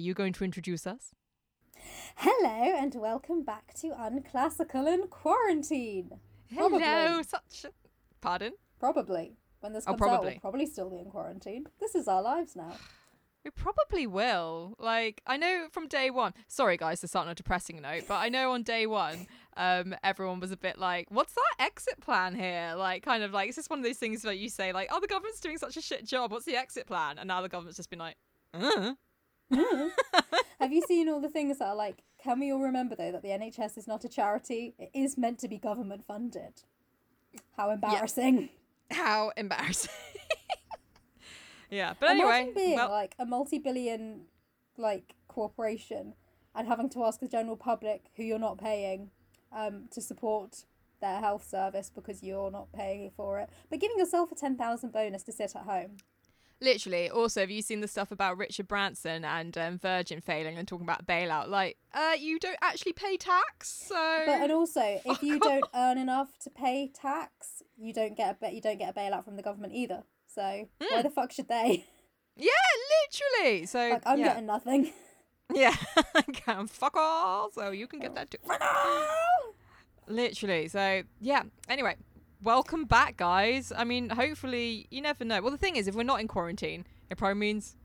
you 0.00 0.14
going 0.14 0.32
to 0.34 0.44
introduce 0.44 0.86
us? 0.86 1.12
Hello 2.16 2.74
and 2.78 2.94
welcome 2.94 3.42
back 3.42 3.74
to 3.74 3.88
Unclassical 3.88 4.86
in 4.92 5.08
Quarantine. 5.08 6.10
Probably. 6.54 6.82
Hello, 6.82 7.22
such. 7.22 7.66
Pardon? 8.20 8.52
Probably. 8.78 9.36
When 9.60 9.72
this 9.72 9.84
Oh, 9.86 9.92
comes 9.92 10.02
out, 10.02 10.08
probably. 10.08 10.30
we'll 10.32 10.40
probably 10.40 10.66
still 10.66 10.90
be 10.90 10.98
in 10.98 11.10
quarantine. 11.10 11.66
This 11.80 11.94
is 11.94 12.08
our 12.08 12.22
lives 12.22 12.56
now. 12.56 12.72
We 13.44 13.50
probably 13.50 14.06
will. 14.06 14.74
Like, 14.78 15.22
I 15.26 15.36
know 15.38 15.68
from 15.70 15.86
day 15.88 16.10
one. 16.10 16.34
Sorry, 16.48 16.76
guys, 16.76 17.00
to 17.00 17.08
start 17.08 17.26
on 17.26 17.32
a 17.32 17.34
depressing 17.34 17.80
note, 17.80 18.04
but 18.06 18.16
I 18.16 18.28
know 18.28 18.52
on 18.52 18.62
day 18.62 18.86
one, 18.86 19.26
um, 19.56 19.94
everyone 20.04 20.40
was 20.40 20.50
a 20.50 20.56
bit 20.58 20.78
like, 20.78 21.10
"What's 21.10 21.32
that 21.34 21.54
exit 21.58 22.00
plan 22.00 22.34
here?" 22.34 22.74
Like, 22.76 23.02
kind 23.02 23.22
of 23.22 23.32
like 23.32 23.48
it's 23.48 23.56
just 23.56 23.70
one 23.70 23.78
of 23.78 23.84
those 23.84 23.96
things 23.96 24.20
that 24.22 24.36
you 24.36 24.50
say, 24.50 24.72
like, 24.74 24.88
"Oh, 24.92 25.00
the 25.00 25.06
government's 25.06 25.40
doing 25.40 25.56
such 25.56 25.78
a 25.78 25.80
shit 25.80 26.04
job. 26.04 26.32
What's 26.32 26.44
the 26.44 26.56
exit 26.56 26.86
plan?" 26.86 27.16
And 27.18 27.28
now 27.28 27.40
the 27.40 27.48
government's 27.48 27.78
just 27.78 27.88
been 27.88 27.98
like, 27.98 28.16
uh. 28.52 28.92
Have 30.60 30.72
you 30.72 30.82
seen 30.86 31.08
all 31.08 31.20
the 31.20 31.28
things 31.28 31.58
that 31.58 31.68
are 31.68 31.76
like, 31.76 32.02
can 32.22 32.38
we 32.38 32.52
all 32.52 32.60
remember 32.60 32.94
though 32.94 33.12
that 33.12 33.22
the 33.22 33.28
NHS 33.28 33.78
is 33.78 33.86
not 33.88 34.04
a 34.04 34.08
charity? 34.08 34.74
It 34.78 34.90
is 34.94 35.16
meant 35.16 35.38
to 35.40 35.48
be 35.48 35.58
government 35.58 36.04
funded. 36.06 36.62
How 37.56 37.70
embarrassing. 37.70 38.50
"How 38.90 39.32
embarrassing." 39.36 39.90
yeah, 41.70 41.94
but 41.98 42.10
Imagine 42.10 42.30
anyway, 42.30 42.52
being 42.54 42.76
well, 42.76 42.90
like 42.90 43.14
a 43.18 43.24
multi 43.24 43.58
billion 43.58 44.22
like 44.76 45.14
corporation 45.28 46.14
and 46.54 46.66
having 46.66 46.88
to 46.90 47.04
ask 47.04 47.20
the 47.20 47.28
general 47.28 47.56
public 47.56 48.06
who 48.16 48.22
you're 48.22 48.38
not 48.38 48.58
paying 48.58 49.10
um, 49.52 49.84
to 49.92 50.00
support 50.00 50.64
their 51.00 51.20
health 51.20 51.48
service 51.48 51.90
because 51.94 52.22
you're 52.22 52.50
not 52.50 52.72
paying 52.72 53.10
for 53.16 53.38
it, 53.38 53.48
but 53.70 53.80
giving 53.80 53.98
yourself 53.98 54.30
a 54.32 54.34
10,000 54.34 54.92
bonus 54.92 55.22
to 55.22 55.32
sit 55.32 55.54
at 55.56 55.62
home. 55.62 55.96
Literally. 56.62 57.08
Also, 57.08 57.40
have 57.40 57.50
you 57.50 57.62
seen 57.62 57.80
the 57.80 57.88
stuff 57.88 58.10
about 58.10 58.36
Richard 58.36 58.68
Branson 58.68 59.24
and 59.24 59.56
um, 59.56 59.78
Virgin 59.78 60.20
failing 60.20 60.58
and 60.58 60.68
talking 60.68 60.84
about 60.84 61.06
bailout? 61.06 61.48
Like, 61.48 61.78
uh, 61.94 62.12
you 62.18 62.38
don't 62.38 62.58
actually 62.60 62.92
pay 62.92 63.16
tax, 63.16 63.68
so. 63.70 64.22
But 64.26 64.42
and 64.42 64.52
also, 64.52 64.80
if 65.04 65.22
you 65.22 65.40
don't 65.40 65.64
earn 65.74 65.96
enough 65.96 66.38
to 66.40 66.50
pay 66.50 66.88
tax, 66.88 67.62
you 67.78 67.94
don't 67.94 68.16
get 68.16 68.36
a 68.42 68.52
you 68.52 68.60
don't 68.60 68.78
get 68.78 68.90
a 68.90 68.98
bailout 68.98 69.24
from 69.24 69.36
the 69.36 69.42
government 69.42 69.72
either. 69.74 70.02
So 70.26 70.68
why 70.78 71.02
the 71.02 71.10
fuck 71.10 71.32
should 71.32 71.48
they? 71.48 71.86
yeah, 72.36 72.50
literally. 73.10 73.66
So 73.66 73.78
Like 73.78 74.02
I'm 74.04 74.18
yeah, 74.18 74.28
getting 74.28 74.46
nothing. 74.46 74.92
yeah, 75.54 75.74
I 76.14 76.22
can 76.22 76.66
fuck 76.66 76.94
all. 76.96 77.50
So 77.52 77.70
you 77.70 77.86
can 77.86 78.00
get 78.00 78.14
that 78.14 78.30
too. 78.30 78.38
Literally. 80.06 80.68
So 80.68 81.02
yeah. 81.20 81.42
Anyway, 81.68 81.96
welcome 82.42 82.84
back, 82.84 83.16
guys. 83.16 83.72
I 83.76 83.84
mean, 83.84 84.10
hopefully, 84.10 84.86
you 84.90 85.00
never 85.00 85.24
know. 85.24 85.40
Well, 85.40 85.50
the 85.50 85.58
thing 85.58 85.76
is, 85.76 85.88
if 85.88 85.94
we're 85.94 86.02
not 86.02 86.20
in 86.20 86.28
quarantine, 86.28 86.86
it 87.10 87.18
probably 87.18 87.34
means 87.38 87.76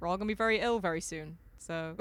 we're 0.00 0.08
all 0.08 0.16
gonna 0.16 0.28
be 0.28 0.34
very 0.34 0.60
ill 0.60 0.78
very 0.78 1.00
soon. 1.00 1.38
So. 1.58 1.96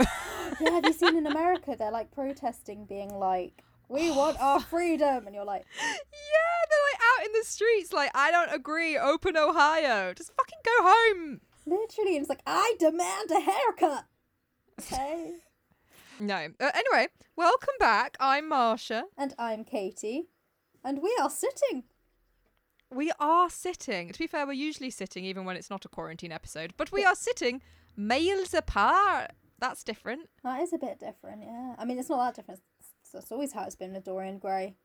yeah, 0.59 0.71
have 0.71 0.85
you 0.85 0.93
seen 0.93 1.15
in 1.17 1.27
America 1.27 1.75
they're 1.77 1.91
like 1.91 2.11
protesting, 2.11 2.85
being 2.85 3.13
like, 3.13 3.63
"We 3.89 4.09
want 4.15 4.41
our 4.41 4.59
freedom," 4.59 5.25
and 5.27 5.35
you're 5.35 5.45
like, 5.45 5.65
Yeah, 5.79 6.59
they're 6.69 6.87
like 6.91 7.01
out 7.19 7.25
in 7.27 7.31
the 7.33 7.45
streets, 7.45 7.93
like, 7.93 8.11
I 8.15 8.31
don't 8.31 8.53
agree, 8.53 8.97
open 8.97 9.37
Ohio. 9.37 10.13
Just 10.13 10.31
fucking 10.35 10.59
go 10.65 10.71
home. 10.81 11.41
literally, 11.65 12.15
and 12.15 12.21
it's 12.23 12.29
like, 12.29 12.41
"I 12.45 12.75
demand 12.79 13.31
a 13.31 13.39
haircut." 13.39 14.05
Okay. 14.79 15.33
No. 16.19 16.49
Uh, 16.59 16.69
anyway, 16.75 17.07
welcome 17.35 17.73
back. 17.79 18.15
I'm 18.19 18.51
Marsha. 18.51 19.03
and 19.17 19.33
I'm 19.39 19.63
Katie, 19.63 20.27
and 20.83 21.01
we 21.01 21.17
are 21.19 21.31
sitting. 21.31 21.85
We 22.93 23.11
are 23.19 23.49
sitting. 23.49 24.11
To 24.11 24.19
be 24.19 24.27
fair, 24.27 24.45
we're 24.45 24.53
usually 24.53 24.89
sitting 24.89 25.23
even 25.25 25.45
when 25.45 25.55
it's 25.55 25.69
not 25.69 25.85
a 25.85 25.87
quarantine 25.89 26.31
episode, 26.31 26.73
but 26.77 26.91
we 26.91 27.03
are 27.05 27.15
sitting 27.15 27.61
miles 27.95 28.53
apart. 28.53 29.31
That's 29.59 29.83
different. 29.83 30.29
That 30.43 30.59
is 30.61 30.73
a 30.73 30.77
bit 30.77 30.99
different, 30.99 31.43
yeah. 31.43 31.75
I 31.77 31.85
mean, 31.85 31.99
it's 31.99 32.09
not 32.09 32.17
that 32.25 32.35
different. 32.35 32.61
It's, 32.79 33.13
it's 33.13 33.31
always 33.31 33.53
how 33.53 33.63
it's 33.63 33.75
been 33.75 33.93
with 33.93 34.03
Dorian 34.03 34.39
Gray. 34.39 34.75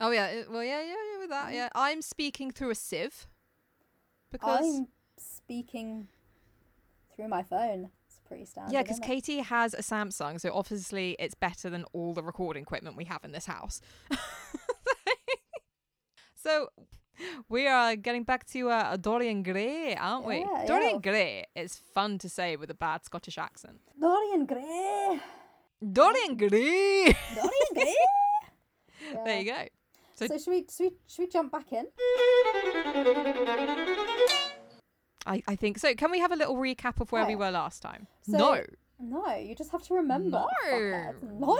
Oh, 0.00 0.10
yeah. 0.10 0.26
it- 0.26 0.50
Well, 0.50 0.62
yeah, 0.62 0.82
yeah, 0.82 0.88
yeah, 1.12 1.18
with 1.18 1.30
that, 1.30 1.52
yeah. 1.54 1.68
I'm 1.74 2.02
speaking 2.02 2.50
through 2.50 2.70
a 2.70 2.74
sieve. 2.74 3.26
Because. 4.30 4.60
I'm 4.64 4.88
speaking 5.18 6.08
through 7.16 7.28
my 7.28 7.42
phone. 7.42 7.90
It's 8.06 8.20
pretty 8.26 8.44
standard. 8.44 8.72
Yeah, 8.72 8.82
because? 8.82 9.00
Katie 9.00 9.38
has 9.40 9.72
a 9.74 9.78
Samsung, 9.78 10.40
so 10.40 10.50
obviously 10.52 11.16
it's 11.18 11.34
better 11.34 11.70
than 11.70 11.84
all 11.92 12.12
the 12.12 12.22
recording 12.22 12.62
equipment 12.62 12.96
we 12.96 13.04
have 13.06 13.24
in 13.24 13.32
this 13.32 13.46
house. 13.46 13.80
so 16.34 16.68
we 17.48 17.66
are 17.66 17.96
getting 17.96 18.24
back 18.24 18.44
to 18.52 18.70
uh, 18.70 18.96
Dorian 18.96 19.42
Gray, 19.42 19.94
aren't 19.96 20.26
we? 20.26 20.38
Yeah, 20.40 20.64
Dorian 20.66 20.94
yeah. 20.96 21.10
Gray 21.10 21.44
is 21.54 21.76
fun 21.94 22.18
to 22.18 22.28
say 22.28 22.56
with 22.56 22.70
a 22.70 22.74
bad 22.74 23.04
Scottish 23.04 23.38
accent. 23.38 23.80
Dorian 24.00 24.46
Gray. 24.46 25.20
Dorian 25.92 26.36
Gray. 26.36 27.16
Dorian 27.34 27.70
Gray. 27.74 27.94
there 29.24 29.40
you 29.40 29.52
go. 29.52 29.62
So- 30.14 30.26
So, 30.28 30.38
should 30.38 30.50
we 30.50 30.66
should 30.74 30.84
we 30.84 30.96
should 31.06 31.22
we 31.22 31.28
jump 31.28 31.52
back 31.52 31.72
in? 31.72 31.86
I, 35.26 35.42
I 35.48 35.56
think 35.56 35.78
so. 35.78 35.92
Can 35.94 36.10
we 36.10 36.20
have 36.20 36.30
a 36.32 36.36
little 36.36 36.56
recap 36.56 37.00
of 37.00 37.10
where 37.12 37.24
we 37.26 37.32
Yeah. 37.32 37.38
were 37.38 37.50
last 37.50 37.82
time? 37.82 38.06
So- 38.22 38.38
no. 38.38 38.62
No, 38.98 39.34
you 39.36 39.54
just 39.54 39.70
have 39.72 39.82
to 39.84 39.94
remember. 39.94 40.30
No. 40.38 40.48
fuckheads. 40.70 41.22
No. 41.22 41.56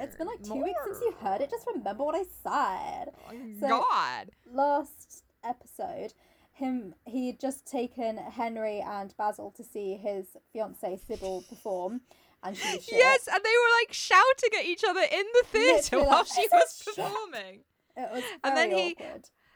It's 0.00 0.16
been 0.16 0.26
like 0.28 0.42
two 0.42 0.62
weeks 0.62 0.80
since 0.84 0.98
you 1.00 1.12
heard 1.20 1.40
it. 1.40 1.50
Just 1.50 1.66
remember 1.66 2.04
what 2.04 2.14
I 2.14 2.22
said. 2.42 3.12
So- 3.60 3.68
God. 3.68 4.30
last 4.52 5.24
episode, 5.42 6.14
him 6.52 6.94
he 7.04 7.26
had 7.28 7.40
just 7.40 7.66
taken 7.66 8.16
Henry 8.16 8.80
and 8.80 9.14
Basil 9.16 9.50
to 9.56 9.64
see 9.64 9.96
his 9.96 10.26
fiancee 10.52 10.96
Sybil 10.96 11.42
perform, 11.48 12.02
and 12.42 12.56
she 12.56 12.76
was. 12.76 12.88
Yes, 12.90 13.26
and 13.26 13.42
they 13.44 13.50
were 13.50 13.80
like 13.82 13.92
shouting 13.92 14.50
at 14.58 14.64
each 14.64 14.84
other 14.88 15.02
in 15.02 15.24
the 15.34 15.44
theatre 15.48 15.98
while 15.98 16.18
like, 16.18 16.26
she 16.28 16.46
was 16.52 16.82
performing. 16.84 17.60
it 17.96 18.10
was 18.12 18.22
very 18.22 18.38
and 18.44 18.56
then 18.56 18.70
he- 18.70 18.96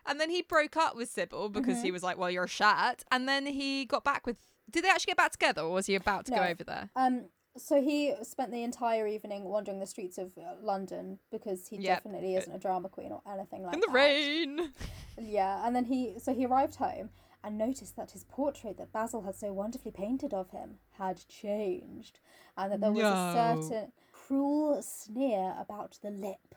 And 0.07 0.19
then 0.21 0.31
he 0.31 0.43
broke 0.43 0.77
up 0.77 0.97
with 0.97 1.09
Sybil 1.11 1.49
because 1.49 1.77
Mm-hmm. 1.77 1.85
he 1.85 1.93
was 1.93 2.03
like, 2.03 2.19
"Well, 2.19 2.31
you're 2.31 2.45
a 2.45 2.49
shat." 2.49 3.05
And 3.13 3.29
then 3.29 3.47
he 3.47 3.85
got 3.85 4.03
back 4.03 4.27
with. 4.27 4.37
Did 4.71 4.85
they 4.85 4.89
actually 4.89 5.11
get 5.11 5.17
back 5.17 5.33
together, 5.33 5.63
or 5.63 5.71
was 5.71 5.87
he 5.87 5.95
about 5.95 6.27
to 6.27 6.33
go 6.33 6.43
over 6.43 6.65
there? 6.65 6.91
Um, 6.97 7.27
so 7.57 7.83
he 7.83 8.15
spent 8.23 8.53
the 8.53 8.63
entire 8.63 9.07
evening 9.07 9.45
wandering 9.45 9.81
the 9.81 9.87
streets 9.87 10.19
of 10.19 10.33
uh, 10.39 10.55
London 10.63 11.19
because 11.31 11.69
he 11.69 11.77
Yep. 11.77 12.05
definitely 12.05 12.37
isn't 12.37 12.53
a 12.55 12.59
drama 12.59 12.89
queen 12.89 13.11
or 13.13 13.23
anything 13.31 13.63
like 13.63 13.73
that. 13.73 13.75
In 13.77 13.81
the 13.81 13.87
that. 13.89 13.93
rain. 13.95 14.73
Yeah, 15.19 15.67
and 15.67 15.77
then 15.77 15.85
he 15.87 16.15
so 16.19 16.33
he 16.33 16.47
arrived 16.47 16.77
home 16.77 17.11
and 17.45 17.59
noticed 17.59 17.97
that 17.97 18.13
his 18.13 18.25
portrait 18.25 18.79
that 18.79 18.93
Basil 18.93 19.23
had 19.23 19.35
so 19.35 19.53
wonderfully 19.53 19.91
painted 19.91 20.33
of 20.33 20.51
him 20.51 20.79
had 20.93 21.27
changed, 21.29 22.21
and 22.57 22.73
that 22.73 22.81
there 22.81 22.93
was 22.93 23.03
No. 23.03 23.13
a 23.13 23.33
certain 23.67 23.93
cruel 24.13 24.81
sneer 24.83 25.55
about 25.59 25.99
the 26.03 26.11
lip. 26.11 26.55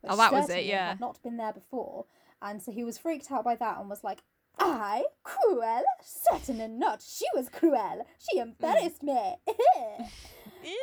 which 0.00 0.12
Oh, 0.12 0.16
that 0.16 0.32
was 0.32 0.44
it, 0.44 0.48
certainly 0.48 0.68
yeah. 0.70 0.88
Had 0.88 1.00
not 1.00 1.22
been 1.22 1.36
there 1.38 1.52
before, 1.52 2.04
and 2.42 2.60
so 2.62 2.72
he 2.72 2.84
was 2.84 2.98
freaked 2.98 3.30
out 3.32 3.44
by 3.44 3.54
that 3.54 3.78
and 3.78 3.88
was 3.88 4.04
like, 4.04 4.22
"I 4.58 5.04
cruel? 5.22 5.82
Certainly 6.02 6.68
not. 6.68 7.02
She 7.02 7.26
was 7.34 7.48
cruel. 7.48 8.06
She 8.30 8.38
embarrassed 8.38 9.02
me." 9.02 9.34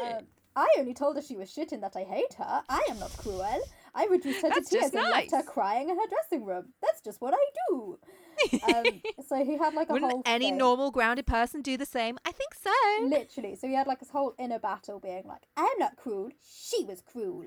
Um, 0.04 0.28
I 0.56 0.68
only 0.78 0.94
told 0.94 1.16
her 1.16 1.22
she 1.22 1.36
was 1.36 1.52
shit 1.52 1.72
and 1.72 1.82
that 1.82 1.96
I 1.96 2.04
hate 2.04 2.34
her. 2.36 2.62
I 2.70 2.86
am 2.90 3.00
not 3.00 3.16
cruel. 3.18 3.62
I 3.96 4.06
reduced 4.06 4.42
her 4.44 4.50
That's 4.50 4.70
to 4.70 4.76
tears 4.76 4.92
just 4.92 4.96
and 4.96 5.10
left 5.10 5.32
her 5.32 5.44
crying 5.44 5.90
in 5.90 5.96
her 5.96 6.08
dressing 6.08 6.46
room. 6.46 6.74
That's 6.82 7.02
just 7.02 7.20
what 7.22 7.34
I 7.34 7.46
do. 7.70 7.98
Um, 8.64 9.02
so 9.28 9.44
he 9.44 9.58
had 9.58 9.74
like 9.76 9.90
a 9.90 9.94
Wouldn't 9.94 10.12
whole 10.12 10.24
any 10.26 10.46
thing, 10.46 10.58
normal 10.58 10.90
grounded 10.90 11.28
person 11.28 11.62
do 11.62 11.78
the 11.78 11.86
same? 11.86 12.18
I 12.26 12.32
think 12.32 12.56
so. 12.56 13.06
literally. 13.06 13.56
So 13.56 13.68
he 13.68 13.76
had 13.76 13.86
like 13.86 14.00
this 14.00 14.10
whole 14.10 14.34
inner 14.40 14.58
battle, 14.58 15.00
being 15.00 15.28
like, 15.28 15.44
"I'm 15.56 15.78
not 15.78 15.96
cruel. 15.96 16.30
She 16.44 16.84
was 16.86 17.02
cruel." 17.02 17.46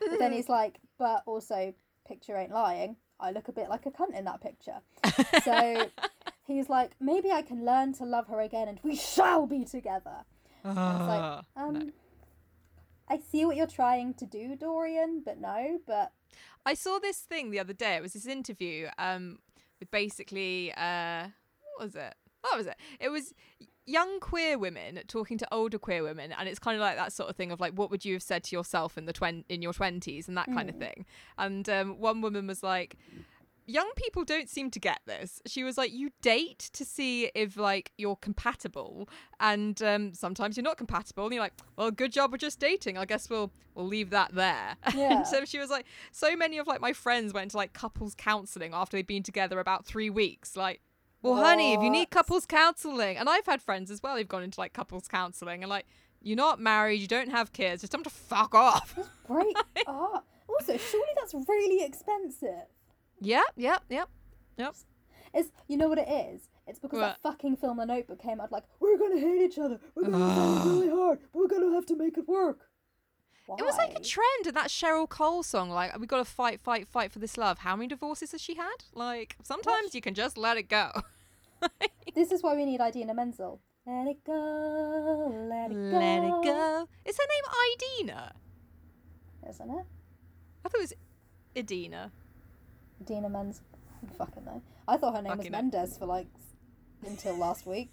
But 0.00 0.18
then 0.18 0.32
he's 0.36 0.48
like, 0.48 0.80
"But 0.98 1.22
also, 1.26 1.74
picture 2.08 2.36
ain't 2.36 2.50
lying. 2.50 2.96
I 3.22 3.30
look 3.30 3.48
a 3.48 3.52
bit 3.52 3.68
like 3.68 3.86
a 3.86 3.90
cunt 3.90 4.18
in 4.18 4.24
that 4.24 4.40
picture." 4.40 4.80
So 5.44 5.90
he's 6.46 6.68
like, 6.68 6.92
"Maybe 7.00 7.30
I 7.30 7.42
can 7.42 7.64
learn 7.64 7.92
to 7.94 8.04
love 8.04 8.26
her 8.28 8.40
again, 8.40 8.68
and 8.68 8.78
we 8.82 8.96
shall 8.96 9.46
be 9.46 9.64
together." 9.64 10.24
It's 10.64 10.76
like, 10.76 10.76
Ah, 10.76 11.42
um, 11.56 11.74
no. 11.74 11.90
I 13.08 13.18
see 13.18 13.44
what 13.44 13.56
you're 13.56 13.66
trying 13.66 14.14
to 14.14 14.26
do, 14.26 14.56
Dorian, 14.56 15.22
but 15.24 15.40
no, 15.40 15.80
but 15.86 16.12
I 16.64 16.74
saw 16.74 16.98
this 16.98 17.18
thing 17.18 17.50
the 17.50 17.58
other 17.58 17.72
day. 17.72 17.96
It 17.96 18.02
was 18.02 18.12
this 18.12 18.26
interview 18.26 18.88
um, 18.98 19.38
with 19.80 19.90
basically, 19.90 20.72
uh, 20.76 21.28
what 21.76 21.86
was 21.86 21.96
it? 21.96 22.14
What 22.42 22.56
was 22.56 22.66
it? 22.66 22.76
It 23.00 23.08
was 23.08 23.34
young 23.86 24.20
queer 24.20 24.58
women 24.58 25.00
talking 25.08 25.38
to 25.38 25.46
older 25.52 25.78
queer 25.78 26.02
women, 26.02 26.32
and 26.38 26.48
it's 26.48 26.58
kind 26.58 26.76
of 26.76 26.80
like 26.80 26.96
that 26.96 27.12
sort 27.12 27.28
of 27.30 27.36
thing 27.36 27.50
of 27.50 27.60
like, 27.60 27.72
what 27.74 27.90
would 27.90 28.04
you 28.04 28.14
have 28.14 28.22
said 28.22 28.44
to 28.44 28.56
yourself 28.56 28.96
in 28.96 29.06
the 29.06 29.12
twen- 29.12 29.44
in 29.48 29.62
your 29.62 29.72
twenties 29.72 30.28
and 30.28 30.36
that 30.36 30.46
kind 30.46 30.68
of 30.68 30.76
thing. 30.76 31.04
And 31.38 31.68
um, 31.68 31.98
one 31.98 32.20
woman 32.20 32.46
was 32.46 32.62
like. 32.62 32.96
Young 33.64 33.88
people 33.94 34.24
don't 34.24 34.48
seem 34.50 34.72
to 34.72 34.80
get 34.80 34.98
this. 35.06 35.40
She 35.46 35.62
was 35.62 35.78
like, 35.78 35.92
you 35.92 36.10
date 36.20 36.68
to 36.72 36.84
see 36.84 37.30
if 37.32 37.56
like 37.56 37.92
you're 37.96 38.16
compatible, 38.16 39.08
and 39.38 39.80
um, 39.84 40.14
sometimes 40.14 40.56
you're 40.56 40.64
not 40.64 40.76
compatible. 40.76 41.26
And 41.26 41.32
you're 41.34 41.44
like, 41.44 41.52
well, 41.76 41.92
good 41.92 42.10
job, 42.10 42.32
we're 42.32 42.38
just 42.38 42.58
dating. 42.58 42.98
I 42.98 43.04
guess 43.04 43.30
we'll 43.30 43.52
we'll 43.76 43.86
leave 43.86 44.10
that 44.10 44.34
there. 44.34 44.74
Yeah. 44.96 45.18
and 45.18 45.26
so 45.26 45.44
she 45.44 45.58
was 45.58 45.70
like, 45.70 45.86
so 46.10 46.34
many 46.34 46.58
of 46.58 46.66
like 46.66 46.80
my 46.80 46.92
friends 46.92 47.32
went 47.32 47.52
to 47.52 47.56
like 47.56 47.72
couples 47.72 48.16
counseling 48.16 48.74
after 48.74 48.96
they'd 48.96 49.06
been 49.06 49.22
together 49.22 49.60
about 49.60 49.86
three 49.86 50.10
weeks. 50.10 50.56
Like, 50.56 50.80
well, 51.22 51.36
honey, 51.36 51.72
if 51.74 51.82
you 51.82 51.90
need 51.90 52.10
couples 52.10 52.46
counseling, 52.46 53.16
and 53.16 53.28
I've 53.28 53.46
had 53.46 53.62
friends 53.62 53.90
as 53.90 54.02
well 54.02 54.16
who've 54.16 54.28
gone 54.28 54.42
into 54.42 54.60
like 54.60 54.72
couples 54.72 55.08
counseling, 55.08 55.62
and 55.62 55.70
like 55.70 55.86
You're 56.20 56.36
not 56.36 56.60
married. 56.60 57.00
You 57.00 57.08
don't 57.08 57.30
have 57.30 57.52
kids. 57.52 57.82
It's 57.82 57.90
time 57.92 58.04
to 58.04 58.10
fuck 58.10 58.54
off. 58.54 58.96
Break 59.26 59.56
up. 59.86 60.26
Also, 60.48 60.76
surely 60.76 61.06
that's 61.16 61.34
really 61.48 61.84
expensive. 61.84 62.66
yep, 63.20 63.44
yep, 63.56 63.82
yep, 63.88 64.08
yep. 64.58 64.74
It's 65.34 65.50
you 65.68 65.76
know 65.76 65.88
what 65.88 65.98
it 65.98 66.08
is. 66.08 66.48
It's 66.66 66.78
because 66.78 67.00
What? 67.00 67.16
that 67.22 67.22
fucking 67.22 67.56
film 67.56 67.78
The 67.78 67.86
Notebook 67.86 68.22
came 68.22 68.40
out 68.40 68.52
like 68.52 68.64
we're 68.80 68.98
gonna 68.98 69.18
hate 69.18 69.42
each 69.42 69.58
other. 69.58 69.80
We're 69.94 70.04
gonna 70.10 70.18
fight 70.18 70.64
really 70.66 70.90
hard. 70.90 71.18
We're 71.32 71.48
gonna 71.48 71.72
have 71.74 71.86
to 71.86 71.96
make 71.96 72.16
it 72.18 72.28
work. 72.28 72.58
It 73.48 73.64
was 73.64 73.76
like 73.76 73.90
a 73.96 74.00
trend 74.00 74.46
in 74.46 74.54
that 74.54 74.68
Cheryl 74.68 75.08
Cole 75.08 75.42
song, 75.42 75.68
like 75.68 75.98
we 75.98 76.06
got 76.06 76.18
to 76.18 76.24
fight, 76.24 76.60
fight, 76.60 76.86
fight 76.88 77.10
for 77.12 77.18
this 77.18 77.36
love. 77.36 77.58
How 77.58 77.74
many 77.76 77.88
divorces 77.88 78.32
has 78.32 78.40
she 78.40 78.54
had? 78.54 78.76
Like 78.94 79.36
sometimes 79.42 79.94
you 79.94 80.00
can 80.00 80.14
just 80.14 80.38
let 80.38 80.56
it 80.56 80.68
go. 80.68 80.90
This 82.14 82.30
is 82.32 82.42
why 82.42 82.54
we 82.56 82.66
need 82.66 82.80
Idina 82.80 83.14
Menzel. 83.14 83.60
Let 83.86 84.06
it 84.06 84.24
go, 84.24 85.32
let 85.48 85.70
it 85.70 85.74
go. 85.74 85.98
let 85.98 86.24
it 86.24 86.44
go. 86.44 86.88
Is 87.06 87.16
her 87.16 87.24
name 87.24 88.02
Idina? 88.02 88.32
Isn't 89.48 89.70
it? 89.70 89.86
I 90.64 90.68
thought 90.68 90.78
it 90.78 90.80
was 90.80 90.94
Idina. 91.56 92.10
Idina 93.00 93.28
Menzel. 93.28 93.64
Fucking 94.18 94.44
know. 94.44 94.60
I 94.86 94.96
thought 94.96 95.16
her 95.16 95.22
name 95.22 95.30
was 95.30 95.46
Fucking 95.46 95.52
know. 95.52 95.58
Mendes 95.62 95.96
for 95.96 96.06
like 96.06 96.26
until 97.06 97.36
last 97.36 97.66
week. 97.66 97.92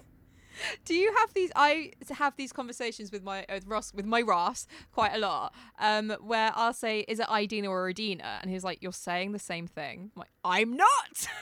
Do 0.85 0.93
you 0.95 1.13
have 1.17 1.33
these? 1.33 1.51
I 1.55 1.91
have 2.17 2.35
these 2.35 2.51
conversations 2.51 3.11
with 3.11 3.23
my 3.23 3.45
with 3.49 3.65
Ross 3.67 3.93
with 3.93 4.05
my 4.05 4.21
Ross 4.21 4.67
quite 4.91 5.13
a 5.13 5.17
lot. 5.19 5.53
Um, 5.79 6.11
where 6.21 6.51
I'll 6.55 6.73
say, 6.73 7.01
"Is 7.07 7.19
it 7.19 7.27
Idina 7.31 7.69
or 7.69 7.89
Idina?" 7.89 8.39
And 8.41 8.49
he's 8.51 8.63
like, 8.63 8.81
"You're 8.81 8.91
saying 8.93 9.31
the 9.31 9.39
same 9.39 9.67
thing." 9.67 10.11
I'm 10.15 10.19
like, 10.19 10.31
"I'm 10.43 10.75
not." 10.75 11.27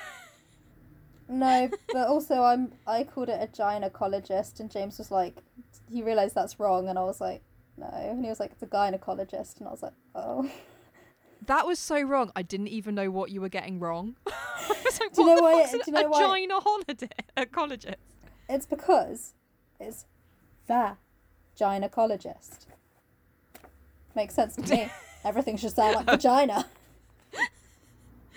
No, 1.30 1.70
but 1.92 2.08
also 2.08 2.42
I'm 2.44 2.72
I 2.86 3.04
called 3.04 3.28
it 3.28 3.38
a 3.42 3.48
gynecologist 3.48 4.62
and 4.62 4.72
James 4.72 4.98
was 4.98 5.12
like 5.12 5.36
he 5.92 6.02
realised 6.02 6.34
that's 6.36 6.58
wrong 6.58 6.88
and 6.88 6.98
I 6.98 7.04
was 7.04 7.20
like, 7.20 7.42
no. 7.78 7.90
And 7.94 8.24
he 8.24 8.30
was 8.30 8.40
like, 8.40 8.52
it's 8.52 8.64
a 8.64 8.68
gynecologist 8.68 9.60
and 9.60 9.68
I 9.68 9.72
was 9.72 9.82
like, 9.84 9.92
oh. 10.16 10.50
That 11.46 11.68
was 11.68 11.80
so 11.80 12.02
wrong. 12.02 12.32
I 12.36 12.44
didn't 12.44 12.70
even 12.70 12.96
know 12.96 13.12
what 13.12 13.30
you 13.30 13.42
were 13.42 13.50
getting 13.50 13.78
wrong. 13.80 14.16
I 14.28 14.76
was 14.86 15.00
like, 15.02 15.14
Do 15.14 15.22
you 15.22 15.28
what 15.28 15.34
know 15.34 15.36
the 15.36 15.44
why- 15.44 15.62
fuck's 15.66 15.86
do 15.86 15.92
you 15.92 15.92
know 15.94 16.06
a 16.06 16.10
why- 16.10 16.96
gynecologist? 17.38 17.96
It's 18.50 18.66
because 18.66 19.34
it's 19.80 20.06
the 20.68 20.98
gynecologist. 21.60 22.66
Makes 24.16 24.34
sense 24.36 24.56
to 24.56 24.62
me. 24.64 24.90
Everything 25.26 25.58
should 25.58 25.74
sound 25.76 25.96
like 25.96 26.06
vagina. 26.06 26.66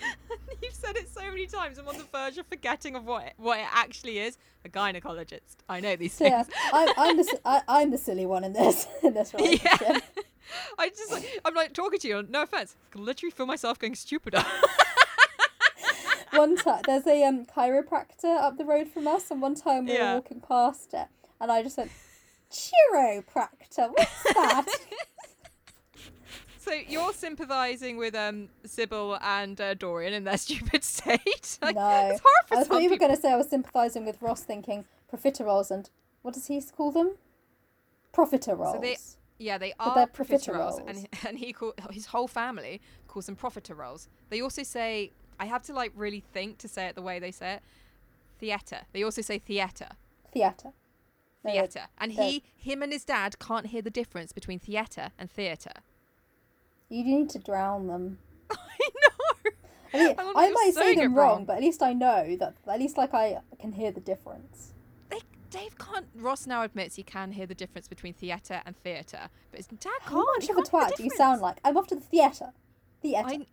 You've 0.63 0.73
said 0.73 0.95
it 0.97 1.09
so 1.13 1.21
many 1.21 1.45
times. 1.47 1.77
I'm 1.77 1.87
on 1.87 1.97
the 1.97 2.03
verge 2.11 2.37
of 2.37 2.45
forgetting 2.47 2.95
of 2.95 3.05
what 3.05 3.25
it, 3.27 3.33
what 3.37 3.59
it 3.59 3.65
actually 3.71 4.19
is. 4.19 4.37
A 4.65 4.69
gynecologist. 4.69 5.57
I 5.69 5.79
know 5.79 5.95
these 5.95 6.13
So 6.13 6.25
things. 6.25 6.47
yeah, 6.49 6.69
I'm, 6.73 6.89
I'm 6.97 7.17
the 7.17 7.39
I, 7.45 7.61
I'm 7.67 7.91
the 7.91 7.97
silly 7.97 8.25
one 8.27 8.43
in 8.43 8.53
this 8.53 8.87
in 9.03 9.13
this 9.13 9.33
relationship. 9.33 9.81
Yeah. 9.81 9.99
I 10.77 10.89
just 10.89 11.11
like 11.11 11.25
I'm 11.45 11.55
like 11.55 11.73
talking 11.73 11.99
to 11.99 12.07
you. 12.07 12.25
No 12.29 12.43
offense. 12.43 12.75
I 12.89 12.91
can 12.91 13.05
literally 13.05 13.31
feel 13.31 13.45
myself 13.47 13.79
going 13.79 13.95
stupider. 13.95 14.43
One 16.33 16.55
time, 16.55 16.81
there's 16.85 17.05
a 17.07 17.23
um, 17.23 17.45
chiropractor 17.45 18.37
up 18.37 18.57
the 18.57 18.65
road 18.65 18.87
from 18.87 19.07
us, 19.07 19.29
and 19.31 19.41
one 19.41 19.55
time 19.55 19.85
we 19.85 19.93
Yeah. 19.93 20.11
were 20.11 20.15
walking 20.17 20.39
past 20.41 20.93
it, 20.93 21.07
and 21.39 21.51
I 21.51 21.61
just 21.63 21.77
went, 21.77 21.91
"Chiropractor, 22.51 23.89
what's 23.93 24.23
that?" 24.33 24.65
so 26.57 26.73
you're 26.73 27.13
sympathising 27.13 27.97
with 27.97 28.15
um 28.15 28.49
Sybil 28.65 29.17
and 29.21 29.59
uh, 29.59 29.73
Dorian 29.73 30.13
in 30.13 30.23
their 30.23 30.37
stupid 30.47 30.83
state. 30.83 31.19
Like, 31.61 31.75
no, 31.75 32.09
it's 32.11 32.21
hard 32.23 32.47
for 32.47 32.55
I 32.57 32.63
thought 32.63 32.81
you 32.81 32.89
were 32.89 32.97
going 32.97 33.15
to 33.15 33.21
say 33.21 33.31
I 33.31 33.37
was 33.37 33.49
sympathising 33.49 34.05
with 34.05 34.21
Ross, 34.21 34.41
thinking 34.41 34.85
profiteroles 35.13 35.69
and 35.69 35.89
what 36.21 36.33
does 36.33 36.47
he 36.47 36.61
call 36.61 36.91
them? 36.91 37.15
Profiteroles. 38.13 38.73
So 38.73 38.79
they 38.79 38.97
yeah 39.37 39.57
they 39.57 39.73
are 39.79 40.07
profiteroles, 40.07 40.79
profiteroles. 40.79 40.87
and 40.87 41.07
and 41.27 41.39
he 41.39 41.51
call 41.51 41.73
his 41.91 42.07
whole 42.07 42.27
family 42.27 42.81
calls 43.07 43.25
them 43.25 43.35
profiteroles. 43.35 44.07
They 44.29 44.41
also 44.41 44.63
say 44.63 45.11
I 45.41 45.45
have 45.45 45.63
to 45.63 45.73
like 45.73 45.91
really 45.95 46.23
think 46.33 46.59
to 46.59 46.67
say 46.67 46.85
it 46.85 46.95
the 46.95 47.01
way 47.01 47.17
they 47.17 47.31
say 47.31 47.53
it. 47.55 47.63
Theatre. 48.39 48.81
They 48.93 49.01
also 49.03 49.21
say 49.23 49.39
theatre. 49.39 49.89
theatre. 50.31 50.71
No, 51.43 51.51
Theatre. 51.51 51.87
And 51.97 52.15
they're- 52.15 52.23
he 52.25 52.43
him 52.55 52.83
and 52.83 52.93
his 52.93 53.03
dad 53.03 53.39
can't 53.39 53.65
hear 53.67 53.81
the 53.81 53.89
difference 53.89 54.31
between 54.31 54.59
theatre 54.59 55.09
and 55.17 55.31
theatre. 55.31 55.81
You 56.89 57.03
need 57.03 57.31
to 57.31 57.39
drown 57.39 57.87
them. 57.87 58.19
I 58.51 58.55
know. 59.01 59.51
I, 59.93 59.97
mean, 59.97 60.15
I 60.19 60.33
I 60.35 60.51
might 60.51 60.71
say 60.75 60.93
them 60.95 61.15
wrong, 61.15 61.27
wrong. 61.37 61.45
but 61.45 61.57
at 61.57 61.63
least 61.63 61.81
I 61.81 61.93
know 61.93 62.35
that. 62.35 62.53
At 62.67 62.79
least 62.79 62.95
like 62.97 63.13
I 63.15 63.39
can 63.59 63.71
hear 63.71 63.91
the 63.91 63.99
difference. 64.01 64.73
They, 65.09 65.21
Dave 65.49 65.75
can't. 65.79 66.05
Ross 66.13 66.45
now 66.45 66.61
admits 66.61 66.97
he 66.97 67.03
can 67.03 67.31
hear 67.31 67.47
the 67.47 67.55
difference 67.55 67.87
between 67.87 68.13
theatre 68.13 68.61
and 68.63 68.77
theatre, 68.77 69.29
but 69.49 69.57
his 69.57 69.65
dad 69.67 69.89
can't. 70.01 70.13
How 70.13 70.25
much 70.35 70.43
of 70.49 70.57
a 70.57 70.61
can't 70.61 70.69
hear 70.69 70.81
the 70.81 70.93
twat 70.93 70.97
do 70.97 71.03
you 71.05 71.09
sound 71.17 71.41
like? 71.41 71.57
I'm 71.63 71.75
off 71.77 71.87
to 71.87 71.95
the 71.95 72.01
theatre. 72.01 72.51
Theatre. 73.01 73.45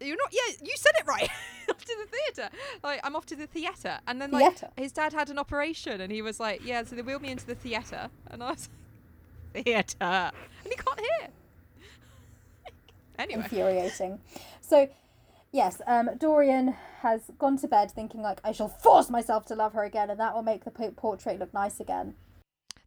You're 0.00 0.16
not. 0.16 0.32
Yeah, 0.32 0.56
you 0.62 0.74
said 0.76 0.92
it 0.98 1.06
right. 1.06 1.28
off 1.70 1.84
to 1.84 1.96
the 2.04 2.16
theatre. 2.16 2.50
Like 2.82 3.00
I'm 3.04 3.16
off 3.16 3.26
to 3.26 3.36
the 3.36 3.46
theatre, 3.46 3.98
and 4.06 4.20
then 4.20 4.30
like 4.30 4.56
Theatre. 4.56 4.72
his 4.76 4.92
dad 4.92 5.12
had 5.12 5.30
an 5.30 5.38
operation, 5.38 6.00
and 6.00 6.12
he 6.12 6.22
was 6.22 6.40
like, 6.40 6.64
"Yeah, 6.64 6.84
so 6.84 6.96
they 6.96 7.02
wheeled 7.02 7.22
me 7.22 7.30
into 7.30 7.46
the 7.46 7.54
theatre," 7.54 8.08
and 8.30 8.42
I 8.42 8.50
was 8.50 8.68
like, 9.54 9.64
"Theatre," 9.64 9.96
and 10.00 10.32
he 10.64 10.74
can't 10.74 11.00
hear. 11.00 11.28
anyway, 13.18 13.42
infuriating. 13.42 14.20
So, 14.60 14.88
yes, 15.52 15.80
um, 15.86 16.10
Dorian 16.18 16.74
has 17.00 17.22
gone 17.38 17.56
to 17.58 17.68
bed 17.68 17.90
thinking 17.90 18.22
like 18.22 18.40
I 18.44 18.52
shall 18.52 18.68
force 18.68 19.10
myself 19.10 19.46
to 19.46 19.54
love 19.54 19.72
her 19.72 19.84
again, 19.84 20.10
and 20.10 20.20
that 20.20 20.34
will 20.34 20.42
make 20.42 20.64
the 20.64 20.70
portrait 20.70 21.38
look 21.38 21.52
nice 21.52 21.80
again. 21.80 22.14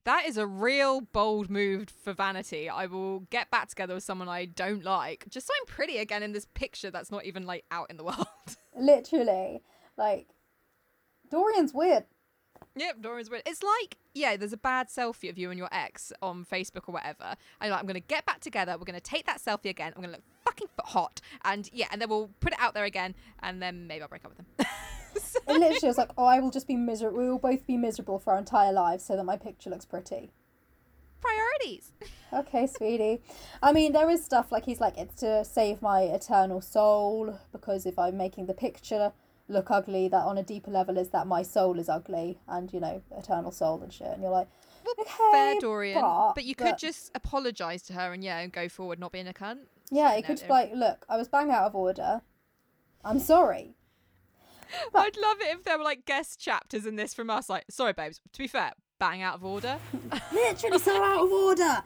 That 0.05 0.25
is 0.25 0.37
a 0.37 0.47
real 0.47 1.01
bold 1.01 1.49
move 1.49 1.89
for 1.89 2.13
vanity. 2.13 2.69
I 2.69 2.85
will 2.87 3.21
get 3.29 3.51
back 3.51 3.69
together 3.69 3.93
with 3.93 4.03
someone 4.03 4.29
I 4.29 4.45
don't 4.45 4.83
like, 4.83 5.25
just 5.29 5.47
so 5.47 5.53
I'm 5.59 5.65
pretty 5.67 5.97
again 5.97 6.23
in 6.23 6.31
this 6.31 6.47
picture 6.53 6.89
that's 6.89 7.11
not 7.11 7.25
even 7.25 7.45
like 7.45 7.65
out 7.71 7.89
in 7.89 7.97
the 7.97 8.03
world. 8.05 8.27
Literally, 8.75 9.61
like 9.97 10.27
Dorian's 11.29 11.73
weird. 11.73 12.05
Yep, 12.75 13.01
Dorian's 13.01 13.29
weird. 13.29 13.43
It's 13.45 13.63
like, 13.63 13.97
yeah, 14.13 14.37
there's 14.37 14.53
a 14.53 14.57
bad 14.57 14.87
selfie 14.87 15.29
of 15.29 15.37
you 15.37 15.49
and 15.49 15.57
your 15.57 15.69
ex 15.71 16.13
on 16.21 16.45
Facebook 16.45 16.87
or 16.87 16.93
whatever. 16.93 17.23
And 17.23 17.37
you're 17.63 17.71
like, 17.71 17.79
I'm 17.79 17.85
going 17.85 17.95
to 17.95 17.99
get 17.99 18.25
back 18.25 18.39
together. 18.39 18.73
We're 18.73 18.85
going 18.85 18.95
to 18.95 19.01
take 19.01 19.25
that 19.25 19.41
selfie 19.41 19.69
again. 19.69 19.93
I'm 19.95 20.01
going 20.01 20.13
to 20.13 20.17
look 20.17 20.23
fucking 20.45 20.67
hot. 20.79 21.21
And 21.43 21.69
yeah, 21.73 21.87
and 21.91 22.01
then 22.01 22.09
we'll 22.09 22.29
put 22.39 22.53
it 22.53 22.59
out 22.61 22.73
there 22.73 22.85
again. 22.85 23.15
And 23.41 23.61
then 23.61 23.87
maybe 23.87 24.03
I'll 24.03 24.07
break 24.07 24.23
up 24.23 24.31
with 24.37 24.57
them. 24.57 24.67
It 25.47 25.53
literally 25.59 25.87
was 25.87 25.97
like, 25.97 26.11
oh, 26.17 26.25
I 26.25 26.39
will 26.39 26.51
just 26.51 26.67
be 26.67 26.75
miserable. 26.75 27.17
We 27.19 27.29
will 27.29 27.39
both 27.39 27.65
be 27.67 27.77
miserable 27.77 28.19
for 28.19 28.33
our 28.33 28.39
entire 28.39 28.71
lives, 28.71 29.03
so 29.05 29.15
that 29.15 29.23
my 29.23 29.37
picture 29.37 29.69
looks 29.69 29.85
pretty. 29.85 30.31
priorities. 31.21 31.91
Okay, 32.33 32.65
sweetie. 32.65 33.21
I 33.61 33.73
mean, 33.73 33.91
there 33.91 34.09
is 34.09 34.23
stuff 34.23 34.53
like 34.53 34.63
he's 34.63 34.79
like, 34.79 34.97
it's 34.97 35.15
to 35.19 35.43
save 35.43 35.81
my 35.81 36.03
eternal 36.03 36.61
soul 36.61 37.37
because 37.51 37.85
if 37.85 37.99
I'm 37.99 38.15
making 38.15 38.45
the 38.45 38.53
picture 38.53 39.11
look 39.49 39.69
ugly, 39.69 40.07
that 40.07 40.23
on 40.23 40.37
a 40.37 40.43
deeper 40.43 40.71
level 40.71 40.97
is 40.97 41.09
that 41.09 41.27
my 41.27 41.41
soul 41.41 41.77
is 41.77 41.89
ugly 41.89 42.39
and 42.47 42.71
you 42.71 42.79
know, 42.79 43.01
eternal 43.17 43.51
soul 43.51 43.81
and 43.83 43.91
shit. 43.91 44.07
And 44.07 44.21
you're 44.21 44.31
like, 44.31 44.47
okay, 44.97 45.09
Fair, 45.33 45.59
Dorian. 45.59 45.99
but- 45.99 46.35
But, 46.35 46.45
you 46.45 46.55
could 46.55 46.77
just 46.77 47.11
apologise 47.13 47.81
to 47.87 47.93
her 47.95 48.13
and 48.13 48.23
yeah, 48.23 48.39
and 48.39 48.49
go 48.49 48.69
forward 48.69 48.97
not 48.97 49.11
being 49.11 49.27
a 49.27 49.33
cunt. 49.33 49.65
yeah, 49.91 50.13
it 50.13 50.21
No, 50.21 50.27
could 50.27 50.37
just 50.37 50.47
be 50.47 50.53
like, 50.53 50.71
look, 50.73 51.05
I 51.09 51.17
was 51.17 51.27
bang 51.27 51.51
out 51.51 51.65
of 51.65 51.75
order. 51.75 52.21
I'm 53.03 53.19
sorry. 53.19 53.75
I'd 54.95 55.17
love 55.17 55.37
it 55.41 55.57
if 55.57 55.63
there 55.63 55.77
were 55.77 55.83
like 55.83 56.05
guest 56.05 56.39
chapters 56.39 56.85
in 56.85 56.95
this 56.95 57.13
from 57.13 57.29
us. 57.29 57.49
Like, 57.49 57.65
sorry, 57.69 57.93
babes. 57.93 58.19
To 58.33 58.37
be 58.37 58.47
fair, 58.47 58.73
bang 58.99 59.21
out 59.21 59.35
of 59.35 59.43
order. 59.45 59.77
literally 60.31 60.79
so 60.79 61.03
out 61.03 61.25
of 61.25 61.31
order. 61.31 61.83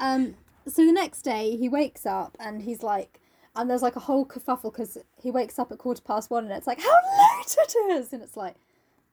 Um, 0.00 0.34
so 0.66 0.84
the 0.84 0.92
next 0.92 1.22
day 1.22 1.56
he 1.56 1.68
wakes 1.68 2.06
up 2.06 2.36
and 2.40 2.62
he's 2.62 2.82
like, 2.82 3.20
and 3.56 3.70
there's 3.70 3.82
like 3.82 3.96
a 3.96 4.00
whole 4.00 4.26
kerfuffle 4.26 4.72
because 4.72 4.98
he 5.22 5.30
wakes 5.30 5.58
up 5.58 5.70
at 5.70 5.78
quarter 5.78 6.02
past 6.02 6.30
one 6.30 6.44
and 6.44 6.52
it's 6.52 6.66
like, 6.66 6.80
how 6.80 6.88
late 6.88 7.56
it 7.56 7.76
is, 7.92 8.12
and 8.12 8.22
it's 8.22 8.36
like, 8.36 8.56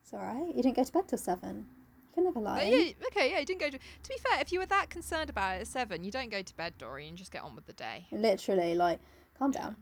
it's 0.03 0.13
all 0.13 0.19
right. 0.19 0.55
You 0.55 0.63
didn't 0.63 0.75
go 0.75 0.83
to 0.83 0.91
bed 0.91 1.07
till 1.07 1.17
seven. 1.19 1.67
You 2.09 2.13
can 2.15 2.23
never 2.23 2.39
lie. 2.39 2.63
yeah, 2.63 2.91
okay, 3.07 3.31
yeah, 3.31 3.39
you 3.39 3.45
didn't 3.45 3.61
go 3.61 3.69
to. 3.69 3.77
To 3.77 4.09
be 4.09 4.17
fair, 4.17 4.41
if 4.41 4.51
you 4.51 4.59
were 4.59 4.65
that 4.65 4.89
concerned 4.89 5.29
about 5.29 5.57
it 5.57 5.61
at 5.61 5.67
seven, 5.67 6.03
you 6.03 6.11
don't 6.11 6.29
go 6.31 6.41
to 6.41 6.55
bed, 6.55 6.73
Dorian. 6.77 7.15
Just 7.15 7.31
get 7.31 7.43
on 7.43 7.55
with 7.55 7.67
the 7.67 7.73
day. 7.73 8.07
Literally, 8.11 8.73
like, 8.75 8.99
calm 9.37 9.51
down. 9.51 9.75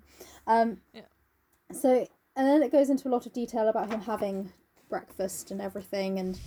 Um, 0.45 0.77
Yeah. 0.93 1.01
So 1.71 2.05
and 2.39 2.47
then 2.47 2.63
it 2.63 2.71
goes 2.71 2.89
into 2.89 3.09
a 3.09 3.11
lot 3.11 3.25
of 3.25 3.33
detail 3.33 3.67
about 3.67 3.91
him 3.91 3.99
having 3.99 4.53
breakfast 4.87 5.51
and 5.51 5.61
everything, 5.61 6.17
and 6.17 6.39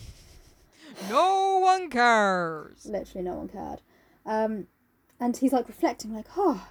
No 1.10 1.58
one 1.58 1.90
cares. 1.90 2.86
literally 2.86 3.22
no 3.22 3.34
one 3.34 3.48
cared. 3.48 3.82
Um, 4.24 4.68
and 5.20 5.36
he's 5.36 5.52
like 5.52 5.68
reflecting, 5.68 6.14
like, 6.14 6.28
oh, 6.34 6.66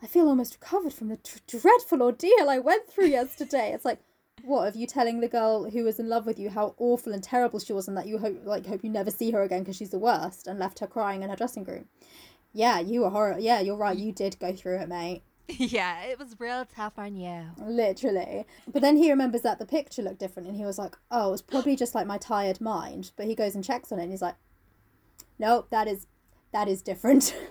I 0.00 0.06
feel 0.06 0.28
almost 0.28 0.58
recovered 0.60 0.92
from 0.92 1.08
the 1.08 1.16
tr- 1.16 1.38
dreadful 1.48 2.02
ordeal 2.02 2.48
I 2.48 2.60
went 2.60 2.88
through 2.88 3.06
yesterday. 3.08 3.72
It's 3.74 3.84
like, 3.84 3.98
what 4.44 4.68
of 4.68 4.76
you 4.76 4.86
telling 4.86 5.18
the 5.18 5.28
girl 5.28 5.68
who 5.68 5.82
was 5.82 5.98
in 5.98 6.08
love 6.08 6.24
with 6.24 6.38
you 6.38 6.50
how 6.50 6.76
awful 6.78 7.12
and 7.12 7.22
terrible 7.22 7.58
she 7.58 7.72
was, 7.72 7.88
and 7.88 7.96
that 7.96 8.06
you 8.06 8.18
hope 8.18 8.42
like 8.44 8.66
hope 8.66 8.84
you 8.84 8.90
never 8.90 9.10
see 9.10 9.32
her 9.32 9.42
again 9.42 9.62
because 9.62 9.74
she's 9.76 9.90
the 9.90 9.98
worst, 9.98 10.46
and 10.46 10.60
left 10.60 10.78
her 10.78 10.86
crying 10.86 11.22
in 11.24 11.30
her 11.30 11.36
dressing 11.36 11.64
room. 11.64 11.86
Yeah, 12.52 12.78
you 12.78 13.00
were 13.00 13.10
horrible 13.10 13.42
Yeah, 13.42 13.58
you're 13.58 13.76
right. 13.76 13.98
You 13.98 14.12
did 14.12 14.38
go 14.38 14.54
through 14.54 14.78
it, 14.78 14.88
mate. 14.88 15.22
yeah, 15.58 16.04
it 16.04 16.18
was 16.18 16.36
real 16.38 16.64
tough 16.64 16.94
on 16.98 17.16
you. 17.16 17.46
Literally. 17.58 18.46
But 18.66 18.82
then 18.82 18.96
he 18.96 19.10
remembers 19.10 19.42
that 19.42 19.58
the 19.58 19.66
picture 19.66 20.02
looked 20.02 20.20
different 20.20 20.48
and 20.48 20.56
he 20.56 20.64
was 20.64 20.78
like, 20.78 20.96
oh, 21.10 21.28
it 21.28 21.32
was 21.32 21.42
probably 21.42 21.76
just 21.76 21.94
like 21.94 22.06
my 22.06 22.18
tired 22.18 22.60
mind. 22.60 23.12
But 23.16 23.26
he 23.26 23.34
goes 23.34 23.54
and 23.54 23.64
checks 23.64 23.92
on 23.92 23.98
it 23.98 24.04
and 24.04 24.10
he's 24.12 24.22
like, 24.22 24.36
nope, 25.38 25.68
that 25.70 25.88
is 25.88 26.06
that 26.52 26.68
is 26.68 26.82
different. 26.82 27.34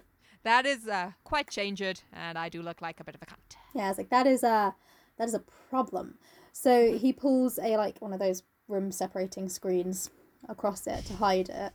That 0.43 0.65
is 0.65 0.87
uh, 0.87 1.11
quite 1.23 1.51
changed, 1.51 2.01
and 2.11 2.35
I 2.35 2.49
do 2.49 2.63
look 2.63 2.81
like 2.81 2.99
a 2.99 3.03
bit 3.03 3.13
of 3.13 3.21
a 3.21 3.27
cunt. 3.27 3.57
yeah, 3.75 3.89
it's 3.89 3.99
like 3.99 4.09
that 4.09 4.25
is 4.25 4.41
a 4.41 4.73
that 5.19 5.27
is 5.27 5.35
a 5.35 5.43
problem. 5.69 6.17
So 6.51 6.97
he 6.97 7.13
pulls 7.13 7.59
a 7.59 7.77
like 7.77 7.99
one 7.99 8.11
of 8.11 8.19
those 8.19 8.41
room 8.67 8.91
separating 8.91 9.49
screens 9.49 10.09
across 10.49 10.87
it 10.87 11.05
to 11.05 11.13
hide 11.13 11.49
it. 11.49 11.73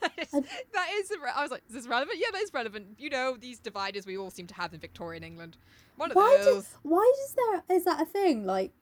That 0.00 0.12
is, 0.18 0.30
that 0.72 0.88
is 0.94 1.10
I 1.34 1.42
was 1.42 1.50
like, 1.50 1.62
is 1.68 1.74
this 1.74 1.86
relevant? 1.88 2.18
Yeah, 2.18 2.28
that 2.32 2.42
is 2.42 2.52
relevant. 2.52 2.86
You 2.98 3.10
know, 3.10 3.36
these 3.38 3.58
dividers 3.58 4.06
we 4.06 4.16
all 4.16 4.30
seem 4.30 4.46
to 4.48 4.54
have 4.54 4.72
in 4.74 4.80
Victorian 4.80 5.22
England. 5.22 5.56
One 5.96 6.10
of 6.10 6.16
Why 6.16 6.36
those. 6.38 6.54
does 6.64 6.74
why 6.82 7.12
does 7.16 7.34
there 7.34 7.76
is 7.76 7.84
that 7.84 8.00
a 8.02 8.04
thing? 8.06 8.44
Like 8.46 8.72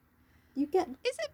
you 0.55 0.67
get 0.67 0.89
Is 0.89 1.17
it? 1.19 1.31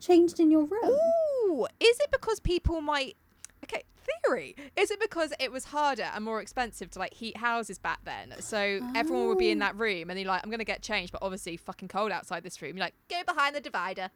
changed 0.00 0.40
in 0.40 0.50
your 0.50 0.64
room. 0.64 0.84
Ooh, 0.84 1.66
is 1.80 1.98
it 2.00 2.10
because 2.10 2.40
people 2.40 2.80
might? 2.80 3.16
Okay, 3.64 3.82
theory. 4.24 4.56
Is 4.76 4.90
it 4.90 4.98
because 5.00 5.32
it 5.38 5.52
was 5.52 5.64
harder 5.66 6.08
and 6.14 6.24
more 6.24 6.40
expensive 6.40 6.90
to 6.90 6.98
like 6.98 7.14
heat 7.14 7.36
houses 7.36 7.78
back 7.78 8.00
then? 8.04 8.34
So 8.40 8.80
everyone 8.96 9.28
would 9.28 9.38
be 9.38 9.50
in 9.50 9.58
Oh. 9.62 9.66
that 9.66 9.76
room, 9.76 10.10
and 10.10 10.18
you're 10.18 10.28
like, 10.28 10.40
I'm 10.44 10.50
gonna 10.50 10.64
get 10.64 10.82
changed, 10.82 11.12
but 11.12 11.22
obviously 11.22 11.56
fucking 11.56 11.88
cold 11.88 12.10
outside 12.10 12.42
this 12.42 12.60
room. 12.60 12.76
You're 12.76 12.84
like, 12.86 12.94
go 13.08 13.22
behind 13.24 13.54
the 13.54 13.60
divider. 13.60 14.10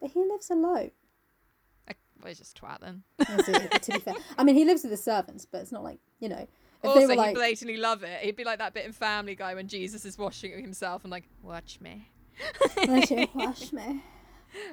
But 0.00 0.10
he 0.12 0.20
lives 0.20 0.50
alone. 0.50 0.90
It's 2.24 2.38
just 2.38 2.60
twat 2.60 2.80
then. 2.80 3.02
To 3.20 3.92
be 3.92 3.98
fair, 3.98 4.14
I 4.38 4.44
mean 4.44 4.56
he 4.56 4.64
lives 4.64 4.82
with 4.82 4.90
the 4.90 4.96
servants, 4.96 5.46
but 5.50 5.60
it's 5.60 5.72
not 5.72 5.84
like 5.84 6.00
you 6.20 6.28
know. 6.28 6.46
If 6.82 6.90
also, 6.90 7.00
they 7.00 7.06
were 7.06 7.12
he'd 7.12 7.18
like, 7.18 7.34
blatantly 7.34 7.76
love 7.78 8.02
it. 8.02 8.20
He'd 8.20 8.36
be 8.36 8.44
like 8.44 8.58
that 8.58 8.74
bit 8.74 8.84
in 8.84 8.92
Family 8.92 9.34
Guy 9.34 9.54
when 9.54 9.66
Jesus 9.66 10.04
is 10.04 10.18
washing 10.18 10.52
himself 10.60 11.04
and 11.04 11.10
like, 11.10 11.24
watch 11.42 11.80
me. 11.80 12.10
"Won't 12.86 13.10
you 13.10 13.26
wash 13.34 13.72
me?" 13.72 14.02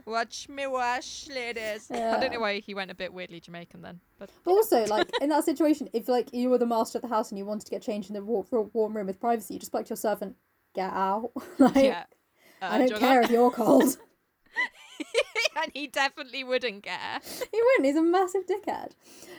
Watch 0.05 0.47
me 0.49 0.67
wash, 0.67 1.27
ladies. 1.27 1.89
I 1.91 2.19
don't 2.19 2.31
know 2.31 2.39
why 2.39 2.59
he 2.59 2.73
went 2.73 2.91
a 2.91 2.95
bit 2.95 3.11
weirdly 3.13 3.39
Jamaican 3.39 3.81
then, 3.81 3.99
but 4.19 4.29
But 4.43 4.51
also, 4.51 4.85
like 4.85 5.09
in 5.21 5.29
that 5.29 5.43
situation, 5.43 5.89
if 5.93 6.07
like 6.07 6.33
you 6.33 6.49
were 6.49 6.57
the 6.57 6.65
master 6.65 6.97
of 6.99 7.01
the 7.01 7.07
house 7.07 7.31
and 7.31 7.37
you 7.37 7.45
wanted 7.45 7.65
to 7.65 7.71
get 7.71 7.81
changed 7.81 8.09
in 8.09 8.13
the 8.13 8.23
wa- 8.23 8.43
wa- 8.51 8.69
warm 8.73 8.95
room 8.95 9.07
with 9.07 9.19
privacy, 9.19 9.55
you 9.55 9.59
just 9.59 9.73
like 9.73 9.85
to 9.85 9.89
your 9.91 9.97
servant, 9.97 10.35
"Get 10.73 10.91
out!" 10.91 11.31
like 11.57 11.75
yeah. 11.75 12.03
Uh, 12.61 12.65
I 12.71 12.77
do 12.77 12.89
don't 12.89 13.01
you 13.01 13.07
care 13.07 13.21
if 13.21 13.29
you're 13.31 13.51
cold. 13.51 13.97
And 15.63 15.71
he 15.73 15.87
definitely 15.87 16.43
wouldn't 16.43 16.83
care. 16.83 17.19
he 17.51 17.61
wouldn't. 17.61 17.85
He's 17.85 17.95
a 17.95 18.01
massive 18.01 18.45
dickhead. 18.45 18.91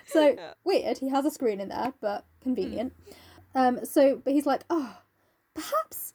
So 0.07 0.29
Yeah. 0.39 0.55
weird. 0.65 0.99
He 0.99 1.09
has 1.11 1.25
a 1.25 1.31
screen 1.31 1.61
in 1.61 1.69
there, 1.69 1.93
but 2.01 2.25
convenient. 2.43 2.93
Um. 3.55 3.85
So, 3.85 4.21
but 4.25 4.33
he's 4.33 4.47
like, 4.47 4.63
oh, 4.71 4.97
perhaps 5.55 6.15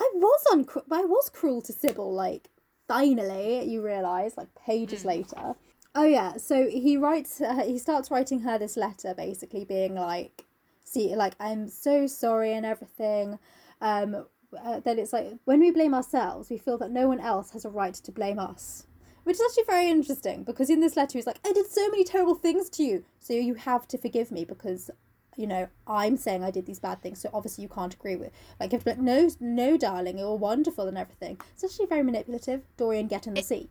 I 0.00 0.10
was 0.14 0.44
on. 0.52 0.66
I 0.90 1.04
was 1.04 1.28
cruel 1.28 1.60
to 1.62 1.72
Sybil. 1.72 2.12
Like, 2.12 2.48
finally, 2.86 3.64
you 3.64 3.82
realise, 3.84 4.36
like 4.36 4.48
pages 4.54 5.04
later. 5.04 5.54
Oh 5.94 6.04
yeah. 6.04 6.36
So 6.36 6.68
he 6.68 6.96
writes. 6.96 7.40
Uh, 7.40 7.64
he 7.66 7.78
starts 7.78 8.10
writing 8.10 8.40
her 8.40 8.58
this 8.58 8.76
letter, 8.76 9.14
basically 9.14 9.64
being 9.64 9.94
like, 9.94 10.44
see, 10.84 11.14
like 11.16 11.34
I'm 11.40 11.68
so 11.68 12.06
sorry 12.06 12.52
and 12.54 12.64
everything. 12.64 13.38
Um. 13.80 14.26
Uh, 14.64 14.80
then 14.80 14.98
it's 14.98 15.12
like 15.12 15.26
when 15.44 15.60
we 15.60 15.70
blame 15.70 15.92
ourselves, 15.92 16.48
we 16.48 16.56
feel 16.56 16.78
that 16.78 16.90
no 16.90 17.06
one 17.06 17.20
else 17.20 17.50
has 17.50 17.66
a 17.66 17.68
right 17.68 17.92
to 17.92 18.10
blame 18.10 18.38
us. 18.38 18.86
Which 19.24 19.36
is 19.36 19.42
actually 19.42 19.64
very 19.64 19.90
interesting 19.90 20.44
because 20.44 20.70
in 20.70 20.80
this 20.80 20.96
letter 20.96 21.18
he's 21.18 21.26
like, 21.26 21.40
I 21.46 21.52
did 21.52 21.70
so 21.70 21.88
many 21.90 22.04
terrible 22.04 22.34
things 22.34 22.68
to 22.70 22.82
you, 22.82 23.04
so 23.20 23.34
you 23.34 23.54
have 23.54 23.86
to 23.88 23.98
forgive 23.98 24.30
me 24.30 24.44
because, 24.44 24.90
you 25.36 25.46
know, 25.46 25.68
I'm 25.86 26.16
saying 26.16 26.42
I 26.42 26.50
did 26.50 26.66
these 26.66 26.80
bad 26.80 27.02
things, 27.02 27.20
so 27.20 27.30
obviously 27.32 27.62
you 27.62 27.68
can't 27.68 27.94
agree 27.94 28.16
with. 28.16 28.32
Like, 28.58 28.72
you 28.72 28.76
have 28.78 28.84
to 28.84 28.94
be 28.94 28.96
like, 28.96 29.00
no, 29.00 29.30
no, 29.40 29.76
darling, 29.76 30.18
you're 30.18 30.36
wonderful 30.36 30.88
and 30.88 30.96
everything. 30.96 31.40
It's 31.52 31.64
actually 31.64 31.86
very 31.86 32.02
manipulative. 32.02 32.62
Dorian, 32.76 33.06
get 33.06 33.26
in 33.26 33.34
the 33.34 33.42
seat. 33.42 33.70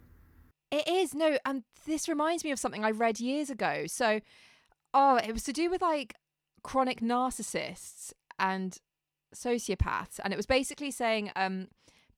It 0.69 0.87
is 0.87 1.15
no, 1.15 1.37
and 1.45 1.63
this 1.85 2.09
reminds 2.09 2.43
me 2.43 2.51
of 2.51 2.59
something 2.59 2.83
I 2.83 2.91
read 2.91 3.19
years 3.19 3.49
ago. 3.49 3.85
So, 3.87 4.19
oh, 4.93 5.15
it 5.15 5.31
was 5.31 5.43
to 5.43 5.53
do 5.53 5.69
with 5.69 5.81
like 5.81 6.15
chronic 6.61 6.99
narcissists 6.99 8.11
and 8.37 8.77
sociopaths, 9.33 10.19
and 10.23 10.33
it 10.33 10.37
was 10.37 10.45
basically 10.45 10.91
saying 10.91 11.31
um 11.35 11.67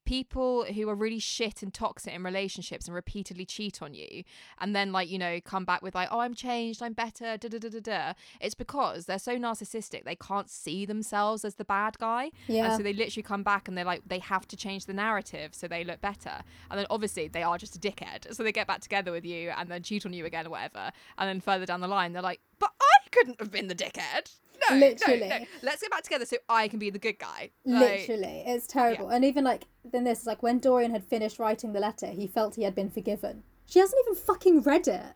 people 0.09 0.65
who 0.65 0.89
are 0.89 0.95
really 0.95 1.19
shit 1.19 1.61
and 1.61 1.71
toxic 1.71 2.11
in 2.15 2.23
relationships 2.23 2.87
and 2.87 2.95
repeatedly 2.95 3.45
cheat 3.45 3.79
on 3.79 3.93
you 3.93 4.23
and 4.59 4.75
then 4.75 4.91
like 4.91 5.07
you 5.07 5.19
know 5.19 5.39
come 5.45 5.63
back 5.65 5.83
with 5.83 5.93
like 5.93 6.07
oh 6.11 6.19
i'm 6.19 6.33
changed 6.33 6.81
i'm 6.81 6.93
better 6.93 7.37
da 7.37 7.47
da 7.47 7.59
da 7.59 7.69
da 7.69 7.79
da 7.79 8.13
it's 8.41 8.55
because 8.55 9.05
they're 9.05 9.19
so 9.19 9.37
narcissistic 9.37 10.03
they 10.05 10.15
can't 10.15 10.49
see 10.49 10.83
themselves 10.83 11.45
as 11.45 11.55
the 11.55 11.63
bad 11.65 11.95
guy 11.99 12.31
Yeah. 12.47 12.65
and 12.65 12.77
so 12.77 12.81
they 12.81 12.91
literally 12.93 13.21
come 13.21 13.43
back 13.43 13.67
and 13.67 13.77
they're 13.77 13.85
like, 13.85 14.01
they 14.07 14.19
have 14.19 14.47
to 14.47 14.57
change 14.57 14.85
the 14.87 14.93
narrative 14.93 15.53
so 15.53 15.67
they 15.67 15.83
look 15.83 16.01
better. 16.01 16.35
And 16.71 16.79
then 16.79 16.87
obviously 16.89 17.27
they 17.27 17.43
are 17.43 17.57
just 17.57 17.75
a 17.75 17.79
dickhead. 17.79 18.33
So 18.33 18.41
they 18.43 18.51
get 18.51 18.67
back 18.67 18.81
together 18.81 19.11
with 19.11 19.25
you 19.25 19.51
and 19.57 19.69
then 19.69 19.83
cheat 19.83 20.05
on 20.05 20.13
you 20.13 20.25
again 20.25 20.47
or 20.47 20.51
whatever. 20.51 20.91
And 21.17 21.29
then 21.29 21.39
further 21.39 21.65
down 21.65 21.81
the 21.81 21.87
line, 21.87 22.13
they're 22.13 22.21
like, 22.31 22.39
but 22.59 22.71
couldn't 23.11 23.39
have 23.39 23.51
been 23.51 23.67
the 23.67 23.75
dickhead. 23.75 24.31
No, 24.69 24.75
Literally. 24.75 25.19
no, 25.27 25.37
no. 25.39 25.45
Let's 25.61 25.81
get 25.81 25.91
back 25.91 26.03
together 26.03 26.25
so 26.25 26.37
I 26.49 26.67
can 26.67 26.79
be 26.79 26.89
the 26.89 26.99
good 26.99 27.17
guy. 27.17 27.51
Like, 27.65 28.07
Literally, 28.07 28.43
it's 28.45 28.67
terrible. 28.67 29.09
And 29.09 29.23
even 29.23 29.43
like, 29.43 29.63
then 29.89 30.03
this 30.03 30.21
is 30.21 30.27
like 30.27 30.43
when 30.43 30.59
Dorian 30.59 30.91
had 30.91 31.03
finished 31.03 31.39
writing 31.39 31.73
the 31.73 31.79
letter, 31.79 32.07
he 32.07 32.27
felt 32.27 32.55
he 32.55 32.63
had 32.63 32.75
been 32.75 32.89
forgiven. 32.89 33.43
She 33.65 33.79
hasn't 33.79 34.01
even 34.05 34.15
fucking 34.15 34.61
read 34.63 34.87
it. 34.87 35.13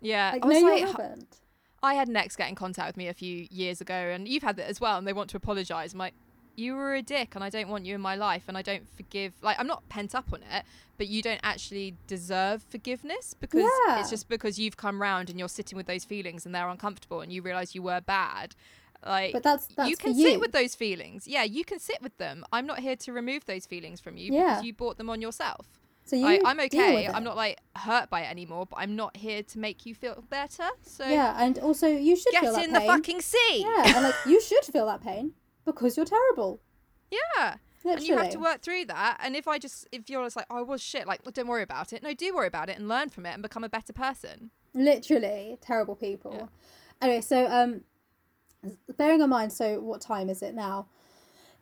Yeah. 0.00 0.30
Like, 0.32 0.46
I 0.46 0.48
no, 0.48 0.60
like, 0.60 0.80
you 0.80 0.86
haven't. 0.86 1.36
I 1.82 1.94
had 1.94 2.08
Next 2.08 2.36
get 2.36 2.48
in 2.48 2.54
contact 2.54 2.88
with 2.88 2.96
me 2.96 3.08
a 3.08 3.14
few 3.14 3.46
years 3.50 3.80
ago, 3.80 3.94
and 3.94 4.26
you've 4.26 4.42
had 4.42 4.56
that 4.56 4.68
as 4.68 4.80
well, 4.80 4.98
and 4.98 5.06
they 5.06 5.12
want 5.12 5.30
to 5.30 5.36
apologise. 5.36 5.92
I'm 5.92 5.98
like, 5.98 6.14
you 6.58 6.74
were 6.74 6.94
a 6.94 7.02
dick, 7.02 7.34
and 7.34 7.42
I 7.44 7.50
don't 7.50 7.68
want 7.68 7.86
you 7.86 7.94
in 7.94 8.00
my 8.00 8.16
life, 8.16 8.44
and 8.48 8.58
I 8.58 8.62
don't 8.62 8.86
forgive. 8.96 9.32
Like, 9.42 9.58
I'm 9.60 9.66
not 9.66 9.88
pent 9.88 10.14
up 10.14 10.32
on 10.32 10.40
it, 10.42 10.64
but 10.96 11.06
you 11.06 11.22
don't 11.22 11.40
actually 11.42 11.94
deserve 12.06 12.62
forgiveness 12.68 13.34
because 13.38 13.62
Yeah. 13.86 14.00
it's 14.00 14.10
just 14.10 14.28
because 14.28 14.58
you've 14.58 14.76
come 14.76 15.00
round 15.00 15.30
and 15.30 15.38
you're 15.38 15.48
sitting 15.48 15.76
with 15.76 15.86
those 15.86 16.04
feelings, 16.04 16.44
and 16.44 16.54
they're 16.54 16.68
uncomfortable, 16.68 17.20
and 17.20 17.32
you 17.32 17.42
realise 17.42 17.74
you 17.74 17.82
were 17.82 18.00
bad. 18.00 18.54
Like, 19.06 19.32
But 19.32 19.44
that's 19.44 19.66
that's 19.68 19.88
you 19.88 19.96
can 19.96 20.16
you. 20.18 20.24
sit 20.30 20.40
with 20.40 20.50
those 20.52 20.74
feelings. 20.74 21.28
Yeah, 21.28 21.44
you 21.44 21.64
can 21.64 21.78
sit 21.78 22.02
with 22.02 22.16
them. 22.18 22.44
I'm 22.52 22.66
not 22.66 22.80
here 22.80 22.96
to 22.96 23.12
remove 23.12 23.44
those 23.46 23.64
feelings 23.64 24.00
from 24.00 24.16
you 24.16 24.32
Yeah. 24.32 24.48
because 24.48 24.64
you 24.64 24.72
brought 24.72 24.98
them 24.98 25.08
on 25.08 25.20
yourself. 25.22 25.66
so 26.04 26.16
you 26.16 26.26
I, 26.26 26.40
I'm 26.44 26.58
okay. 26.60 27.06
I'm 27.06 27.22
not 27.22 27.36
like 27.36 27.58
hurt 27.76 28.08
by 28.10 28.22
it 28.22 28.30
anymore, 28.30 28.66
but 28.66 28.76
I'm 28.80 28.96
not 28.96 29.16
here 29.16 29.42
to 29.42 29.58
make 29.58 29.86
you 29.86 29.94
feel 29.94 30.24
better. 30.30 30.68
So 30.82 31.06
Yeah, 31.06 31.36
and 31.38 31.58
also 31.60 31.86
you 31.86 32.16
should 32.16 32.32
get 32.32 32.42
feel 32.42 32.54
that 32.54 32.64
in 32.64 32.72
the 32.72 32.80
fucking 32.80 33.20
sea. 33.20 33.60
Yeah, 33.60 33.92
and 33.94 34.04
like 34.04 34.14
you 34.26 34.40
should 34.40 34.64
feel 34.64 34.86
that 34.86 35.00
pain 35.02 35.32
because 35.72 35.96
you're 35.96 36.06
terrible. 36.06 36.60
Yeah. 37.10 37.56
Literally. 37.84 37.96
And 37.96 38.08
you 38.08 38.16
have 38.16 38.30
to 38.30 38.38
work 38.38 38.60
through 38.60 38.86
that. 38.86 39.18
And 39.22 39.36
if 39.36 39.46
I 39.46 39.58
just, 39.58 39.86
if 39.92 40.10
you're 40.10 40.24
just 40.24 40.36
like, 40.36 40.46
oh, 40.50 40.58
I 40.58 40.62
was 40.62 40.82
shit, 40.82 41.06
like, 41.06 41.20
well, 41.24 41.32
don't 41.32 41.46
worry 41.46 41.62
about 41.62 41.92
it. 41.92 42.02
No, 42.02 42.12
do 42.12 42.34
worry 42.34 42.48
about 42.48 42.68
it 42.68 42.76
and 42.78 42.88
learn 42.88 43.08
from 43.08 43.24
it 43.26 43.34
and 43.34 43.42
become 43.42 43.64
a 43.64 43.68
better 43.68 43.92
person. 43.92 44.50
Literally 44.74 45.58
terrible 45.60 45.94
people. 45.94 46.50
Anyway, 47.00 47.20
so 47.20 47.46
um, 47.46 47.82
bearing 48.96 49.20
in 49.20 49.30
mind, 49.30 49.52
so 49.52 49.80
what 49.80 50.00
time 50.00 50.28
is 50.28 50.42
it 50.42 50.54
now? 50.54 50.86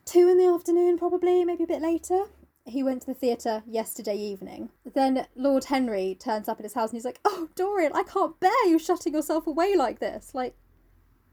Two 0.05 0.27
in 0.29 0.37
the 0.37 0.45
afternoon, 0.45 0.97
probably, 0.97 1.43
maybe 1.45 1.63
a 1.63 1.67
bit 1.67 1.81
later. 1.81 2.25
He 2.65 2.83
went 2.83 3.01
to 3.01 3.07
the 3.07 3.13
theatre 3.13 3.63
yesterday 3.65 4.17
evening. 4.17 4.69
Then 4.93 5.27
Lord 5.35 5.65
Henry 5.65 6.17
turns 6.19 6.49
up 6.49 6.59
at 6.59 6.63
his 6.63 6.73
house 6.73 6.89
and 6.89 6.97
he's 6.97 7.05
like, 7.05 7.19
"Oh, 7.23 7.47
Dorian, 7.55 7.93
I 7.93 8.03
can't 8.03 8.37
bear 8.39 8.67
you 8.67 8.77
shutting 8.77 9.13
yourself 9.13 9.47
away 9.47 9.75
like 9.77 9.99
this. 9.99 10.33
Like, 10.33 10.55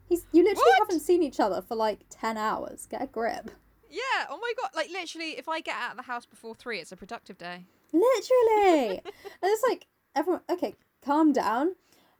he's 0.09 0.27
you 0.33 0.43
literally 0.45 0.63
What? 0.79 0.79
haven't 0.89 1.01
seen 1.01 1.23
each 1.23 1.41
other 1.41 1.63
for 1.63 1.75
like 1.75 2.01
ten 2.11 2.37
hours. 2.37 2.87
Get 2.87 3.03
a 3.03 3.07
grip." 3.07 3.51
Yeah. 3.91 4.27
Oh 4.29 4.39
my 4.41 4.53
God. 4.61 4.71
Like, 4.75 4.91
literally, 4.91 5.39
if 5.39 5.49
I 5.49 5.61
get 5.61 5.77
out 5.77 5.93
of 5.93 5.97
the 5.99 6.03
house 6.03 6.27
before 6.27 6.55
three, 6.55 6.81
it's 6.81 6.91
a 6.93 6.97
productive 6.97 7.39
day. 7.39 7.65
Literally. 7.93 8.99
and 9.05 9.13
it's 9.43 9.63
like 9.69 9.87
everyone 10.17 10.43
okay, 10.51 10.75
calm 11.05 11.33
down. 11.33 11.77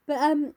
But 0.07 0.19
um 0.19 0.55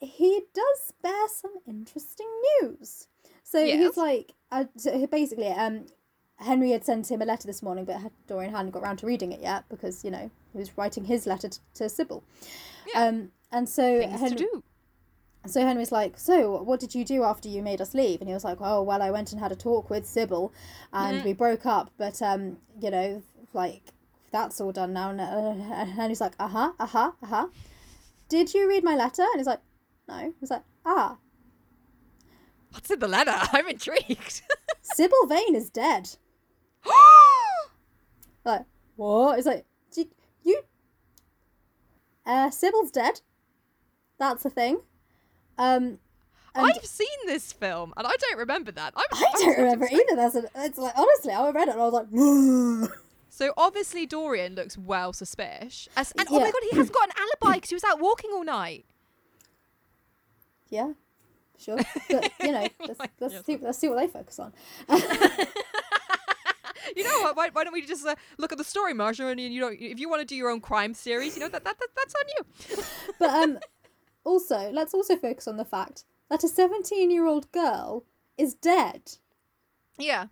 he 0.00 0.42
does 0.54 0.92
bear 1.02 1.28
some 1.28 1.52
interesting 1.66 2.28
news. 2.62 3.06
So 3.42 3.58
Yes. 3.60 3.78
he's 3.78 3.96
like 3.96 4.32
uh, 4.50 4.64
so 4.76 5.06
basically 5.06 5.48
um 5.48 5.86
Henry 6.36 6.70
had 6.72 6.84
sent 6.84 7.10
him 7.10 7.22
a 7.22 7.24
letter 7.24 7.46
this 7.46 7.62
morning, 7.62 7.84
but 7.84 8.00
Dorian 8.26 8.52
hadn't 8.52 8.72
got 8.72 8.82
around 8.82 8.96
to 8.98 9.06
reading 9.06 9.30
it 9.32 9.40
yet 9.40 9.64
because 9.68 10.04
you 10.04 10.10
know 10.10 10.30
he 10.52 10.58
was 10.58 10.76
writing 10.76 11.04
his 11.04 11.26
letter 11.26 11.48
to, 11.48 11.60
to 11.74 11.88
Sybil. 11.88 12.24
Yeah. 12.92 13.04
Um, 13.04 13.30
and 13.52 13.68
so 13.68 14.00
Things 14.00 14.20
Henry, 14.20 14.46
so 15.46 15.60
Henry's 15.60 15.92
like, 15.92 16.18
so 16.18 16.62
what 16.62 16.80
did 16.80 16.94
you 16.94 17.04
do 17.04 17.22
after 17.22 17.48
you 17.48 17.62
made 17.62 17.80
us 17.80 17.94
leave? 17.94 18.20
And 18.20 18.28
he 18.28 18.34
was 18.34 18.44
like, 18.44 18.58
oh 18.60 18.82
well, 18.82 19.02
I 19.02 19.10
went 19.10 19.32
and 19.32 19.40
had 19.40 19.52
a 19.52 19.56
talk 19.56 19.90
with 19.90 20.06
Sybil, 20.06 20.52
and 20.92 21.24
we 21.24 21.32
broke 21.32 21.66
up. 21.66 21.90
But 21.98 22.20
um, 22.22 22.58
you 22.80 22.90
know, 22.90 23.22
like 23.52 23.82
that's 24.32 24.60
all 24.60 24.72
done 24.72 24.92
now. 24.92 25.10
And 25.10 25.20
uh, 25.20 25.84
Henry's 25.84 26.20
like, 26.20 26.34
uh 26.38 26.48
huh, 26.48 26.72
uh 26.78 26.86
huh, 26.86 27.12
uh 27.22 27.26
huh. 27.26 27.46
Did 28.28 28.54
you 28.54 28.68
read 28.68 28.84
my 28.84 28.96
letter? 28.96 29.22
And 29.22 29.36
he's 29.36 29.46
like, 29.46 29.60
no. 30.08 30.32
He's 30.40 30.50
like, 30.50 30.64
ah, 30.84 31.18
What's 32.74 32.90
in 32.90 32.98
the 32.98 33.06
letter? 33.06 33.32
I'm 33.52 33.68
intrigued. 33.68 34.42
Sybil 34.82 35.26
Vane 35.26 35.54
is 35.54 35.70
dead. 35.70 36.10
Like, 38.46 38.66
what? 38.96 39.38
It's 39.38 39.46
like, 39.46 39.64
did 39.90 40.08
you? 40.42 40.60
Uh, 42.26 42.50
Sybil's 42.50 42.90
dead. 42.90 43.22
That's 44.18 44.44
a 44.44 44.50
thing. 44.50 44.80
Um, 45.58 45.98
I've 46.56 46.84
seen 46.84 47.08
this 47.26 47.52
film 47.52 47.92
and 47.96 48.06
I 48.06 48.12
don't 48.20 48.38
remember 48.38 48.70
that. 48.72 48.94
I'm, 48.96 49.04
I 49.12 49.30
don't 49.32 49.56
so 49.56 49.62
remember 49.62 49.88
either. 49.90 50.16
That's 50.16 50.34
a, 50.36 50.44
it's 50.56 50.78
like 50.78 50.96
honestly, 50.96 51.32
I 51.32 51.50
read 51.50 51.68
it 51.68 51.72
and 51.72 51.80
I 51.80 51.88
was 51.88 52.88
like, 52.90 52.90
So 53.28 53.52
obviously 53.56 54.06
Dorian 54.06 54.54
looks 54.54 54.78
well 54.78 55.12
suspicious. 55.12 55.88
And 55.96 56.28
oh 56.30 56.38
my 56.38 56.50
god, 56.52 56.62
he 56.70 56.76
has 56.76 56.90
got 56.90 57.08
an 57.08 57.14
alibi 57.18 57.56
because 57.56 57.70
he 57.70 57.74
was 57.74 57.84
out 57.84 57.98
walking 58.00 58.30
all 58.32 58.44
night. 58.44 58.84
yeah, 60.68 60.92
sure. 61.58 61.78
But 62.08 62.30
you 62.40 62.52
know, 62.52 62.68
let's, 62.86 63.00
let's 63.18 63.44
see 63.46 63.56
let's 63.56 63.78
see 63.78 63.88
what 63.88 63.98
they 63.98 64.06
focus 64.06 64.38
on. 64.38 64.52
You 66.96 67.02
know 67.02 67.20
what? 67.22 67.36
Why, 67.36 67.48
why 67.50 67.64
don't 67.64 67.72
we 67.72 67.84
just 67.84 68.06
uh, 68.06 68.14
look 68.38 68.52
at 68.52 68.58
the 68.58 68.62
story, 68.64 68.92
Marsha? 68.92 69.30
And 69.30 69.40
you 69.40 69.60
know, 69.60 69.70
if 69.72 69.98
you 69.98 70.08
want 70.08 70.20
to 70.20 70.26
do 70.26 70.36
your 70.36 70.50
own 70.50 70.60
crime 70.60 70.92
series, 70.94 71.34
you 71.34 71.40
know 71.40 71.48
that, 71.48 71.64
that, 71.64 71.78
that 71.78 71.88
that's 71.96 72.14
on 72.14 72.24
you. 72.36 72.84
But 73.18 73.30
um, 73.30 73.58
also 74.24 74.70
let's 74.72 74.94
also 74.94 75.16
focus 75.16 75.46
on 75.48 75.56
the 75.56 75.64
fact 75.64 76.04
that 76.30 76.42
a 76.44 76.48
seventeen-year-old 76.48 77.50
girl 77.52 78.04
is 78.38 78.54
dead. 78.54 79.12
Yeah. 79.98 80.26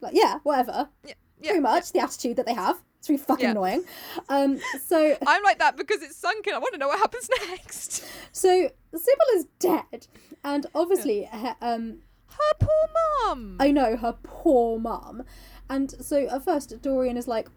Like, 0.00 0.14
yeah, 0.14 0.38
whatever. 0.42 0.88
Yeah. 1.04 1.14
Pretty 1.42 1.60
much 1.60 1.92
the 1.92 2.00
attitude 2.00 2.36
that 2.36 2.46
they 2.46 2.54
have. 2.54 2.76
It's 2.98 3.08
really 3.08 3.22
fucking 3.22 3.44
Yeah. 3.44 3.50
annoying. 3.52 3.84
Um, 4.28 4.60
so 4.84 5.16
I'm 5.26 5.42
like 5.42 5.58
that 5.58 5.76
because 5.76 6.02
it's 6.02 6.16
sunken. 6.16 6.54
I 6.54 6.58
want 6.58 6.74
to 6.74 6.78
know 6.78 6.88
what 6.88 6.98
happens 6.98 7.28
next. 7.48 8.04
so 8.32 8.70
Sybil 8.94 9.26
is 9.36 9.46
dead, 9.58 10.06
and 10.44 10.66
obviously, 10.74 11.28
he- 11.32 11.48
um, 11.66 12.02
Her 12.28 12.54
poor 12.60 13.26
mum. 13.34 13.56
I 13.58 13.70
know 13.70 13.96
her 13.96 14.16
poor 14.22 14.78
mum. 14.78 15.22
And 15.68 15.90
so 16.04 16.28
at 16.28 16.44
first, 16.44 16.80
Dorian 16.82 17.16
is 17.16 17.26
like, 17.26 17.48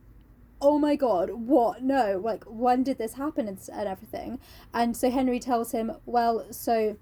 oh 0.61 0.79
my 0.79 0.95
god, 0.95 1.31
what? 1.31 1.81
No, 1.81 2.19
like, 2.23 2.43
when 2.45 2.83
did 2.83 2.97
this 2.97 3.13
happen 3.13 3.47
and, 3.47 3.59
and 3.71 3.87
everything? 3.87 4.39
And 4.73 4.95
so 4.95 5.09
Henry 5.09 5.39
tells 5.39 5.71
him, 5.71 5.91
well, 6.05 6.45
so 6.51 6.97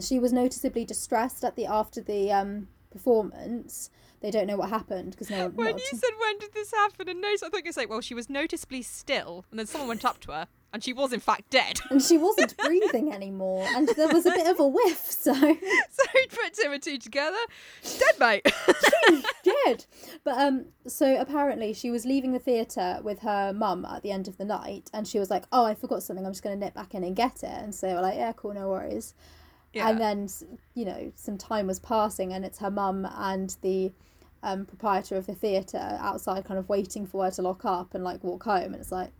she 0.00 0.18
was 0.18 0.32
noticeably 0.32 0.84
distressed 0.84 1.44
at 1.44 1.56
the 1.56 1.66
after 1.66 2.00
the 2.00 2.30
um, 2.32 2.68
performance. 2.90 3.90
They 4.20 4.30
don't 4.30 4.46
know 4.46 4.56
what 4.56 4.68
happened 4.68 5.12
because 5.12 5.30
no 5.30 5.48
when 5.48 5.78
you 5.78 5.84
said 5.86 6.10
when 6.20 6.38
did 6.38 6.52
this 6.52 6.70
happen, 6.72 7.08
and 7.08 7.20
no, 7.22 7.28
I 7.28 7.36
thought 7.36 7.54
you 7.54 7.62
were 7.64 7.80
like, 7.80 7.88
well, 7.88 8.02
she 8.02 8.14
was 8.14 8.28
noticeably 8.28 8.82
still, 8.82 9.46
and 9.50 9.58
then 9.58 9.66
someone 9.66 9.88
went 9.88 10.04
up 10.04 10.20
to 10.20 10.32
her, 10.32 10.48
and 10.72 10.82
she 10.82 10.92
was 10.92 11.12
in 11.12 11.20
fact 11.20 11.50
dead. 11.50 11.80
and 11.90 12.02
she 12.02 12.18
wasn't 12.18 12.56
breathing 12.56 13.12
anymore, 13.14 13.66
and 13.74 13.88
there 13.96 14.08
was 14.08 14.26
a 14.26 14.30
bit 14.30 14.46
of 14.46 14.60
a 14.60 14.66
whiff, 14.66 15.10
so 15.10 15.32
so 15.34 16.04
he 16.12 16.26
put 16.28 16.54
two 16.54 16.70
and 16.70 16.82
two 16.82 16.98
together. 16.98 17.38
She's 17.82 17.98
dead, 17.98 18.18
mate. 18.18 18.52
dead. 19.42 19.84
But 20.24 20.38
um, 20.38 20.66
so 20.86 21.20
apparently 21.20 21.72
she 21.72 21.90
was 21.90 22.04
leaving 22.04 22.32
the 22.32 22.38
theatre 22.38 23.00
with 23.02 23.20
her 23.20 23.52
mum 23.52 23.84
at 23.84 24.02
the 24.02 24.10
end 24.10 24.28
of 24.28 24.36
the 24.38 24.44
night, 24.44 24.90
and 24.92 25.06
she 25.06 25.18
was 25.18 25.30
like, 25.30 25.44
"Oh, 25.52 25.64
I 25.64 25.74
forgot 25.74 26.02
something. 26.02 26.24
I'm 26.24 26.32
just 26.32 26.42
going 26.42 26.58
to 26.58 26.64
nip 26.64 26.74
back 26.74 26.94
in 26.94 27.04
and 27.04 27.16
get 27.16 27.42
it." 27.42 27.50
And 27.50 27.74
so 27.74 27.86
they 27.86 27.94
were 27.94 28.02
like, 28.02 28.16
"Yeah, 28.16 28.32
cool, 28.32 28.54
no 28.54 28.68
worries." 28.68 29.14
yeah. 29.72 29.88
And 29.88 30.00
then 30.00 30.28
you 30.74 30.84
know 30.84 31.12
some 31.14 31.38
time 31.38 31.66
was 31.66 31.78
passing, 31.78 32.32
and 32.32 32.44
it's 32.44 32.58
her 32.58 32.70
mum 32.70 33.06
and 33.16 33.56
the 33.62 33.92
um, 34.42 34.66
proprietor 34.66 35.16
of 35.16 35.26
the 35.26 35.34
theatre 35.34 35.98
outside, 36.00 36.44
kind 36.44 36.58
of 36.58 36.68
waiting 36.68 37.06
for 37.06 37.24
her 37.24 37.30
to 37.32 37.42
lock 37.42 37.64
up 37.64 37.94
and 37.94 38.04
like 38.04 38.22
walk 38.24 38.44
home, 38.44 38.72
and 38.72 38.76
it's 38.76 38.92
like. 38.92 39.10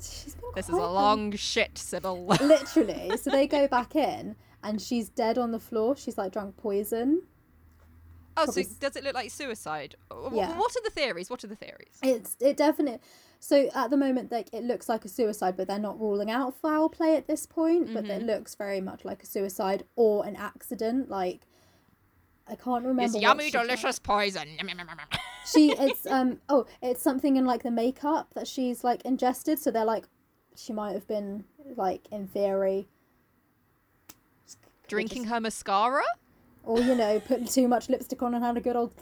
She's 0.00 0.34
been 0.34 0.50
this 0.54 0.68
is 0.68 0.74
a 0.74 0.82
um, 0.82 0.94
long 0.94 1.32
shit, 1.32 1.78
Sybil. 1.78 2.26
literally. 2.40 3.16
So 3.16 3.30
they 3.30 3.46
go 3.46 3.66
back 3.68 3.96
in, 3.96 4.36
and 4.62 4.80
she's 4.80 5.08
dead 5.08 5.38
on 5.38 5.52
the 5.52 5.58
floor. 5.60 5.96
She's 5.96 6.18
like 6.18 6.32
drunk 6.32 6.56
poison. 6.56 7.22
oh, 8.36 8.42
so 8.42 8.44
probably 8.44 8.62
s- 8.62 8.68
does 8.68 8.96
it 8.96 9.04
look 9.04 9.14
like 9.14 9.30
suicide? 9.30 9.96
Yeah. 10.10 10.56
What 10.56 10.76
are 10.76 10.82
the 10.84 10.90
theories? 10.90 11.30
What 11.30 11.44
are 11.44 11.48
the 11.48 11.56
theories? 11.56 11.98
It's 12.02 12.36
it 12.40 12.56
definitely. 12.56 13.00
So 13.38 13.68
at 13.74 13.90
the 13.90 13.96
moment, 13.96 14.32
like 14.32 14.48
it 14.52 14.64
looks 14.64 14.88
like 14.88 15.04
a 15.04 15.08
suicide, 15.08 15.56
but 15.56 15.68
they're 15.68 15.78
not 15.78 16.00
ruling 16.00 16.30
out 16.30 16.56
foul 16.56 16.88
play 16.88 17.16
at 17.16 17.26
this 17.26 17.46
point. 17.46 17.92
But 17.92 18.04
it 18.06 18.10
mm-hmm. 18.10 18.26
looks 18.26 18.54
very 18.54 18.80
much 18.80 19.04
like 19.04 19.22
a 19.22 19.26
suicide 19.26 19.84
or 19.94 20.26
an 20.26 20.36
accident. 20.36 21.10
Like 21.10 21.46
I 22.48 22.54
can't 22.54 22.84
remember. 22.84 23.16
It's 23.16 23.20
yummy, 23.20 23.50
delicious 23.50 23.98
poison. 23.98 24.48
She 25.46 25.72
it's 25.72 26.06
um 26.06 26.40
oh 26.48 26.66
it's 26.82 27.02
something 27.02 27.36
in 27.36 27.44
like 27.44 27.62
the 27.62 27.70
makeup 27.70 28.34
that 28.34 28.46
she's 28.48 28.82
like 28.84 29.02
ingested. 29.02 29.58
So 29.58 29.70
they're 29.70 29.84
like 29.84 30.06
she 30.56 30.72
might 30.72 30.92
have 30.92 31.06
been 31.06 31.44
like 31.76 32.06
in 32.10 32.26
theory 32.26 32.88
Drinking 34.88 35.24
her 35.24 35.40
mascara? 35.40 36.04
or 36.66 36.80
you 36.80 36.94
know 36.94 37.20
putting 37.20 37.46
too 37.46 37.68
much 37.68 37.88
lipstick 37.88 38.22
on 38.22 38.34
and 38.34 38.44
had 38.44 38.56
a 38.56 38.60
good 38.60 38.76
old. 38.76 38.92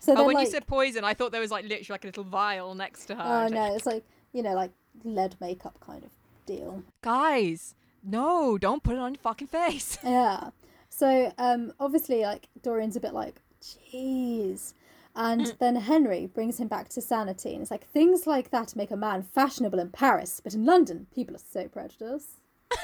So 0.00 0.14
Oh, 0.16 0.26
when 0.26 0.34
like, 0.34 0.46
you 0.46 0.50
said 0.50 0.66
poison, 0.66 1.02
I 1.02 1.14
thought 1.14 1.32
there 1.32 1.40
was 1.40 1.50
like 1.50 1.64
literally 1.64 1.86
like 1.88 2.04
a 2.04 2.08
little 2.08 2.24
vial 2.24 2.74
next 2.74 3.06
to 3.06 3.14
her. 3.14 3.22
oh 3.22 3.48
no, 3.48 3.74
it's 3.74 3.86
like 3.86 4.04
you 4.32 4.42
know 4.42 4.54
like 4.54 4.70
lead 5.04 5.36
makeup 5.40 5.78
kind 5.80 6.02
of 6.04 6.10
deal. 6.46 6.82
Guys, 7.02 7.74
no, 8.02 8.58
don't 8.58 8.82
put 8.82 8.94
it 8.94 8.98
on 8.98 9.14
your 9.14 9.20
fucking 9.20 9.48
face. 9.48 9.98
Yeah. 10.04 10.50
So 10.96 11.32
um 11.38 11.72
obviously 11.80 12.22
like 12.22 12.48
Dorian's 12.62 12.96
a 12.96 13.00
bit 13.00 13.14
like, 13.14 13.42
jeez. 13.62 14.74
And 15.16 15.46
Mm. 15.46 15.58
then 15.58 15.76
Henry 15.76 16.26
brings 16.26 16.58
him 16.58 16.68
back 16.68 16.88
to 16.90 17.00
sanity 17.00 17.52
and 17.54 17.62
it's 17.62 17.70
like 17.70 17.86
things 17.86 18.26
like 18.26 18.50
that 18.50 18.74
make 18.76 18.90
a 18.90 18.96
man 18.96 19.22
fashionable 19.22 19.78
in 19.78 19.90
Paris, 19.90 20.40
but 20.42 20.54
in 20.54 20.64
London 20.64 21.06
people 21.14 21.34
are 21.36 21.46
so 21.52 21.68
prejudiced. 21.68 22.40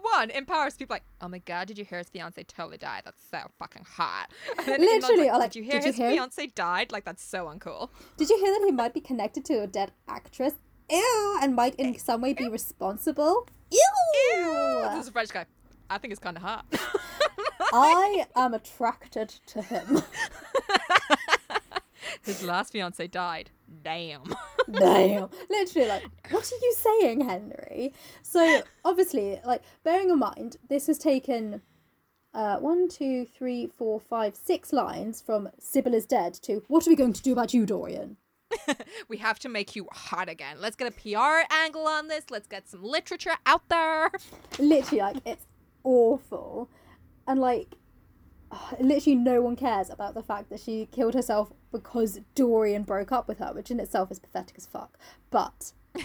One, 0.00 0.30
in 0.30 0.46
Paris, 0.46 0.74
people 0.74 0.94
are 0.94 0.96
like, 0.96 1.02
oh 1.20 1.28
my 1.28 1.38
god, 1.38 1.68
did 1.68 1.76
you 1.78 1.84
hear 1.84 1.98
his 1.98 2.08
fiance 2.08 2.42
totally 2.44 2.78
died? 2.78 3.02
That's 3.04 3.22
so 3.30 3.38
fucking 3.58 3.84
hot. 3.86 4.30
And 4.58 4.66
then 4.66 4.82
in 4.82 4.88
London, 4.88 5.00
Literally, 5.00 5.30
like, 5.30 5.38
like, 5.40 5.52
did 5.52 5.58
you 5.58 5.64
hear 5.64 5.72
did 5.80 5.84
you 5.84 5.86
his 5.92 5.96
hear- 5.96 6.10
fiance 6.12 6.46
died? 6.48 6.92
Like, 6.92 7.04
that's 7.04 7.22
so 7.22 7.46
uncool. 7.46 7.90
Did 8.16 8.30
you 8.30 8.38
hear 8.38 8.52
that 8.58 8.62
he 8.64 8.72
might 8.72 8.94
be 8.94 9.00
connected 9.00 9.44
to 9.46 9.62
a 9.62 9.66
dead 9.66 9.92
actress? 10.08 10.54
Ew 10.90 11.38
and 11.42 11.54
might 11.54 11.74
in 11.74 11.98
some 11.98 12.22
way 12.22 12.32
be 12.32 12.48
responsible? 12.48 13.46
Ew. 13.70 13.78
Ew, 14.34 14.88
This 14.92 15.00
is 15.02 15.08
a 15.08 15.12
French 15.12 15.30
guy. 15.30 15.44
I 15.88 15.98
think 15.98 16.12
it's 16.12 16.20
kind 16.20 16.36
of 16.36 16.42
hot. 16.42 16.66
I 17.72 18.26
am 18.36 18.54
attracted 18.54 19.28
to 19.46 19.62
him. 19.62 20.02
his 22.22 22.42
last 22.42 22.72
fiance 22.72 23.06
died. 23.06 23.50
Damn. 23.82 24.34
Damn. 24.70 25.28
Literally, 25.50 25.88
like, 25.88 26.04
what 26.30 26.52
are 26.52 26.62
you 26.62 26.74
saying, 26.76 27.28
Henry? 27.28 27.92
So, 28.22 28.62
obviously, 28.84 29.40
like, 29.44 29.62
bearing 29.84 30.10
in 30.10 30.18
mind, 30.18 30.56
this 30.68 30.86
has 30.86 30.98
taken 30.98 31.62
uh, 32.34 32.58
one, 32.58 32.88
two, 32.88 33.24
three, 33.24 33.66
four, 33.66 34.00
five, 34.00 34.36
six 34.36 34.72
lines 34.72 35.22
from 35.22 35.48
Sybil 35.58 35.94
is 35.94 36.06
dead 36.06 36.34
to 36.42 36.62
what 36.68 36.86
are 36.86 36.90
we 36.90 36.96
going 36.96 37.14
to 37.14 37.22
do 37.22 37.32
about 37.32 37.54
you, 37.54 37.64
Dorian? 37.64 38.16
we 39.08 39.16
have 39.16 39.38
to 39.40 39.48
make 39.48 39.74
you 39.74 39.88
hot 39.92 40.28
again. 40.28 40.58
Let's 40.60 40.76
get 40.76 40.88
a 40.88 40.92
PR 40.92 41.52
angle 41.52 41.86
on 41.86 42.08
this. 42.08 42.26
Let's 42.30 42.46
get 42.46 42.68
some 42.68 42.84
literature 42.84 43.34
out 43.44 43.68
there. 43.68 44.10
Literally, 44.58 45.00
like, 45.00 45.16
it's 45.24 45.46
awful. 45.86 46.68
And, 47.26 47.40
like, 47.40 47.74
literally 48.80 49.16
no 49.16 49.40
one 49.40 49.56
cares 49.56 49.88
about 49.90 50.14
the 50.14 50.22
fact 50.22 50.50
that 50.50 50.60
she 50.60 50.86
killed 50.92 51.14
herself 51.14 51.52
because 51.72 52.20
Dorian 52.34 52.82
broke 52.82 53.12
up 53.12 53.26
with 53.28 53.38
her, 53.38 53.52
which 53.54 53.70
in 53.70 53.80
itself 53.80 54.10
is 54.10 54.18
pathetic 54.18 54.54
as 54.58 54.66
fuck. 54.66 54.98
But 55.30 55.72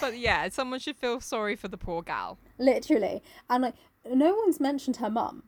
But 0.00 0.18
yeah, 0.18 0.48
someone 0.50 0.80
should 0.80 0.96
feel 0.96 1.20
sorry 1.20 1.56
for 1.56 1.68
the 1.68 1.78
poor 1.78 2.02
gal. 2.02 2.38
literally 2.58 3.22
and 3.48 3.62
like 3.62 3.74
no 4.10 4.34
one's 4.34 4.60
mentioned 4.60 4.96
her 4.96 5.08
mum 5.10 5.44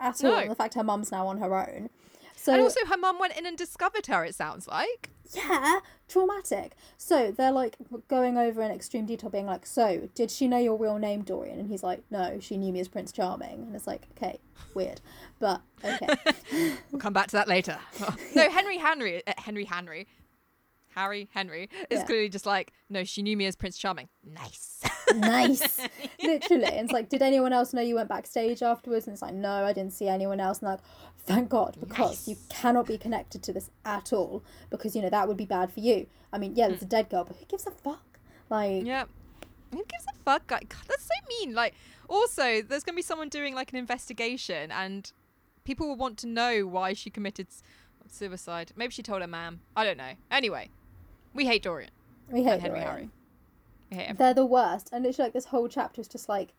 at 0.00 0.22
all 0.24 0.30
No. 0.42 0.48
the 0.48 0.54
fact 0.54 0.74
her 0.74 0.82
mum's 0.84 1.10
now 1.12 1.26
on 1.28 1.38
her 1.38 1.54
own 1.56 1.88
so 2.46 2.52
and 2.52 2.62
also, 2.62 2.80
her 2.86 2.96
mum 2.96 3.18
went 3.18 3.36
in 3.36 3.44
and 3.46 3.56
discovered 3.58 4.06
her, 4.06 4.24
it 4.24 4.34
sounds 4.34 4.66
like. 4.68 5.10
yeah 5.34 5.80
traumatic 6.08 6.76
so 6.96 7.32
they're 7.32 7.50
like 7.50 7.76
going 8.06 8.38
over 8.38 8.62
in 8.62 8.70
extreme 8.70 9.04
detail 9.06 9.28
being 9.28 9.44
like 9.44 9.66
so 9.66 10.08
did 10.14 10.30
she 10.30 10.46
know 10.46 10.56
your 10.56 10.76
real 10.78 10.98
name 10.98 11.22
dorian 11.22 11.58
and 11.58 11.68
he's 11.68 11.82
like 11.82 12.00
no 12.12 12.38
she 12.38 12.56
knew 12.56 12.72
me 12.72 12.78
as 12.78 12.86
prince 12.86 13.10
charming 13.10 13.62
and 13.66 13.74
it's 13.74 13.88
like 13.88 14.06
okay 14.16 14.38
weird 14.74 15.00
but 15.40 15.60
okay 15.84 16.06
We'll 16.92 17.00
come 17.00 17.12
back 17.12 17.26
to 17.28 17.32
that 17.32 17.48
later. 17.48 17.76
no, 18.36 18.48
Henry 18.48 18.78
Henry, 18.78 19.20
uh, 19.26 19.32
Henry 19.36 19.64
Henry, 19.64 20.06
Harry 20.96 21.28
Henry 21.32 21.68
is 21.90 22.00
Yeah. 22.00 22.04
clearly 22.06 22.28
just 22.28 22.46
like, 22.46 22.72
no, 22.88 23.04
she 23.04 23.22
knew 23.22 23.36
me 23.36 23.46
as 23.46 23.54
Prince 23.54 23.78
Charming. 23.78 24.08
Nice. 24.24 24.82
nice 25.14 25.78
literally 26.20 26.64
and 26.64 26.86
it's 26.86 26.92
like 26.92 27.08
did 27.08 27.22
anyone 27.22 27.52
else 27.52 27.72
know 27.72 27.80
you 27.80 27.94
went 27.94 28.08
backstage 28.08 28.60
afterwards 28.60 29.06
and 29.06 29.14
it's 29.14 29.22
like 29.22 29.32
no 29.32 29.64
i 29.64 29.72
didn't 29.72 29.92
see 29.92 30.08
anyone 30.08 30.40
else 30.40 30.58
and 30.58 30.68
like 30.68 30.80
thank 31.26 31.48
god 31.48 31.76
because 31.78 32.26
you 32.26 32.36
cannot 32.48 32.86
be 32.86 32.98
connected 32.98 33.40
to 33.40 33.52
this 33.52 33.70
at 33.84 34.12
all 34.12 34.42
because 34.68 34.96
you 34.96 35.00
know 35.00 35.08
that 35.08 35.28
would 35.28 35.36
be 35.36 35.44
bad 35.44 35.70
for 35.70 35.78
you 35.78 36.08
i 36.32 36.38
mean 36.38 36.56
yeah 36.56 36.66
there's 36.66 36.82
a 36.82 36.86
mm. 36.86 36.88
dead 36.88 37.08
girl 37.08 37.22
but 37.22 37.36
who 37.36 37.44
gives 37.46 37.68
a 37.68 37.70
fuck 37.70 38.16
like 38.50 38.84
yeah. 38.84 39.04
Who 39.72 39.78
gives 39.78 40.04
a 40.08 40.16
fuck? 40.24 40.46
God, 40.46 40.64
that's 40.88 41.02
so 41.02 41.14
mean. 41.28 41.54
Like, 41.54 41.74
also, 42.08 42.62
there's 42.62 42.84
gonna 42.84 42.96
be 42.96 43.02
someone 43.02 43.28
doing 43.28 43.54
like 43.54 43.72
an 43.72 43.78
investigation, 43.78 44.70
and 44.70 45.10
people 45.64 45.88
will 45.88 45.96
want 45.96 46.18
to 46.18 46.26
know 46.26 46.66
why 46.66 46.92
she 46.92 47.10
committed 47.10 47.48
suicide. 48.08 48.72
Maybe 48.76 48.92
she 48.92 49.02
told 49.02 49.22
her 49.22 49.26
ma'am. 49.26 49.60
I 49.76 49.84
don't 49.84 49.96
know. 49.96 50.12
Anyway, 50.30 50.70
we 51.36 51.46
hate 51.46 51.62
Dorian 51.62 51.90
we 52.30 52.42
hate 52.42 52.60
Henry 52.60 52.80
Dorian. 52.80 52.86
Harry. 52.88 53.10
We 53.90 53.96
hate 53.98 54.18
they're 54.18 54.34
the 54.34 54.46
worst 54.46 54.88
and 54.92 55.04
literally 55.04 55.26
like 55.28 55.34
this 55.34 55.46
whole 55.46 55.68
chapter 55.68 56.00
is 56.00 56.08
just 56.08 56.28
like 56.28 56.54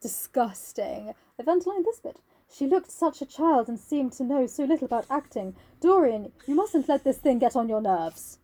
disgusting 0.00 1.14
i've 1.40 1.48
underlined 1.48 1.84
this 1.84 1.98
bit 2.00 2.18
she 2.54 2.66
looked 2.66 2.90
such 2.90 3.22
a 3.22 3.26
child 3.26 3.68
and 3.68 3.78
seemed 3.78 4.12
to 4.12 4.22
know 4.22 4.46
so 4.46 4.64
little 4.64 4.84
about 4.84 5.06
acting 5.10 5.56
dorian 5.80 6.30
you 6.46 6.54
mustn't 6.54 6.88
let 6.88 7.02
this 7.04 7.16
thing 7.18 7.38
get 7.38 7.56
on 7.56 7.68
your 7.68 7.80
nerves 7.80 8.38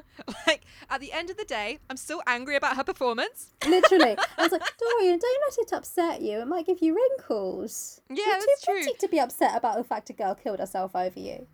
like 0.46 0.62
at 0.90 1.00
the 1.00 1.12
end 1.12 1.30
of 1.30 1.36
the 1.36 1.44
day, 1.44 1.78
I'm 1.90 1.96
still 1.96 2.22
angry 2.26 2.56
about 2.56 2.76
her 2.76 2.84
performance. 2.84 3.52
Literally. 3.66 4.16
I 4.38 4.42
was 4.42 4.52
like, 4.52 4.62
Dorian, 4.78 5.18
don't 5.18 5.42
let 5.48 5.58
it 5.58 5.72
upset 5.72 6.22
you. 6.22 6.40
It 6.40 6.46
might 6.48 6.66
give 6.66 6.80
you 6.80 6.94
wrinkles. 6.94 8.00
Yeah, 8.08 8.16
You're 8.16 8.34
that's 8.34 8.44
too 8.44 8.72
true. 8.72 8.82
pretty 8.82 8.98
to 8.98 9.08
be 9.08 9.20
upset 9.20 9.56
about 9.56 9.76
the 9.76 9.84
fact 9.84 10.10
a 10.10 10.12
girl 10.12 10.34
killed 10.34 10.60
herself 10.60 10.92
over 10.94 11.18
you. 11.18 11.46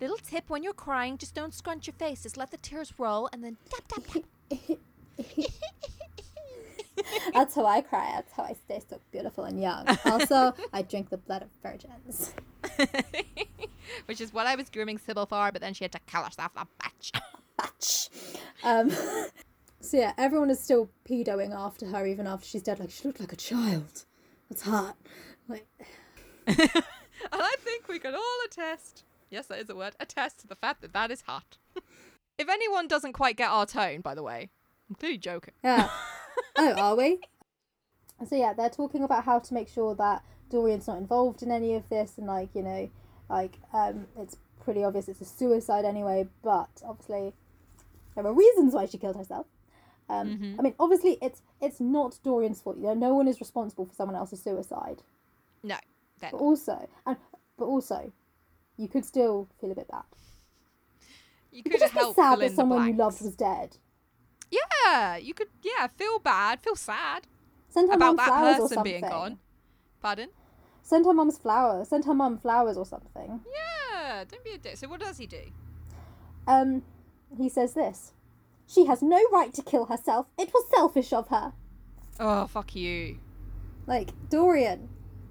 Little 0.00 0.16
tip 0.18 0.44
when 0.48 0.62
you're 0.62 0.72
crying, 0.72 1.18
just 1.18 1.34
don't 1.34 1.52
scrunch 1.52 1.86
your 1.86 1.94
face. 1.94 2.22
Just 2.22 2.36
let 2.36 2.50
the 2.50 2.56
tears 2.56 2.92
roll 2.98 3.28
and 3.32 3.42
then 3.42 3.56
tap 3.70 3.88
tap 3.88 4.04
tap. 4.06 4.22
That's 7.32 7.54
how 7.54 7.66
I 7.66 7.80
cry. 7.80 8.12
That's 8.14 8.32
how 8.32 8.44
I 8.44 8.54
stay 8.64 8.80
so 8.88 9.00
beautiful 9.10 9.44
and 9.44 9.60
young. 9.60 9.86
Also, 10.04 10.54
I 10.72 10.82
drink 10.82 11.10
the 11.10 11.16
blood 11.16 11.42
of 11.42 11.48
virgins. 11.62 12.34
Which 14.06 14.20
is 14.20 14.32
what 14.32 14.46
I 14.46 14.54
was 14.54 14.70
grooming 14.70 14.98
Sybil 14.98 15.26
for, 15.26 15.50
but 15.52 15.60
then 15.60 15.74
she 15.74 15.84
had 15.84 15.92
to 15.92 16.00
kill 16.06 16.22
herself, 16.22 16.54
that 16.54 16.66
bitch. 16.80 17.12
Batch. 17.56 18.08
Um, 18.62 18.90
so 19.80 19.96
yeah, 19.96 20.12
everyone 20.16 20.50
is 20.50 20.60
still 20.60 20.90
pedoing 21.08 21.52
after 21.52 21.86
her 21.86 22.06
even 22.06 22.26
after 22.26 22.46
she's 22.46 22.62
dead. 22.62 22.78
Like 22.78 22.90
she 22.90 23.04
looked 23.04 23.18
like 23.20 23.32
a 23.32 23.36
child. 23.36 24.04
That's 24.48 24.62
hot. 24.62 24.96
Like 25.48 25.66
and 26.46 27.42
I 27.42 27.54
think 27.60 27.88
we 27.88 27.98
can 27.98 28.14
all 28.14 28.38
attest, 28.46 29.04
yes, 29.30 29.46
that 29.46 29.58
is 29.58 29.70
a 29.70 29.74
word, 29.74 29.94
attest 30.00 30.40
to 30.40 30.46
the 30.46 30.56
fact 30.56 30.82
that 30.82 30.92
that 30.92 31.10
is 31.10 31.22
hot. 31.22 31.58
if 32.38 32.48
anyone 32.48 32.88
doesn't 32.88 33.12
quite 33.12 33.36
get 33.36 33.50
our 33.50 33.66
tone, 33.66 34.00
by 34.00 34.14
the 34.14 34.22
way, 34.22 34.50
I'm 34.88 34.96
clearly 34.96 35.18
joking. 35.18 35.54
yeah. 35.62 35.88
oh, 36.56 36.72
are 36.72 36.96
we? 36.96 37.20
So 38.28 38.36
yeah, 38.36 38.52
they're 38.52 38.70
talking 38.70 39.02
about 39.04 39.24
how 39.24 39.38
to 39.38 39.54
make 39.54 39.68
sure 39.68 39.94
that 39.94 40.24
Dorian's 40.50 40.86
not 40.88 40.98
involved 40.98 41.42
in 41.42 41.50
any 41.50 41.74
of 41.74 41.88
this, 41.88 42.18
and 42.18 42.26
like 42.26 42.48
you 42.54 42.62
know, 42.62 42.90
like 43.28 43.58
um, 43.72 44.06
it's 44.18 44.36
pretty 44.64 44.82
obvious 44.82 45.08
it's 45.08 45.20
a 45.20 45.24
suicide 45.24 45.84
anyway. 45.84 46.26
But 46.42 46.82
obviously, 46.84 47.34
there 48.14 48.26
are 48.26 48.32
reasons 48.32 48.74
why 48.74 48.86
she 48.86 48.98
killed 48.98 49.16
herself. 49.16 49.46
Um, 50.10 50.56
I 50.58 50.62
mean, 50.62 50.74
obviously, 50.80 51.18
it's 51.20 51.42
it's 51.60 51.80
not 51.80 52.18
Dorian's 52.24 52.60
fault. 52.60 52.78
You 52.78 52.84
know, 52.84 52.94
no 52.94 53.14
one 53.14 53.28
is 53.28 53.40
responsible 53.40 53.86
for 53.86 53.94
someone 53.94 54.16
else's 54.16 54.42
suicide. 54.42 55.02
No. 55.62 55.76
But 56.20 56.34
also, 56.34 56.88
and 57.06 57.16
but 57.58 57.66
also, 57.66 58.12
you 58.78 58.88
could 58.88 59.04
still 59.04 59.48
feel 59.60 59.70
a 59.72 59.74
bit 59.74 59.88
bad. 59.88 60.04
You 61.50 61.58
You 61.58 61.62
could 61.64 61.72
could 61.72 61.80
just 61.80 61.94
be 61.94 62.12
sad 62.14 62.38
that 62.40 62.52
someone 62.52 62.86
you 62.88 62.94
loved 62.94 63.20
was 63.20 63.34
dead. 63.36 63.76
Yeah, 64.50 65.16
you 65.16 65.34
could, 65.34 65.48
yeah, 65.62 65.88
feel 65.88 66.18
bad, 66.18 66.60
feel 66.60 66.76
sad 66.76 67.26
Send 67.68 67.90
her 67.90 67.96
about 67.96 68.06
mum 68.06 68.16
that 68.16 68.26
flowers 68.28 68.56
or 68.56 68.60
person 68.62 68.74
something. 68.76 69.00
being 69.00 69.02
gone. 69.12 69.38
Pardon? 70.00 70.28
Send 70.82 71.04
her 71.04 71.12
mum's 71.12 71.36
flowers. 71.36 71.88
Send 71.88 72.06
her 72.06 72.14
mum 72.14 72.38
flowers 72.38 72.78
or 72.78 72.86
something. 72.86 73.40
Yeah, 73.92 74.24
don't 74.24 74.42
be 74.42 74.52
a 74.52 74.58
dick. 74.58 74.78
So 74.78 74.88
what 74.88 75.00
does 75.00 75.18
he 75.18 75.26
do? 75.26 75.42
Um, 76.46 76.82
he 77.36 77.50
says 77.50 77.74
this. 77.74 78.12
She 78.66 78.86
has 78.86 79.02
no 79.02 79.22
right 79.32 79.52
to 79.54 79.62
kill 79.62 79.86
herself. 79.86 80.26
It 80.38 80.50
was 80.54 80.64
selfish 80.74 81.12
of 81.12 81.28
her. 81.28 81.52
Oh, 82.18 82.46
fuck 82.46 82.74
you. 82.74 83.18
Like, 83.86 84.10
Dorian, 84.30 84.88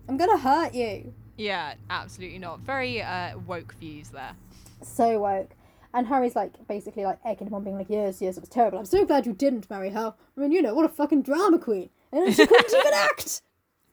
I'm 0.08 0.18
gonna 0.18 0.38
hurt 0.38 0.74
you. 0.76 1.14
Yeah, 1.38 1.76
absolutely 1.90 2.40
not. 2.40 2.60
Very 2.62 3.02
uh, 3.02 3.38
woke 3.46 3.76
views 3.80 4.10
there. 4.10 4.36
So 4.82 5.20
woke. 5.20 5.52
And 5.94 6.08
Harry's 6.08 6.36
like, 6.36 6.68
basically 6.68 7.06
like 7.06 7.20
egging 7.24 7.48
him 7.48 7.54
on, 7.54 7.64
being 7.64 7.78
like, 7.78 7.90
yes, 7.90 8.22
yes, 8.22 8.38
it 8.38 8.42
was 8.42 8.50
terrible. 8.50 8.80
I'm 8.80 8.86
so 8.86 9.06
glad 9.06 9.26
you 9.26 9.34
didn't 9.34 9.70
marry 9.70 9.92
her. 9.92 10.14
I 10.36 10.40
mean, 10.40 10.52
you 10.52 10.62
know, 10.62 10.74
what 10.74 10.86
a 10.86 10.90
fucking 10.90 11.22
drama 11.22 11.60
queen. 11.60 11.90
And 12.12 12.36
she 12.36 12.46
couldn't 12.46 12.74
even 12.78 12.94
act. 12.94 13.42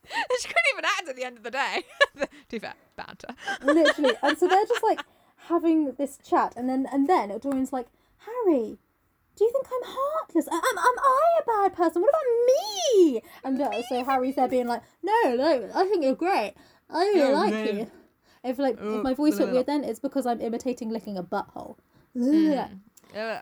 she 0.41 0.49
couldn't 0.49 0.73
even 0.73 0.85
act 0.85 1.09
at 1.09 1.17
the 1.17 1.25
end 1.25 1.37
of 1.37 1.45
the 1.45 1.51
day. 1.51 1.85
to 2.19 2.29
be 2.51 2.59
fair, 2.59 2.75
banter. 2.97 3.35
Literally. 3.63 4.15
And 4.23 4.37
so 4.37 4.49
they're 4.49 4.67
just 4.67 4.83
like 4.83 5.01
having 5.49 5.93
this 5.93 6.19
chat. 6.19 6.55
And 6.57 6.69
then, 6.69 6.87
and 6.93 7.09
then 7.09 7.39
Dorian's 7.39 7.73
like, 7.73 7.87
Harry, 8.19 8.79
do 9.37 9.45
you 9.45 9.51
think 9.51 9.67
I'm 9.67 9.91
heartless? 9.93 10.47
Am, 10.49 10.55
am, 10.55 10.79
am 10.79 10.99
I 10.99 11.41
a 11.41 11.69
bad 11.69 11.77
person? 11.77 12.03
What 12.03 12.11
about 12.11 12.21
me? 12.47 13.23
And 13.45 13.61
uh, 13.61 13.83
so 13.89 14.05
Harry's 14.05 14.37
there 14.37 14.49
being 14.49 14.67
like, 14.67 14.83
no, 15.03 15.35
no, 15.35 15.71
I 15.75 15.85
think 15.87 16.05
you're 16.05 16.15
great. 16.15 16.55
I 16.91 17.05
really 17.05 17.23
Oh, 17.23 17.33
like 17.33 17.53
no. 17.55 17.63
you. 17.65 17.91
If 18.45 18.59
like 18.59 18.77
Oh, 18.81 18.99
if 18.99 19.03
my 19.05 19.15
voice 19.15 19.37
blah, 19.37 19.45
went 19.47 19.53
weird, 19.55 19.67
then 19.67 19.85
it's 19.85 19.99
because 20.01 20.27
I'm 20.27 20.41
imitating 20.41 20.91
licking 20.91 21.17
a 21.17 21.23
butthole. 21.23 21.77
Uh, 22.17 22.69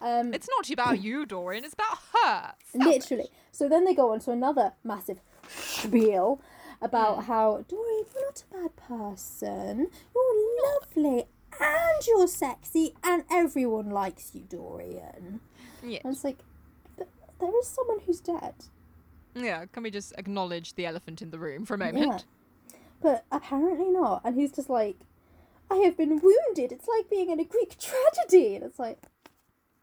Um, 0.02 0.34
it's 0.34 0.48
not 0.56 0.70
about 0.70 1.02
you, 1.02 1.24
Dorian. 1.26 1.64
It's 1.64 1.74
about 1.74 1.98
her. 2.14 2.54
Literally. 2.74 3.28
So 3.50 3.68
then 3.68 3.84
they 3.84 3.94
go 3.94 4.12
on 4.12 4.20
to 4.20 4.30
another 4.30 4.72
massive 4.84 5.20
spiel 5.48 6.40
about 6.80 7.24
how 7.24 7.64
Dorian, 7.68 8.04
you're 8.14 8.24
not 8.24 8.44
a 8.50 8.54
bad 8.62 8.76
person. 8.76 9.88
You're 10.14 10.72
lovely 10.74 11.24
and 11.60 12.06
you're 12.06 12.26
sexy 12.26 12.94
and 13.02 13.24
everyone 13.30 13.90
likes 13.90 14.34
you, 14.34 14.42
Dorian. 14.42 15.40
Yeah. 15.82 16.00
And 16.04 16.12
it's 16.14 16.24
like, 16.24 16.38
but 16.96 17.08
there 17.40 17.56
is 17.60 17.66
someone 17.68 18.00
who's 18.06 18.20
dead. 18.20 18.54
yeah. 19.34 19.64
Can 19.72 19.82
we 19.82 19.90
just 19.90 20.12
acknowledge 20.18 20.74
the 20.74 20.86
elephant 20.86 21.22
in 21.22 21.30
the 21.30 21.38
room 21.38 21.64
for 21.64 21.74
a 21.74 21.78
Yeah. 21.78 22.18
But 23.02 23.24
apparently 23.32 23.90
not. 23.90 24.22
And 24.24 24.36
he's 24.36 24.52
just 24.52 24.70
like, 24.70 24.96
I 25.70 25.76
have 25.76 25.96
been 25.96 26.20
wounded. 26.20 26.72
It's 26.72 26.86
like 26.86 27.10
being 27.10 27.30
in 27.30 27.40
a 27.40 27.44
Greek 27.44 27.76
tragedy. 27.78 28.54
And 28.54 28.64
it's 28.64 28.78
like, 28.78 28.98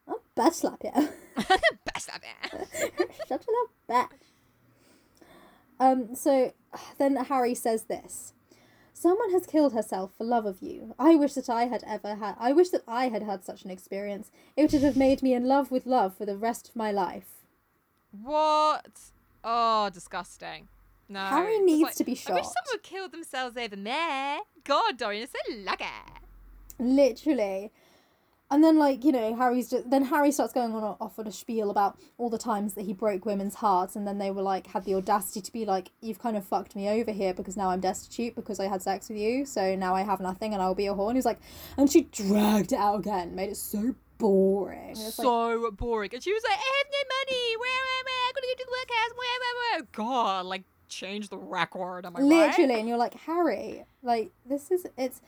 I'll 0.08 0.22
bat 0.36 0.56
slap 0.56 0.82
you. 0.84 0.92
Best 1.36 2.06
slap 2.06 2.24
it. 2.24 2.62
Shut 3.28 3.46
little 3.48 3.72
bat. 3.88 4.12
Um, 5.80 6.16
so 6.16 6.54
then 6.98 7.16
Harry 7.16 7.56
says 7.56 7.84
this. 7.84 8.34
Someone 8.94 9.32
has 9.32 9.46
killed 9.46 9.74
herself 9.74 10.12
for 10.18 10.26
love 10.26 10.46
of 10.46 10.62
you. 10.62 10.94
I 11.00 11.16
wish 11.16 11.34
that 11.36 11.50
I 11.50 11.66
had 11.66 11.84
ever 11.88 12.16
had. 12.16 12.36
I 12.38 12.52
wish 12.52 12.70
that 12.70 12.84
I 12.86 13.08
had 13.08 13.24
had 13.24 13.46
such 13.46 13.64
an 13.64 13.72
experience. 13.72 14.30
It 14.58 14.74
would 14.74 14.82
have 14.82 14.98
made 14.98 15.24
me 15.24 15.34
in 15.34 15.48
love 15.48 15.72
with 15.72 15.86
love 15.86 16.18
for 16.18 16.26
the 16.26 16.36
rest 16.36 16.68
of 16.68 16.76
my 16.76 16.92
life. 16.92 17.46
What? 18.12 19.00
Oh, 19.42 19.90
disgusting. 19.94 20.68
No. 21.10 21.26
Harry 21.26 21.60
needs 21.60 21.82
like, 21.82 21.96
to 21.96 22.04
be 22.04 22.16
shot. 22.16 22.34
I 22.34 22.36
wish 22.36 22.46
someone 22.46 22.82
killed 22.84 23.12
themselves 23.12 23.58
over 23.58 23.76
me. 23.76 24.40
God, 24.64 24.98
Dorian, 24.98 25.24
it's 25.24 25.32
so 25.34 25.56
lucky. 25.66 25.86
Literally. 26.78 27.72
And 28.52 28.64
then, 28.64 28.80
like 28.80 29.04
you 29.04 29.12
know, 29.12 29.36
Harry's 29.36 29.70
just 29.70 29.90
then 29.90 30.06
Harry 30.06 30.32
starts 30.32 30.54
going 30.54 30.74
on 30.74 30.98
off 31.00 31.20
on 31.20 31.28
a 31.28 31.32
spiel 31.32 31.70
about 31.70 32.00
all 32.18 32.32
the 32.32 32.38
times 32.40 32.74
that 32.74 32.84
he 32.86 32.94
broke 32.94 33.26
women's 33.26 33.56
hearts, 33.56 33.96
and 33.96 34.08
then 34.08 34.18
they 34.18 34.32
were 34.32 34.42
like 34.42 34.66
had 34.68 34.86
the 34.86 34.96
audacity 34.96 35.40
to 35.42 35.52
be 35.52 35.66
like, 35.66 35.92
"You've 36.02 36.18
kind 36.18 36.36
of 36.36 36.44
fucked 36.44 36.76
me 36.76 36.90
over 36.90 37.12
here 37.12 37.34
because 37.34 37.56
now 37.56 37.70
I'm 37.70 37.80
destitute 37.80 38.36
because 38.36 38.60
I 38.60 38.68
had 38.68 38.82
sex 38.82 39.08
with 39.08 39.20
you, 39.20 39.46
so 39.46 39.76
now 39.76 39.94
I 39.94 40.02
have 40.02 40.20
nothing 40.20 40.54
and 40.54 40.64
I'll 40.64 40.74
be 40.74 40.88
a 40.88 40.94
whore." 40.96 41.10
And 41.10 41.16
he 41.16 41.20
was 41.20 41.26
like, 41.26 41.40
and 41.78 41.92
she 41.92 42.02
dragged 42.02 42.72
it 42.72 42.80
out 42.80 43.00
again, 43.00 43.36
made 43.36 43.52
it 43.52 43.58
so 43.58 43.94
boring. 44.20 44.96
Like, 44.96 45.14
So 45.14 45.72
boring. 45.72 46.12
And 46.14 46.24
she 46.24 46.34
was 46.34 46.44
like, 46.44 46.58
I 46.58 46.84
have 46.84 46.92
no 46.92 47.04
money. 47.18 47.58
Where, 47.58 47.70
where, 47.70 48.04
where? 48.06 48.28
I'm 48.28 48.34
going 48.34 48.44
to 48.44 48.48
go 48.48 48.56
to 48.58 48.66
the 48.66 48.72
workhouse. 48.72 49.14
Where, 49.18 49.40
where, 49.40 49.56
oh, 49.56 49.78
where? 49.78 49.88
God, 49.92 50.46
like, 50.46 50.64
change 50.90 51.30
the 51.30 51.38
record. 51.38 52.06
Am 52.06 52.16
I 52.16 52.20
right? 52.20 52.28
literally, 52.28 52.80
and 52.80 52.88
you're 52.88 52.98
like, 52.98 53.14
Harry, 53.14 53.86
like 54.04 54.32
this 54.46 54.72
is 54.72 54.86
it's 54.98 55.22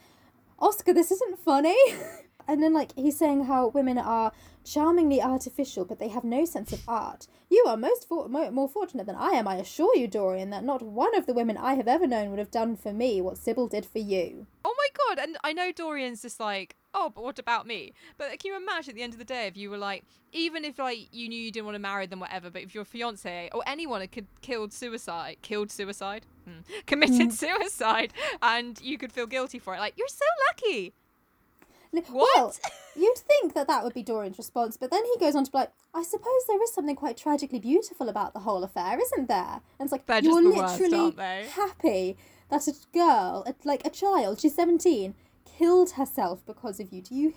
Oscar, 0.61 0.93
this 0.93 1.11
isn't 1.11 1.39
funny. 1.39 1.75
and 2.47 2.61
then 2.61 2.73
like 2.73 2.93
he's 2.95 3.17
saying 3.17 3.45
how 3.45 3.67
women 3.67 3.97
are 3.97 4.31
charmingly 4.63 5.21
artificial, 5.21 5.85
but 5.85 5.99
they 5.99 6.09
have 6.09 6.23
no 6.23 6.45
sense 6.45 6.71
of 6.71 6.83
art. 6.87 7.27
You 7.49 7.65
are 7.67 7.75
most 7.75 8.07
for- 8.07 8.29
mo- 8.29 8.51
more 8.51 8.69
fortunate 8.69 9.07
than 9.07 9.15
I 9.15 9.31
am, 9.31 9.47
I 9.47 9.55
assure 9.55 9.95
you, 9.97 10.07
Dorian, 10.07 10.51
that 10.51 10.63
not 10.63 10.81
one 10.81 11.15
of 11.15 11.25
the 11.25 11.33
women 11.33 11.57
I 11.57 11.73
have 11.73 11.87
ever 11.87 12.05
known 12.05 12.29
would 12.29 12.39
have 12.39 12.51
done 12.51 12.75
for 12.75 12.93
me 12.93 13.21
what 13.21 13.37
Sybil 13.37 13.67
did 13.67 13.85
for 13.85 13.99
you. 13.99 14.45
Oh 14.63 14.75
my 14.77 14.87
god! 15.07 15.23
And 15.23 15.37
I 15.43 15.51
know 15.51 15.71
Dorian's 15.71 16.21
just 16.21 16.39
like, 16.39 16.75
oh, 16.93 17.11
but 17.13 17.23
what 17.23 17.39
about 17.39 17.65
me? 17.65 17.93
But 18.17 18.29
can 18.39 18.51
you 18.51 18.57
imagine 18.57 18.91
at 18.91 18.95
the 18.95 19.03
end 19.03 19.13
of 19.13 19.19
the 19.19 19.25
day 19.25 19.47
if 19.47 19.57
you 19.57 19.69
were 19.69 19.77
like, 19.77 20.05
even 20.31 20.63
if 20.63 20.77
like 20.77 21.07
you 21.11 21.27
knew 21.27 21.41
you 21.41 21.51
didn't 21.51 21.65
want 21.65 21.75
to 21.75 21.79
marry 21.79 22.05
them, 22.05 22.19
whatever, 22.19 22.49
but 22.49 22.61
if 22.61 22.75
your 22.75 22.85
fiance 22.85 23.49
or 23.53 23.63
anyone 23.65 24.01
had 24.01 24.11
killed 24.41 24.73
suicide, 24.73 25.37
killed 25.41 25.71
suicide, 25.71 26.25
Hmm. 26.51 26.79
committed 26.85 27.33
suicide, 27.33 28.13
and 28.41 28.79
you 28.81 28.97
could 28.97 29.11
feel 29.11 29.27
guilty 29.27 29.59
for 29.59 29.75
it, 29.75 29.79
like 29.79 29.93
you're 29.97 30.07
so 30.07 30.25
lucky. 30.49 30.93
What? 31.91 32.05
Well, 32.37 32.55
you'd 32.95 33.17
think 33.17 33.53
that 33.53 33.67
that 33.67 33.83
would 33.83 33.93
be 33.93 34.01
Dorian's 34.03 34.37
response, 34.37 34.77
but 34.77 34.91
then 34.91 35.03
he 35.03 35.19
goes 35.19 35.35
on 35.35 35.43
to 35.43 35.51
be 35.51 35.57
like, 35.57 35.71
I 35.93 36.03
suppose 36.03 36.45
there 36.47 36.61
is 36.63 36.73
something 36.73 36.95
quite 36.95 37.17
tragically 37.17 37.59
beautiful 37.59 38.07
about 38.07 38.33
the 38.33 38.39
whole 38.39 38.63
affair, 38.63 38.97
isn't 38.97 39.27
there? 39.27 39.59
And 39.77 39.81
it's 39.81 39.91
like, 39.91 40.05
They're 40.05 40.23
you're 40.23 40.41
worst, 40.55 40.79
literally 40.79 41.11
they? 41.11 41.47
happy 41.53 42.17
that 42.49 42.67
a 42.67 42.73
girl, 42.93 43.45
like 43.65 43.85
a 43.85 43.89
child, 43.89 44.39
she's 44.39 44.55
17, 44.55 45.13
killed 45.57 45.91
herself 45.91 46.45
because 46.45 46.79
of 46.79 46.93
you. 46.93 47.01
Do 47.01 47.13
you, 47.13 47.33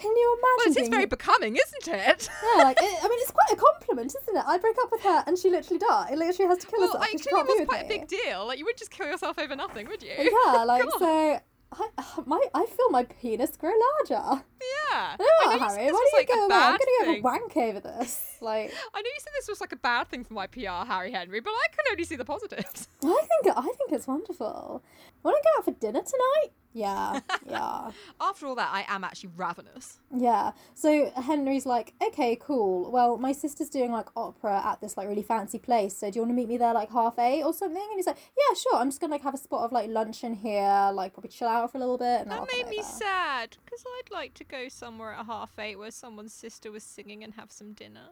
can 0.00 0.16
you 0.16 0.38
Well, 0.42 0.52
imagine? 0.56 0.66
it 0.66 0.70
is 0.70 0.76
being- 0.88 0.90
very 0.92 1.06
becoming, 1.06 1.56
isn't 1.56 1.88
it? 1.94 2.28
yeah, 2.56 2.62
like, 2.62 2.78
it, 2.80 2.98
I 3.04 3.08
mean, 3.08 3.18
it's 3.22 3.30
quite 3.30 3.50
a 3.52 3.56
compliment, 3.56 4.14
isn't 4.14 4.36
it? 4.36 4.44
I 4.46 4.58
break 4.58 4.76
up 4.82 4.90
with 4.92 5.02
her 5.02 5.24
and 5.26 5.38
she 5.38 5.50
literally 5.50 5.78
dies. 5.78 6.16
Like, 6.16 6.34
she 6.34 6.42
has 6.44 6.58
to 6.58 6.66
kill 6.66 6.80
well, 6.80 6.88
herself 6.88 7.00
like, 7.12 7.22
she 7.22 7.28
can't 7.30 7.46
was 7.46 7.66
quite 7.66 7.84
a 7.84 7.88
big 7.88 8.08
deal. 8.08 8.46
Like, 8.46 8.58
you 8.58 8.64
would 8.64 8.76
just 8.76 8.90
kill 8.90 9.06
yourself 9.06 9.38
over 9.38 9.54
nothing, 9.56 9.86
would 9.88 10.02
you? 10.02 10.12
Yeah, 10.18 10.64
like, 10.66 10.82
so, 10.98 11.40
I, 11.70 11.88
my, 12.24 12.42
I 12.54 12.64
feel 12.66 12.90
my 12.90 13.04
penis 13.04 13.56
grow 13.56 13.72
larger. 13.98 14.42
Yeah. 14.60 15.16
Oh, 15.40 15.50
I 15.50 15.56
know 15.56 15.64
you 15.64 15.70
said 15.70 15.78
Harry, 15.78 15.92
why 15.92 15.98
do 16.10 16.16
you 16.16 16.18
like, 16.18 16.28
go 16.28 16.46
away? 16.46 16.54
I'm 16.54 16.72
gonna 16.72 16.78
go 16.78 16.98
have 17.00 17.08
a 17.08 17.12
thing. 17.12 17.22
wank 17.22 17.56
over 17.56 17.80
this. 17.80 18.36
Like, 18.40 18.72
I 18.94 19.00
know 19.02 19.06
you 19.06 19.20
said 19.20 19.32
this 19.38 19.48
was 19.48 19.60
like 19.60 19.72
a 19.72 19.76
bad 19.76 20.08
thing 20.08 20.24
for 20.24 20.32
my 20.34 20.46
PR, 20.46 20.86
Harry 20.86 21.12
Henry, 21.12 21.40
but 21.40 21.50
I 21.50 21.66
can 21.70 21.84
only 21.90 22.04
see 22.04 22.16
the 22.16 22.24
positives. 22.24 22.88
I 23.04 23.06
think 23.42 23.54
I 23.56 23.62
think 23.62 23.92
it's 23.92 24.06
wonderful. 24.06 24.82
Want 25.22 25.36
to 25.36 25.42
go 25.42 25.58
out 25.58 25.64
for 25.66 25.70
dinner 25.72 26.00
tonight? 26.00 26.50
Yeah, 26.74 27.20
yeah, 27.48 27.90
After 28.20 28.46
all 28.46 28.54
that, 28.54 28.68
I 28.72 28.84
am 28.88 29.02
actually 29.02 29.30
ravenous. 29.36 29.98
yeah. 30.14 30.52
So 30.74 31.10
Henry's 31.16 31.66
like, 31.66 31.94
okay, 32.02 32.36
cool. 32.40 32.90
Well, 32.92 33.16
my 33.16 33.32
sister's 33.32 33.68
doing 33.70 33.90
like 33.90 34.06
opera 34.16 34.62
at 34.64 34.80
this 34.80 34.96
like 34.96 35.08
really 35.08 35.22
fancy 35.22 35.58
place. 35.58 35.96
So 35.96 36.10
do 36.10 36.16
you 36.16 36.22
want 36.22 36.30
to 36.30 36.34
meet 36.36 36.48
me 36.48 36.56
there 36.58 36.74
like 36.74 36.90
half 36.90 37.18
eight 37.18 37.42
or 37.42 37.52
something? 37.52 37.82
And 37.82 37.96
he's 37.96 38.06
like, 38.06 38.18
yeah, 38.36 38.54
sure. 38.54 38.76
I'm 38.76 38.88
just 38.88 39.00
gonna 39.00 39.12
like 39.12 39.22
have 39.22 39.34
a 39.34 39.38
spot 39.38 39.62
of 39.64 39.72
like 39.72 39.88
lunch 39.88 40.22
in 40.24 40.34
here, 40.34 40.90
like 40.92 41.14
probably 41.14 41.30
chill 41.30 41.48
out 41.48 41.72
for 41.72 41.78
a 41.78 41.80
little 41.80 41.98
bit. 41.98 42.20
And 42.20 42.30
That 42.30 42.46
made 42.52 42.68
me 42.68 42.78
over." 42.78 42.86
sad 42.88 43.56
because 43.64 43.82
I'd 43.98 44.12
like 44.12 44.34
to 44.34 44.44
go 44.44 44.68
somewhere 44.68 45.14
at 45.14 45.26
half 45.26 45.58
eight 45.58 45.78
where 45.78 45.90
someone's 45.90 46.34
sister 46.34 46.70
was 46.70 46.84
singing 46.84 47.24
and 47.24 47.34
have 47.34 47.50
some 47.50 47.72
dinner. 47.72 48.10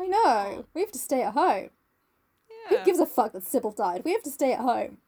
I 0.00 0.06
know. 0.06 0.66
We 0.72 0.80
have 0.82 0.92
to 0.92 0.98
stay 0.98 1.22
at 1.22 1.34
home. 1.34 1.70
Yeah. 2.70 2.78
Who 2.78 2.84
gives 2.84 3.00
a 3.00 3.06
fuck 3.06 3.32
that 3.32 3.46
Sybil 3.46 3.72
died? 3.72 4.02
We 4.04 4.12
have 4.12 4.22
to 4.22 4.30
stay 4.30 4.52
at 4.52 4.60
home. 4.60 4.98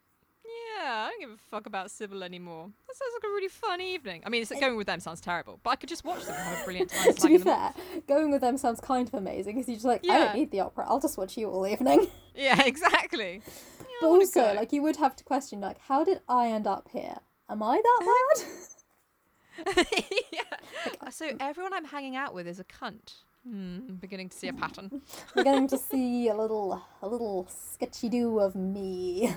Yeah, 0.81 1.05
I 1.05 1.09
don't 1.09 1.19
give 1.19 1.29
a 1.29 1.37
fuck 1.49 1.67
about 1.67 1.91
Sybil 1.91 2.23
anymore. 2.23 2.69
That 2.87 2.95
sounds 2.95 3.13
like 3.13 3.29
a 3.29 3.33
really 3.33 3.47
fun 3.49 3.81
evening. 3.81 4.23
I 4.25 4.29
mean, 4.29 4.41
it's, 4.41 4.51
going 4.51 4.75
with 4.77 4.87
them 4.87 4.99
sounds 4.99 5.21
terrible, 5.21 5.59
but 5.63 5.71
I 5.71 5.75
could 5.75 5.89
just 5.89 6.03
watch 6.03 6.25
them 6.25 6.35
and 6.35 6.43
have 6.43 6.61
a 6.61 6.63
brilliant 6.63 6.89
time. 6.91 7.13
to 7.13 7.27
be 7.27 7.37
them 7.37 7.47
off. 7.49 7.75
fair, 7.75 8.01
going 8.07 8.31
with 8.31 8.41
them 8.41 8.57
sounds 8.57 8.79
kind 8.81 9.07
of 9.07 9.13
amazing 9.13 9.55
because 9.55 9.67
you're 9.67 9.75
just 9.75 9.85
like, 9.85 10.01
I 10.09 10.17
don't 10.17 10.35
need 10.35 10.51
the 10.51 10.61
opera. 10.61 10.85
I'll 10.87 10.99
just 10.99 11.17
watch 11.17 11.37
you 11.37 11.49
all 11.49 11.67
evening. 11.67 12.07
Yeah, 12.33 12.63
exactly. 12.65 13.41
Yeah, 13.79 13.85
but 13.99 14.07
also, 14.07 14.39
go. 14.39 14.53
like, 14.53 14.71
you 14.71 14.81
would 14.83 14.95
have 14.95 15.17
to 15.17 15.23
question, 15.25 15.59
like, 15.59 15.77
how 15.79 16.05
did 16.05 16.21
I 16.29 16.47
end 16.47 16.65
up 16.65 16.87
here? 16.93 17.17
Am 17.49 17.61
I 17.61 17.81
that 17.83 18.45
bad? 19.65 19.85
yeah. 20.31 21.09
So 21.09 21.31
everyone 21.41 21.73
I'm 21.73 21.83
hanging 21.83 22.15
out 22.15 22.33
with 22.33 22.47
is 22.47 22.57
a 22.57 22.63
cunt. 22.63 23.15
Hmm, 23.45 23.79
I'm 23.89 23.97
beginning 23.99 24.29
to 24.29 24.37
see 24.37 24.47
a 24.47 24.53
pattern. 24.53 25.01
We're 25.35 25.43
getting 25.43 25.67
to 25.67 25.77
see 25.77 26.29
a 26.29 26.33
little, 26.33 26.81
a 27.01 27.07
little 27.07 27.49
sketchy 27.49 28.07
do 28.07 28.39
of 28.39 28.55
me. 28.55 29.35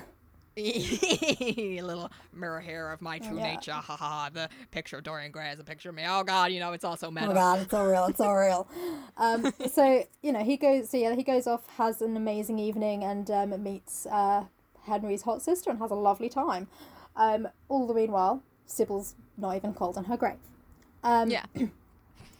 a 0.57 1.81
little 1.81 2.11
mirror 2.33 2.61
here 2.61 2.91
of 2.91 3.01
my 3.01 3.19
true 3.19 3.37
Yeah. 3.37 3.53
nature. 3.55 3.71
Ha 3.73 3.81
ha 3.81 3.97
ha. 3.97 4.29
The 4.33 4.49
picture 4.71 4.97
of 4.97 5.03
Dorian 5.03 5.31
Gray 5.31 5.49
is 5.51 5.59
a 5.59 5.63
picture 5.63 5.89
of 5.89 5.95
me. 5.95 6.03
Oh 6.07 6.23
god, 6.23 6.51
you 6.51 6.59
know 6.59 6.71
it's 6.73 6.85
also 6.85 7.11
meta. 7.11 7.31
Oh 7.31 7.33
god, 7.33 7.59
it's 7.61 7.73
all 7.73 7.85
real. 7.87 8.05
It's 8.05 8.19
all 8.19 8.35
real. 8.35 8.67
Um, 9.17 9.53
so 9.71 10.05
you 10.21 10.33
know 10.33 10.43
he 10.43 10.57
goes. 10.57 10.89
So 10.89 10.97
yeah, 10.97 11.15
he 11.15 11.23
goes 11.23 11.47
off, 11.47 11.65
has 11.77 12.01
an 12.01 12.17
amazing 12.17 12.59
evening, 12.59 13.03
and 13.05 13.31
um, 13.31 13.63
meets 13.63 14.05
uh, 14.07 14.43
Henry's 14.83 15.21
hot 15.21 15.41
sister, 15.41 15.69
and 15.69 15.79
has 15.79 15.89
a 15.89 15.95
lovely 15.95 16.27
time. 16.27 16.67
Um, 17.15 17.47
all 17.69 17.87
the 17.87 17.93
meanwhile, 17.93 18.43
Sybil's 18.65 19.15
not 19.37 19.55
even 19.55 19.73
cold 19.73 19.95
in 19.97 20.03
her 20.05 20.17
grave. 20.17 20.35
Um, 21.03 21.29
Yeah. 21.29 21.45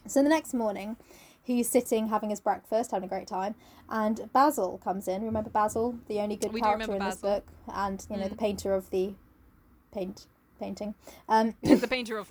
So 0.07 0.21
the 0.21 0.29
next 0.29 0.53
morning, 0.53 0.97
he's 1.45 1.69
sitting 1.69 2.09
having 2.09 2.29
his 2.29 2.41
breakfast, 2.41 2.91
having 2.91 3.07
a 3.07 3.09
great 3.09 3.27
time, 3.27 3.55
and 3.89 4.29
Basil 4.33 4.79
comes 4.83 5.07
in. 5.07 5.23
Remember 5.23 5.49
Basil, 5.49 5.97
the 6.07 6.19
only 6.19 6.35
good 6.35 6.51
We 6.53 6.61
character 6.61 6.83
in 6.83 6.91
remember 6.91 7.09
this 7.11 7.21
book, 7.21 7.45
and 7.73 8.05
you 8.09 8.17
know 8.17 8.27
the 8.27 8.35
Mm. 8.35 8.39
painter 8.39 8.73
of 8.73 8.89
the 8.89 9.13
paint 9.93 10.25
painting. 10.59 10.95
Um, 11.29 11.55
the 11.61 11.87
painter 11.87 12.17
of 12.17 12.29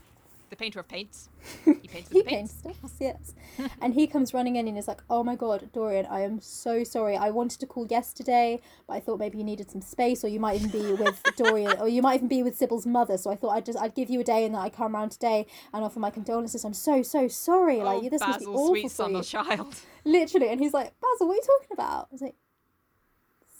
the 0.55 0.65
painter 0.65 0.81
of 0.81 0.89
paints. 0.89 1.29
He 1.65 1.89
paints 1.89 2.11
he 2.11 2.23
paints. 2.23 2.55
stuff, 2.55 2.77
yes. 2.99 3.35
and 3.81 3.95
he 3.95 4.07
comes 4.07 4.33
running 4.33 4.57
in 4.57 4.67
and 4.67 4.79
is 4.79 4.89
like, 4.89 5.03
"Oh 5.11 5.23
my 5.23 5.37
god, 5.37 5.69
Dorian, 5.73 6.07
I 6.07 6.21
am 6.21 6.41
so 6.41 6.83
sorry. 6.83 7.17
I 7.17 7.31
wanted 7.31 7.61
to 7.61 7.67
call 7.67 7.87
yesterday, 7.87 8.61
but 8.87 8.95
I 8.95 9.01
thought 9.01 9.19
maybe 9.19 9.39
you 9.39 9.45
needed 9.45 9.71
some 9.71 9.83
space, 9.83 10.25
or 10.25 10.29
you 10.29 10.41
might 10.41 10.57
even 10.57 10.71
be 10.71 10.93
with 10.95 11.23
Dorian, 11.37 11.79
or 11.79 11.89
you 11.89 12.03
might 12.03 12.17
even 12.17 12.29
be 12.29 12.43
with 12.43 12.57
Sybil's 12.57 12.87
mother. 12.87 13.17
So 13.19 13.31
I 13.31 13.37
thought 13.37 13.51
I'd 13.51 13.67
just 13.67 13.79
I'd 13.79 13.95
give 13.95 14.11
you 14.11 14.21
a 14.21 14.25
day 14.25 14.45
and 14.47 14.55
that 14.55 14.61
I'd 14.61 14.73
come 14.73 14.97
around 14.97 15.11
today 15.11 15.47
and 15.73 15.85
offer 15.85 16.01
my 16.01 16.11
condolences. 16.11 16.65
I'm 16.65 16.75
so 16.75 17.03
so 17.03 17.29
sorry. 17.29 17.81
Oh, 17.81 17.85
like 17.85 18.11
this 18.11 18.21
must 18.21 18.41
be 18.41 18.47
awful 18.47 18.69
sweet 18.69 18.83
for 18.85 18.89
son 18.89 19.17
of 19.17 19.27
child. 19.27 19.77
Literally, 20.05 20.49
and 20.49 20.61
he's 20.61 20.73
like, 20.73 20.93
Basil, 21.01 21.29
what 21.29 21.35
are 21.35 21.37
you 21.37 21.43
talking 21.43 21.73
about? 21.73 22.09
I 22.11 22.13
was 22.13 22.23
like, 22.23 22.37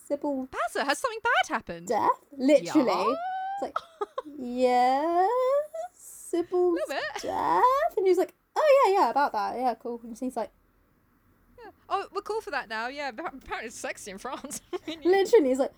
Sybil 0.09 0.49
Basil, 0.51 0.85
has 0.87 0.99
something 0.99 1.21
bad 1.23 1.55
happened? 1.55 1.89
death? 1.89 2.11
Literally. 2.37 2.91
Yeah? 2.91 3.15
It's 3.55 3.63
like, 3.63 3.77
yes, 4.39 5.31
Sybil's 6.37 6.75
Little 6.75 6.89
bit. 6.89 7.23
death, 7.23 7.97
and 7.97 8.07
he's 8.07 8.19
like, 8.19 8.35
oh 8.57 8.85
yeah, 8.87 8.93
yeah, 9.01 9.11
about 9.11 9.33
that, 9.33 9.57
yeah, 9.57 9.75
cool. 9.75 10.01
And 10.05 10.17
he's 10.19 10.37
like. 10.37 10.51
Yeah. 11.59 11.71
Oh, 11.89 12.07
we're 12.13 12.21
cool 12.23 12.41
for 12.41 12.51
that 12.51 12.69
now. 12.69 12.89
Yeah, 12.89 13.09
apparently 13.11 13.67
it's 13.67 13.79
sexy 13.79 14.11
in 14.11 14.19
France. 14.19 14.61
literally 15.05 15.49
he's 15.49 15.59
like 15.59 15.73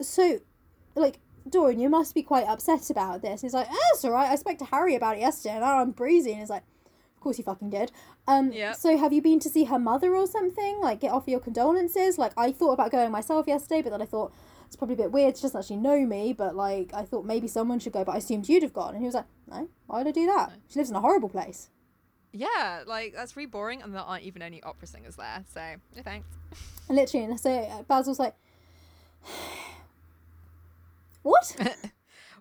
so 0.00 0.38
like 0.94 1.18
Dorian, 1.48 1.78
you 1.80 1.90
must 1.90 2.14
be 2.14 2.22
quite 2.22 2.46
upset 2.46 2.88
about 2.88 3.20
this. 3.20 3.42
He's 3.42 3.52
like, 3.52 3.66
oh, 3.70 3.90
it's 3.94 4.04
alright. 4.04 4.30
I 4.30 4.36
spoke 4.36 4.56
to 4.58 4.64
Harry 4.64 4.94
about 4.94 5.16
it 5.16 5.20
yesterday, 5.20 5.56
and 5.56 5.64
I'm 5.64 5.90
breezy. 5.90 6.30
And 6.30 6.40
he's 6.40 6.48
like, 6.48 6.62
of 7.16 7.20
course 7.20 7.36
you 7.36 7.44
fucking 7.44 7.68
did. 7.68 7.92
Um, 8.26 8.50
Yep. 8.52 8.76
so 8.76 8.96
have 8.96 9.12
you 9.12 9.20
been 9.20 9.40
to 9.40 9.50
see 9.50 9.64
her 9.64 9.78
mother 9.78 10.16
or 10.16 10.26
something? 10.26 10.80
Like, 10.80 11.00
get 11.00 11.12
off 11.12 11.24
your 11.28 11.40
condolences. 11.40 12.16
Like, 12.16 12.32
I 12.38 12.50
thought 12.50 12.72
about 12.72 12.90
going 12.92 13.10
myself 13.10 13.46
yesterday, 13.46 13.82
but 13.82 13.90
then 13.90 14.00
I 14.00 14.06
thought 14.06 14.32
it's 14.66 14.76
probably 14.76 14.94
a 14.94 14.98
bit 14.98 15.12
weird. 15.12 15.36
She 15.36 15.42
doesn't 15.42 15.58
actually 15.58 15.76
know 15.76 16.04
me, 16.06 16.32
but 16.32 16.54
like, 16.56 16.92
I 16.94 17.02
thought 17.04 17.24
maybe 17.24 17.48
someone 17.48 17.78
should 17.78 17.92
go, 17.92 18.04
but 18.04 18.12
I 18.12 18.18
assumed 18.18 18.48
you'd 18.48 18.62
have 18.62 18.72
gone. 18.72 18.90
And 18.94 18.98
he 18.98 19.06
was 19.06 19.14
like, 19.14 19.26
no, 19.50 19.68
why 19.86 19.98
would 19.98 20.08
I 20.08 20.12
do 20.12 20.26
that? 20.26 20.52
She 20.68 20.78
lives 20.78 20.90
in 20.90 20.96
a 20.96 21.00
horrible 21.00 21.28
place. 21.28 21.70
yeah, 22.32 22.82
like 22.86 23.12
that's 23.14 23.36
really 23.36 23.46
boring, 23.46 23.82
and 23.82 23.94
there 23.94 24.02
aren't 24.02 24.24
even 24.24 24.42
any 24.42 24.62
opera 24.62 24.86
singers 24.88 25.16
there. 25.16 25.44
So 25.52 25.60
no 25.96 26.02
thanks. 26.02 26.28
Literally, 26.88 27.26
and 27.26 27.40
so 27.40 27.50
uh, 27.50 27.82
Basil's 27.84 28.18
like, 28.18 28.34
what? 31.22 31.56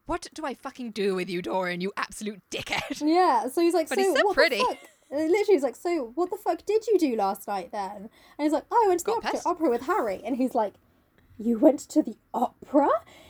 What 0.05 0.27
do 0.33 0.45
I 0.45 0.53
fucking 0.53 0.91
do 0.91 1.15
with 1.15 1.29
you, 1.29 1.41
Dorian? 1.41 1.79
You 1.79 1.93
absolute 1.95 2.41
dickhead. 2.51 3.01
Yeah, 3.07 3.47
so 3.47 3.61
he's 3.61 3.73
like, 3.73 3.87
But 3.87 3.97
so 3.97 4.03
he's 4.03 4.13
so 4.19 4.25
what 4.25 4.33
pretty." 4.35 4.57
the 4.57 4.65
fuck? 4.65 4.77
Literally, 5.09 5.43
he's 5.47 5.63
like, 5.63 5.77
so 5.77 6.11
what 6.15 6.29
the 6.29 6.35
fuck 6.35 6.65
did 6.65 6.85
you 6.87 6.99
do 6.99 7.15
last 7.15 7.47
night 7.47 7.71
then? 7.71 8.09
And 8.37 8.43
he's 8.43 8.51
like, 8.51 8.65
oh, 8.69 8.83
I 8.83 8.89
went 8.89 8.99
to 8.99 9.05
the 9.05 9.11
opera, 9.13 9.39
opera 9.45 9.69
with 9.69 9.83
Harry. 9.83 10.21
And 10.25 10.35
he's 10.35 10.53
like, 10.53 10.73
you 11.37 11.57
went 11.57 11.79
to 11.79 12.01
the 12.01 12.17
opera? 12.33 12.89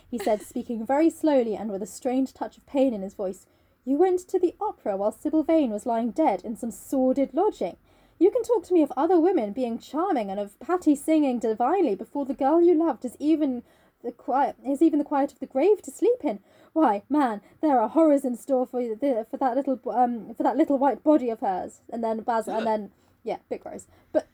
He 0.09 0.17
said, 0.17 0.41
speaking 0.47 0.85
very 0.85 1.09
slowly 1.09 1.55
and 1.55 1.71
with 1.71 1.81
a 1.81 1.87
strange 1.87 2.33
touch 2.33 2.57
of 2.57 2.65
pain 2.65 2.93
in 2.93 3.01
his 3.01 3.13
voice. 3.13 3.45
You 3.85 3.97
went 3.97 4.19
to 4.29 4.39
the 4.39 4.55
opera 4.61 4.95
while 4.95 5.11
Sybil 5.11 5.43
Vane 5.43 5.71
was 5.71 5.85
lying 5.85 6.11
dead 6.11 6.41
in 6.43 6.55
some 6.55 6.71
sordid 6.71 7.33
lodging. 7.33 7.77
You 8.19 8.31
can 8.31 8.43
talk 8.43 8.63
to 8.65 8.73
me 8.73 8.81
of 8.81 8.93
other 8.95 9.19
women 9.19 9.51
being 9.51 9.79
charming 9.79 10.29
and 10.29 10.39
of 10.39 10.57
Patty 10.59 10.95
singing 10.95 11.39
divinely 11.39 11.95
before 11.95 12.25
the 12.25 12.33
girl 12.33 12.61
you 12.61 12.73
loved 12.73 13.03
is 13.03 13.17
even 13.19 13.63
the 14.03 14.11
quiet 14.11 14.55
is 14.65 14.81
even 14.81 14.99
the 14.99 15.05
quiet 15.05 15.31
of 15.31 15.39
the 15.39 15.45
grave 15.45 15.81
to 15.81 15.91
sleep 15.91 16.23
in. 16.23 16.39
Why, 16.73 17.03
man, 17.09 17.41
there 17.61 17.79
are 17.79 17.89
horrors 17.89 18.25
in 18.25 18.35
store 18.35 18.65
for 18.65 18.81
you 18.81 18.95
the, 18.95 19.25
for 19.29 19.37
that 19.37 19.55
little 19.55 19.79
um 19.91 20.33
for 20.35 20.43
that 20.43 20.57
little 20.57 20.77
white 20.77 21.03
body 21.03 21.29
of 21.29 21.39
hers. 21.39 21.81
And 21.89 22.03
then 22.03 22.21
Basil, 22.21 22.55
and 22.55 22.67
then 22.67 22.91
yeah, 23.23 23.37
bit 23.49 23.61
gross, 23.61 23.87
but 24.11 24.27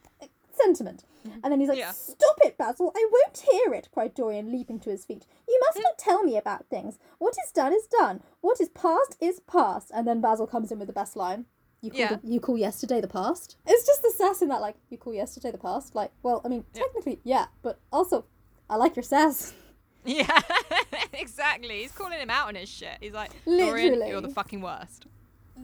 sentiment. 0.63 1.03
Mm-hmm. 1.27 1.39
And 1.43 1.51
then 1.51 1.59
he's 1.59 1.69
like, 1.69 1.77
Yeah. 1.77 1.91
"Stop 1.91 2.37
it, 2.43 2.57
Basil! 2.57 2.91
I 2.95 3.09
won't 3.11 3.45
hear 3.51 3.73
it!" 3.73 3.89
cried 3.93 4.13
Dorian, 4.13 4.51
leaping 4.51 4.79
to 4.81 4.89
his 4.89 5.05
feet. 5.05 5.25
"You 5.47 5.59
must 5.67 5.77
mm. 5.77 5.83
not 5.83 5.97
tell 5.97 6.23
me 6.23 6.37
about 6.37 6.67
things. 6.69 6.99
What 7.17 7.35
is 7.43 7.51
done 7.51 7.73
is 7.73 7.87
done. 7.87 8.21
What 8.41 8.61
is 8.61 8.69
past 8.69 9.17
is 9.19 9.39
past." 9.41 9.91
And 9.93 10.07
then 10.07 10.21
Basil 10.21 10.47
comes 10.47 10.71
in 10.71 10.79
with 10.79 10.87
the 10.87 10.93
best 10.93 11.15
line. 11.15 11.45
You 11.81 11.91
call, 11.91 11.99
Yeah. 11.99 12.15
the, 12.15 12.27
you 12.27 12.39
call 12.39 12.57
yesterday 12.57 12.99
the 12.99 13.07
past? 13.07 13.55
It's 13.65 13.85
just 13.85 14.01
the 14.01 14.11
sass 14.11 14.41
in 14.41 14.49
that, 14.49 14.59
like, 14.61 14.75
you 14.89 14.97
call 14.97 15.13
yesterday 15.13 15.51
the 15.51 15.57
past? 15.57 15.95
Like, 15.95 16.11
well, 16.23 16.41
I 16.43 16.49
mean, 16.49 16.65
technically, 16.73 17.19
yeah, 17.23 17.45
but 17.61 17.79
also, 17.91 18.25
I 18.69 18.75
like 18.75 18.95
your 18.95 19.03
sass. 19.03 19.53
Yeah, 20.05 20.41
exactly. 21.13 21.81
He's 21.81 21.91
calling 21.91 22.19
him 22.19 22.29
out 22.29 22.47
on 22.47 22.55
his 22.55 22.69
shit. 22.69 22.97
He's 23.01 23.11
like, 23.11 23.31
Dorian, 23.45 24.01
you're 24.07 24.21
the 24.21 24.29
fucking 24.29 24.61
worst. 24.61 25.05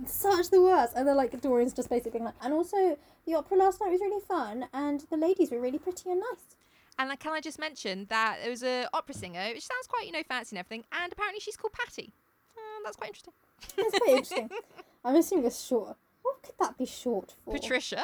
Such 0.06 0.50
the 0.50 0.62
worst. 0.62 0.94
And 0.96 1.08
then, 1.08 1.16
like, 1.18 1.40
Dorian's 1.42 1.74
just 1.74 1.90
basically 1.90 2.12
being 2.12 2.26
like, 2.26 2.36
and 2.42 2.54
also, 2.54 2.98
the 3.26 3.36
opera 3.36 3.58
last 3.58 3.82
night 3.82 3.92
was 3.92 4.02
really 4.02 4.22
fun, 4.28 4.66
and 4.74 5.02
the 5.10 5.18
ladies 5.18 5.52
were 5.52 5.60
really 5.60 5.80
pretty 5.80 6.10
and 6.12 6.20
nice. 6.20 6.56
And 6.98 7.10
like, 7.10 7.20
can 7.20 7.34
I 7.34 7.42
just 7.42 7.60
mention 7.60 8.06
that 8.10 8.38
there 8.42 8.50
was 8.50 8.64
a 8.64 8.88
opera 8.94 9.14
singer, 9.16 9.50
which 9.54 9.66
sounds 9.66 9.88
quite, 9.88 10.06
you 10.06 10.14
know, 10.14 10.24
fancy 10.30 10.56
and 10.56 10.60
everything, 10.66 10.86
and 10.94 11.12
apparently 11.12 11.40
she's 11.42 11.58
called 11.58 11.74
Patty. 11.74 12.14
Uh, 12.56 12.62
that's 12.86 12.96
quite 12.96 13.08
interesting. 13.10 13.34
That's 13.76 13.98
quite 14.00 14.10
interesting. 14.12 14.50
I'm 15.04 15.16
assuming 15.16 15.46
it's 15.46 15.62
short. 15.66 15.98
What 16.22 16.42
could 16.44 16.56
that 16.60 16.78
be 16.78 16.86
short 16.86 17.36
for? 17.44 17.54
Patricia, 17.54 18.04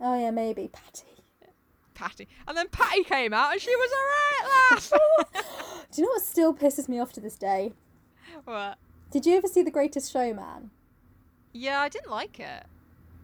Oh, 0.00 0.18
yeah, 0.20 0.30
maybe. 0.30 0.68
Patty. 0.72 1.06
Patty, 1.94 2.28
and 2.48 2.56
then 2.56 2.68
Patty 2.68 3.04
came 3.04 3.32
out, 3.32 3.52
and 3.52 3.60
she 3.60 3.74
was 3.74 3.90
alright 3.92 4.82
right 4.92 5.42
laugh. 5.42 5.52
Do 5.92 6.02
you 6.02 6.06
know 6.06 6.10
what 6.12 6.22
still 6.22 6.52
pisses 6.52 6.88
me 6.88 6.98
off 6.98 7.12
to 7.14 7.20
this 7.20 7.36
day? 7.36 7.72
what? 8.44 8.76
Did 9.10 9.24
you 9.24 9.36
ever 9.36 9.46
see 9.46 9.62
The 9.62 9.70
Greatest 9.70 10.12
Showman? 10.12 10.70
Yeah, 11.56 11.80
I 11.80 11.88
didn't 11.88 12.10
like 12.10 12.40
it. 12.40 12.64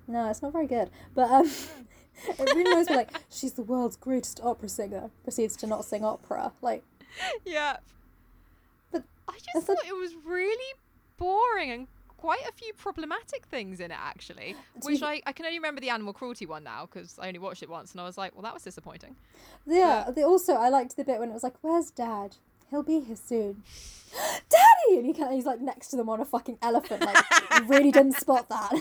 No, 0.08 0.28
it's 0.30 0.42
not 0.42 0.52
very 0.52 0.66
good. 0.66 0.90
But 1.14 1.30
um, 1.30 1.50
it 2.28 2.54
reminds 2.54 2.90
me 2.90 2.96
like 2.96 3.10
she's 3.30 3.52
the 3.52 3.62
world's 3.62 3.96
greatest 3.96 4.40
opera 4.42 4.68
singer. 4.68 5.10
Proceeds 5.24 5.56
to 5.58 5.66
not 5.66 5.84
sing 5.84 6.04
opera. 6.04 6.52
Like 6.62 6.82
Yeah. 7.44 7.76
But 8.90 9.04
I 9.28 9.38
just 9.54 9.66
thought- 9.66 9.86
it 9.86 9.94
was 9.94 10.12
really 10.24 10.74
boring 11.18 11.70
and 11.70 11.86
quite 12.16 12.42
a 12.48 12.52
few 12.52 12.72
problematic 12.74 13.44
things 13.46 13.80
in 13.80 13.90
it 13.90 13.98
actually 14.00 14.54
which 14.82 15.02
I, 15.02 15.20
I 15.26 15.32
can 15.32 15.44
only 15.44 15.58
remember 15.58 15.80
the 15.80 15.90
animal 15.90 16.12
cruelty 16.12 16.46
one 16.46 16.62
now 16.62 16.86
because 16.86 17.18
i 17.18 17.26
only 17.26 17.40
watched 17.40 17.64
it 17.64 17.68
once 17.68 17.90
and 17.92 18.00
i 18.00 18.04
was 18.04 18.16
like 18.16 18.32
well 18.34 18.42
that 18.42 18.54
was 18.54 18.62
disappointing 18.62 19.16
yeah. 19.66 20.10
The, 20.10 20.24
also, 20.24 20.54
I 20.54 20.68
liked 20.68 20.96
the 20.96 21.04
bit 21.04 21.20
when 21.20 21.30
it 21.30 21.32
was 21.32 21.42
like, 21.42 21.54
"Where's 21.62 21.90
Dad? 21.90 22.36
He'll 22.72 22.82
be 22.82 23.00
here 23.00 23.14
soon." 23.16 23.62
Daddy, 24.50 24.98
and 24.98 25.06
he 25.06 25.12
kind 25.12 25.28
of 25.28 25.34
he's 25.34 25.46
like 25.46 25.60
next 25.60 25.88
to 25.88 25.96
them 25.96 26.08
on 26.08 26.20
a 26.20 26.24
fucking 26.24 26.58
elephant. 26.60 27.02
Like 27.02 27.24
you 27.58 27.64
really 27.66 27.92
didn't 27.92 28.14
spot 28.14 28.48
that. 28.48 28.72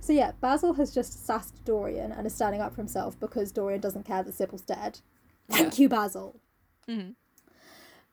So 0.00 0.12
yeah, 0.12 0.32
Basil 0.40 0.74
has 0.74 0.94
just 0.94 1.26
sassed 1.26 1.64
Dorian 1.64 2.12
and 2.12 2.26
is 2.26 2.34
standing 2.34 2.60
up 2.60 2.74
for 2.74 2.80
himself 2.80 3.18
because 3.18 3.52
Dorian 3.52 3.80
doesn't 3.80 4.06
care 4.06 4.22
that 4.22 4.34
Sybil's 4.34 4.62
dead. 4.62 5.00
Thank 5.50 5.78
you, 5.78 5.88
Basil. 5.88 6.40
Mhm. 6.88 7.16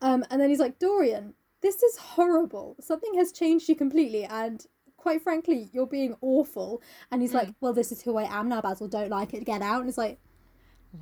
Um, 0.02 0.26
and 0.30 0.42
then 0.42 0.50
he's 0.50 0.60
like, 0.60 0.80
Dorian, 0.80 1.34
this 1.62 1.82
is 1.82 1.98
horrible. 1.98 2.76
Something 2.82 3.14
has 3.16 3.32
changed 3.32 3.70
you 3.70 3.76
completely, 3.76 4.26
and 4.26 4.66
quite 4.98 5.22
frankly, 5.22 5.70
you're 5.72 5.88
being 5.88 6.16
awful. 6.22 6.82
And 7.12 7.22
he's 7.22 7.34
like, 7.34 7.50
Well, 7.62 7.74
this 7.74 7.92
is 7.92 8.02
who 8.02 8.18
I 8.18 8.24
am 8.24 8.50
now, 8.50 8.62
Basil. 8.62 8.88
Don't 8.88 9.10
like 9.10 9.34
it. 9.34 9.46
Get 9.46 9.62
out. 9.62 9.80
And 9.80 9.88
it's 9.90 9.98
like, 9.98 10.20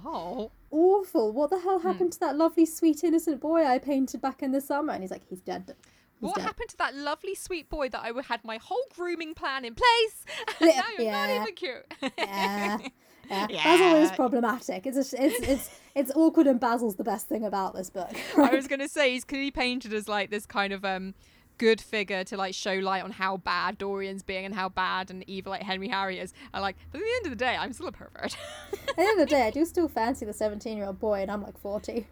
lol 0.04 0.52
Awful. 0.72 1.32
What 1.32 1.50
the 1.52 1.60
hell 1.60 1.80
happened 1.80 2.12
to 2.14 2.20
that 2.20 2.36
lovely, 2.36 2.66
sweet, 2.66 3.04
innocent 3.04 3.40
boy 3.40 3.66
I 3.66 3.78
painted 3.80 4.22
back 4.22 4.44
in 4.44 4.52
the 4.52 4.60
summer? 4.60 4.92
And 4.92 5.02
he's 5.04 5.12
like, 5.12 5.22
He's 5.30 5.40
dead. 5.40 5.74
what 6.20 6.36
dead. 6.36 6.44
happened 6.44 6.70
to 6.70 6.78
that 6.78 6.96
lovely 6.96 7.34
sweet 7.36 7.70
boy 7.70 7.88
that 7.90 8.02
I 8.02 8.12
had 8.28 8.44
my 8.44 8.58
whole 8.58 8.84
grooming 8.94 9.36
plan 9.36 9.64
in 9.64 9.74
place? 9.76 10.26
And 10.60 10.70
Yeah, 10.70 10.82
now 10.82 10.86
you're 10.98 11.12
not 11.12 11.30
yeah. 11.30 11.42
even 11.42 11.56
cute. 11.56 12.12
Yeah. 12.18 12.78
Yeah. 13.28 13.48
Basil 13.64 13.96
is 13.96 14.12
problematic. 14.12 14.86
It's, 14.86 14.98
a, 14.98 15.26
it's 15.26 15.50
it's 15.50 15.70
it's 15.96 16.12
awkward, 16.16 16.46
and 16.46 16.60
Basil's 16.60 16.96
the 16.96 17.04
best 17.04 17.28
thing 17.28 17.44
about 17.44 17.74
this 17.74 17.90
book. 17.90 18.12
I 18.38 18.54
was 18.54 18.68
gonna 18.68 18.88
say 18.88 19.14
he's 19.14 19.24
clearly 19.24 19.50
painted 19.50 19.94
as 19.94 20.08
like 20.08 20.30
this 20.30 20.46
kind 20.46 20.72
of 20.72 20.86
um 20.86 21.16
good 21.58 21.80
figure 21.82 22.24
to 22.26 22.38
like 22.38 22.54
show 22.54 22.74
light 22.74 23.04
on 23.04 23.12
how 23.12 23.38
bad 23.38 23.78
Dorian's 23.78 24.24
being 24.24 24.46
and 24.46 24.54
how 24.56 24.70
bad 24.70 25.10
and 25.12 25.24
evil 25.30 25.52
like 25.52 25.64
Henry 25.64 25.88
Harry 25.90 26.20
is. 26.20 26.34
I 26.54 26.60
like, 26.60 26.76
but 26.92 27.00
at 27.00 27.04
the 27.04 27.12
end 27.18 27.26
of 27.26 27.30
the 27.32 27.36
day, 27.46 27.56
I'm 27.56 27.74
still 27.74 27.88
a 27.88 27.92
pervert. 27.92 28.38
At 28.74 28.96
the 28.96 29.02
end 29.02 29.20
of 29.22 29.28
the 29.28 29.36
day, 29.36 29.44
I 29.44 29.52
do 29.52 29.66
still 29.74 29.88
fancy 29.88 30.26
the 30.26 30.34
seventeen-year-old 30.34 31.00
boy, 31.00 31.22
and 31.22 31.32
I'm 31.32 31.42
like 31.42 31.58
forty. 31.58 32.08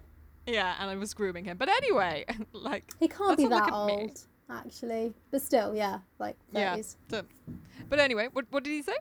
yeah, 0.47 0.75
and 0.79 0.89
I 0.89 0.95
was 0.95 1.13
grooming 1.13 1.45
him. 1.45 1.57
But 1.57 1.69
anyway, 1.69 2.25
like 2.53 2.91
He 2.99 3.07
can't 3.07 3.37
be 3.37 3.47
that 3.47 3.67
at 3.73 3.85
me. 3.87 3.93
old, 3.93 4.21
actually. 4.49 5.13
But 5.31 5.41
still, 5.41 5.75
yeah, 5.75 5.99
like 6.19 6.35
yeah. 6.51 6.77
So, 7.09 7.23
but 7.89 7.99
anyway, 7.99 8.27
what 8.31 8.45
what 8.49 8.63
did 8.63 8.71
he 8.71 8.81
say? 8.81 8.95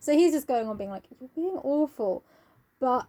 So 0.00 0.12
he's 0.12 0.32
just 0.32 0.46
going 0.46 0.66
on 0.66 0.76
being 0.78 0.90
like, 0.90 1.04
"You're 1.20 1.28
being 1.34 1.58
awful," 1.62 2.24
but 2.80 3.06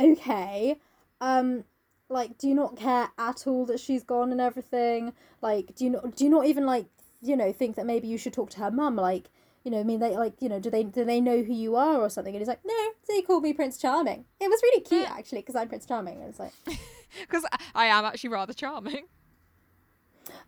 okay. 0.00 0.76
Um, 1.20 1.64
like, 2.10 2.36
do 2.36 2.48
you 2.48 2.54
not 2.54 2.76
care 2.76 3.08
at 3.16 3.46
all 3.46 3.64
that 3.66 3.80
she's 3.80 4.02
gone 4.02 4.32
and 4.32 4.40
everything? 4.40 5.12
Like, 5.40 5.74
do 5.74 5.84
you 5.84 5.90
not 5.90 6.14
do 6.16 6.24
you 6.24 6.30
not 6.30 6.46
even 6.46 6.66
like 6.66 6.86
you 7.22 7.36
know 7.36 7.52
think 7.52 7.76
that 7.76 7.86
maybe 7.86 8.08
you 8.08 8.18
should 8.18 8.32
talk 8.32 8.50
to 8.50 8.58
her 8.58 8.70
mum? 8.70 8.96
Like, 8.96 9.30
you 9.64 9.70
know, 9.70 9.80
I 9.80 9.84
mean, 9.84 10.00
they 10.00 10.16
like 10.16 10.34
you 10.40 10.48
know, 10.48 10.58
do 10.60 10.68
they 10.70 10.82
do 10.84 11.04
they 11.04 11.20
know 11.20 11.42
who 11.42 11.52
you 11.54 11.76
are 11.76 11.96
or 12.00 12.10
something? 12.10 12.34
And 12.34 12.40
he's 12.40 12.48
like, 12.48 12.64
no, 12.64 12.74
they 13.08 13.22
called 13.22 13.42
me 13.42 13.52
Prince 13.52 13.78
Charming. 13.78 14.24
It 14.40 14.48
was 14.50 14.60
really 14.62 14.82
cute 14.82 15.02
Yeah. 15.02 15.14
actually 15.16 15.38
because 15.40 15.54
I'm 15.56 15.68
Prince 15.68 15.86
Charming. 15.86 16.20
And 16.20 16.28
it's 16.30 16.38
like, 16.40 16.52
Because 17.20 17.44
I, 17.52 17.58
I 17.74 17.86
am 17.86 18.04
actually 18.04 18.30
rather 18.30 18.52
charming. 18.52 19.06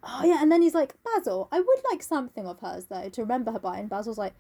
oh 0.03 0.23
yeah, 0.25 0.43
and 0.43 0.51
then 0.51 0.63
he's 0.63 0.75
like, 0.75 0.95
Basil, 1.05 1.49
I 1.53 1.61
would 1.61 1.79
like 1.91 2.03
something 2.03 2.47
of 2.47 2.61
hers 2.61 2.87
though 2.87 3.09
to 3.09 3.21
remember 3.23 3.53
her 3.53 3.59
by. 3.59 3.79
And 3.79 3.89
Basil's 3.89 4.19
like. 4.19 4.35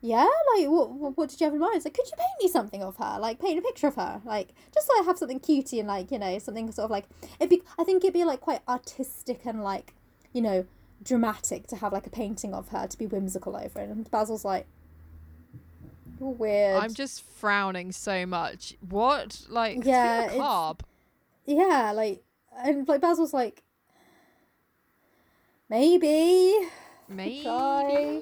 Yeah, 0.00 0.26
like 0.54 0.68
what, 0.68 1.16
what? 1.16 1.28
Did 1.28 1.40
you 1.40 1.44
have 1.46 1.54
in 1.54 1.60
mind? 1.60 1.74
It's 1.76 1.84
like, 1.84 1.94
could 1.94 2.06
you 2.06 2.16
paint 2.16 2.30
me 2.40 2.48
something 2.48 2.82
of 2.84 2.96
her? 2.98 3.18
Like, 3.20 3.40
paint 3.40 3.58
a 3.58 3.62
picture 3.62 3.88
of 3.88 3.96
her, 3.96 4.20
like 4.24 4.50
just 4.72 4.86
so 4.86 4.92
I 5.00 5.02
have 5.04 5.18
something 5.18 5.40
cutie 5.40 5.80
and 5.80 5.88
like 5.88 6.12
you 6.12 6.18
know 6.20 6.38
something 6.38 6.70
sort 6.70 6.84
of 6.84 6.90
like 6.92 7.06
it'd 7.40 7.50
be. 7.50 7.62
I 7.78 7.84
think 7.84 8.04
it'd 8.04 8.14
be 8.14 8.24
like 8.24 8.40
quite 8.40 8.60
artistic 8.68 9.40
and 9.44 9.64
like 9.64 9.94
you 10.32 10.40
know 10.40 10.66
dramatic 11.02 11.66
to 11.68 11.76
have 11.76 11.92
like 11.92 12.06
a 12.06 12.10
painting 12.10 12.54
of 12.54 12.68
her 12.68 12.86
to 12.86 12.96
be 12.98 13.06
whimsical 13.06 13.56
over 13.56 13.80
it. 13.80 13.88
And 13.88 14.08
Basil's 14.10 14.44
like, 14.44 14.66
you're 16.20 16.30
weird. 16.30 16.76
I'm 16.82 16.94
just 16.94 17.22
frowning 17.22 17.90
so 17.92 18.24
much. 18.24 18.76
What? 18.88 19.42
Like, 19.48 19.84
Yeah, 19.84 20.28
carb. 20.28 20.80
yeah, 21.44 21.90
like 21.92 22.22
and 22.56 22.86
like 22.86 23.00
Basil's 23.00 23.32
like, 23.34 23.62
maybe 25.68 26.54
Maybe. 27.08 27.42
try. 27.42 28.20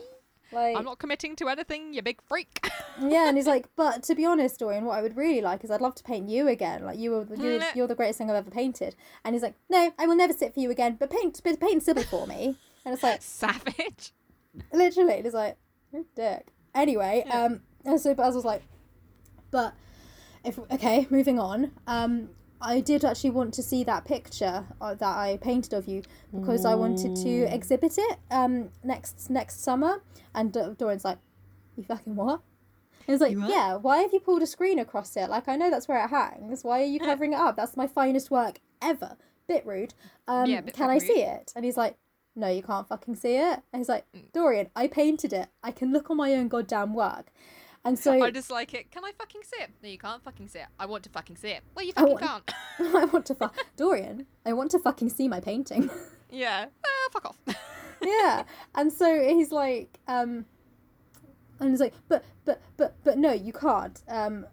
Like 0.53 0.77
I'm 0.77 0.85
not 0.85 0.99
committing 0.99 1.35
to 1.37 1.49
anything, 1.49 1.93
you 1.93 2.03
big 2.03 2.23
freak. 2.23 2.69
yeah, 3.01 3.29
and 3.29 3.37
he's 3.37 3.47
like, 3.47 3.69
but 3.77 4.03
to 4.05 4.15
be 4.15 4.25
honest, 4.25 4.61
Dorian, 4.61 4.85
what 4.85 4.97
I 4.99 5.03
would 5.03 5.17
really 5.17 5.41
like 5.41 5.65
is 5.65 5.71
I'd 5.71 5.81
love 5.81 5.95
to 5.97 6.05
paint 6.05 6.29
you 6.29 6.47
again. 6.49 6.85
Like 6.85 6.99
you 6.99 7.11
were, 7.11 7.25
the, 7.25 7.37
you're, 7.37 7.61
you're 7.75 7.87
the 7.89 7.95
greatest 7.95 8.19
thing 8.19 8.31
I've 8.31 8.37
ever 8.37 8.51
painted. 8.51 8.95
And 9.25 9.35
he's 9.35 9.43
like, 9.43 9.55
no, 9.69 9.93
I 9.99 10.07
will 10.07 10.17
never 10.17 10.33
sit 10.33 10.55
for 10.55 10.61
you 10.61 10.71
again. 10.71 10.97
But 10.99 11.11
paint, 11.11 11.41
but 11.43 11.59
paint 11.59 11.83
Sybil 11.83 12.05
for 12.05 12.27
me. 12.27 12.57
And 12.85 12.95
it's 12.95 13.03
like, 13.03 13.23
Savage. 13.23 14.13
literally, 14.73 15.15
it's 15.15 15.35
like, 15.35 15.57
you're 15.93 16.05
dick. 16.15 16.49
Anyway, 16.75 17.25
Yeah. 17.27 17.45
um, 17.45 17.61
and 17.85 18.01
so 18.01 18.15
Basil's 18.15 18.45
like, 18.45 18.63
but 19.51 19.75
if 20.45 20.59
okay, 20.71 21.07
moving 21.11 21.39
on. 21.39 21.73
Um, 21.87 22.29
I 22.61 22.81
did 22.81 23.05
actually 23.05 23.31
want 23.31 23.53
to 23.55 23.63
see 23.63 23.85
that 23.85 24.05
picture 24.05 24.65
uh, 24.81 24.95
that 24.95 25.17
I 25.17 25.39
painted 25.41 25.73
of 25.75 25.87
you 25.89 26.03
because 26.35 26.65
I 26.65 26.75
wanted 26.75 27.15
to 27.17 27.43
exhibit 27.55 27.99
it 27.99 28.19
um 28.31 28.71
next 28.83 29.29
next 29.31 29.63
summer. 29.63 30.03
And 30.35 30.53
D- 30.53 30.75
Dorian's 30.79 31.05
like, 31.05 31.19
you 31.77 31.85
fucking 31.85 32.17
what? 32.17 32.41
And 33.09 33.15
it's 33.15 33.23
like, 33.23 33.37
yeah, 33.49 33.77
why 33.77 33.99
have 33.99 34.13
you 34.13 34.21
pulled 34.21 34.43
a 34.43 34.47
screen 34.47 34.79
across 34.79 35.17
it? 35.17 35.31
Like, 35.31 35.49
I 35.49 35.57
know 35.57 35.71
that's 35.71 35.87
where 35.87 36.03
it 36.05 36.09
hangs. 36.09 36.65
Why 36.65 36.83
are 36.83 36.87
you 36.87 36.99
covering 37.11 37.33
it 37.35 37.39
up? 37.39 37.57
That's 37.57 37.77
my 37.77 37.87
finest 37.87 38.31
work 38.31 38.59
ever. 38.83 39.17
Bit 39.47 39.65
rude. 39.65 39.95
Um, 40.27 40.47
Yeah, 40.51 40.61
bit 40.63 40.75
can 40.75 40.91
I 40.91 40.95
rude. 40.95 41.03
see 41.03 41.23
it? 41.23 41.53
And 41.55 41.65
he's 41.65 41.77
like, 41.77 41.97
no, 42.35 42.49
you 42.49 42.63
can't 42.63 42.87
fucking 42.89 43.15
see 43.17 43.37
it. 43.37 43.61
And 43.73 43.79
he's 43.81 43.89
like, 43.89 44.05
Mm. 44.15 44.33
Dorian, 44.33 44.71
I 44.75 44.89
painted 44.89 45.33
it. 45.33 45.49
I 45.63 45.71
can 45.71 45.93
look 45.93 46.11
on 46.11 46.17
my 46.17 46.33
own 46.35 46.49
goddamn 46.49 46.95
work. 46.95 47.27
And 47.87 47.99
so 47.99 48.21
I 48.23 48.31
just 48.33 48.51
like 48.51 48.75
it. 48.75 48.91
Can 48.91 49.05
I 49.05 49.13
fucking 49.17 49.43
see 49.45 49.63
it? 49.63 49.71
No, 49.83 49.89
you 49.89 49.97
can't 49.99 50.23
fucking 50.23 50.49
see 50.49 50.59
it. 50.59 50.67
I 50.79 50.87
want 50.87 51.05
to 51.05 51.11
fucking 51.11 51.37
see 51.37 51.51
it. 51.51 51.63
Well, 51.75 51.85
you 51.85 51.93
I 51.97 52.01
fucking 52.01 52.15
want- 52.21 52.47
can't. 52.47 52.51
I 52.97 53.05
want 53.07 53.27
to 53.27 53.35
fuck 53.35 53.57
Dorian, 53.77 54.27
I 54.45 54.53
want 54.53 54.73
to 54.73 54.79
fucking 54.79 55.09
see 55.11 55.29
my 55.29 55.41
painting. 55.41 55.89
yeah. 56.31 56.67
Ah, 56.85 57.09
fuck 57.13 57.27
off. 57.27 57.39
yeah. 58.03 58.43
And 58.75 58.93
so 58.93 59.07
he's 59.23 59.53
like, 59.53 59.99
um, 60.09 60.45
and 61.61 61.71
he's 61.71 61.81
like, 61.81 61.95
but, 62.09 62.25
but, 62.45 62.61
but, 62.77 62.97
but 63.05 63.19
no, 63.19 63.33
you 63.33 63.53
can't. 63.53 64.03
Um, 64.09 64.47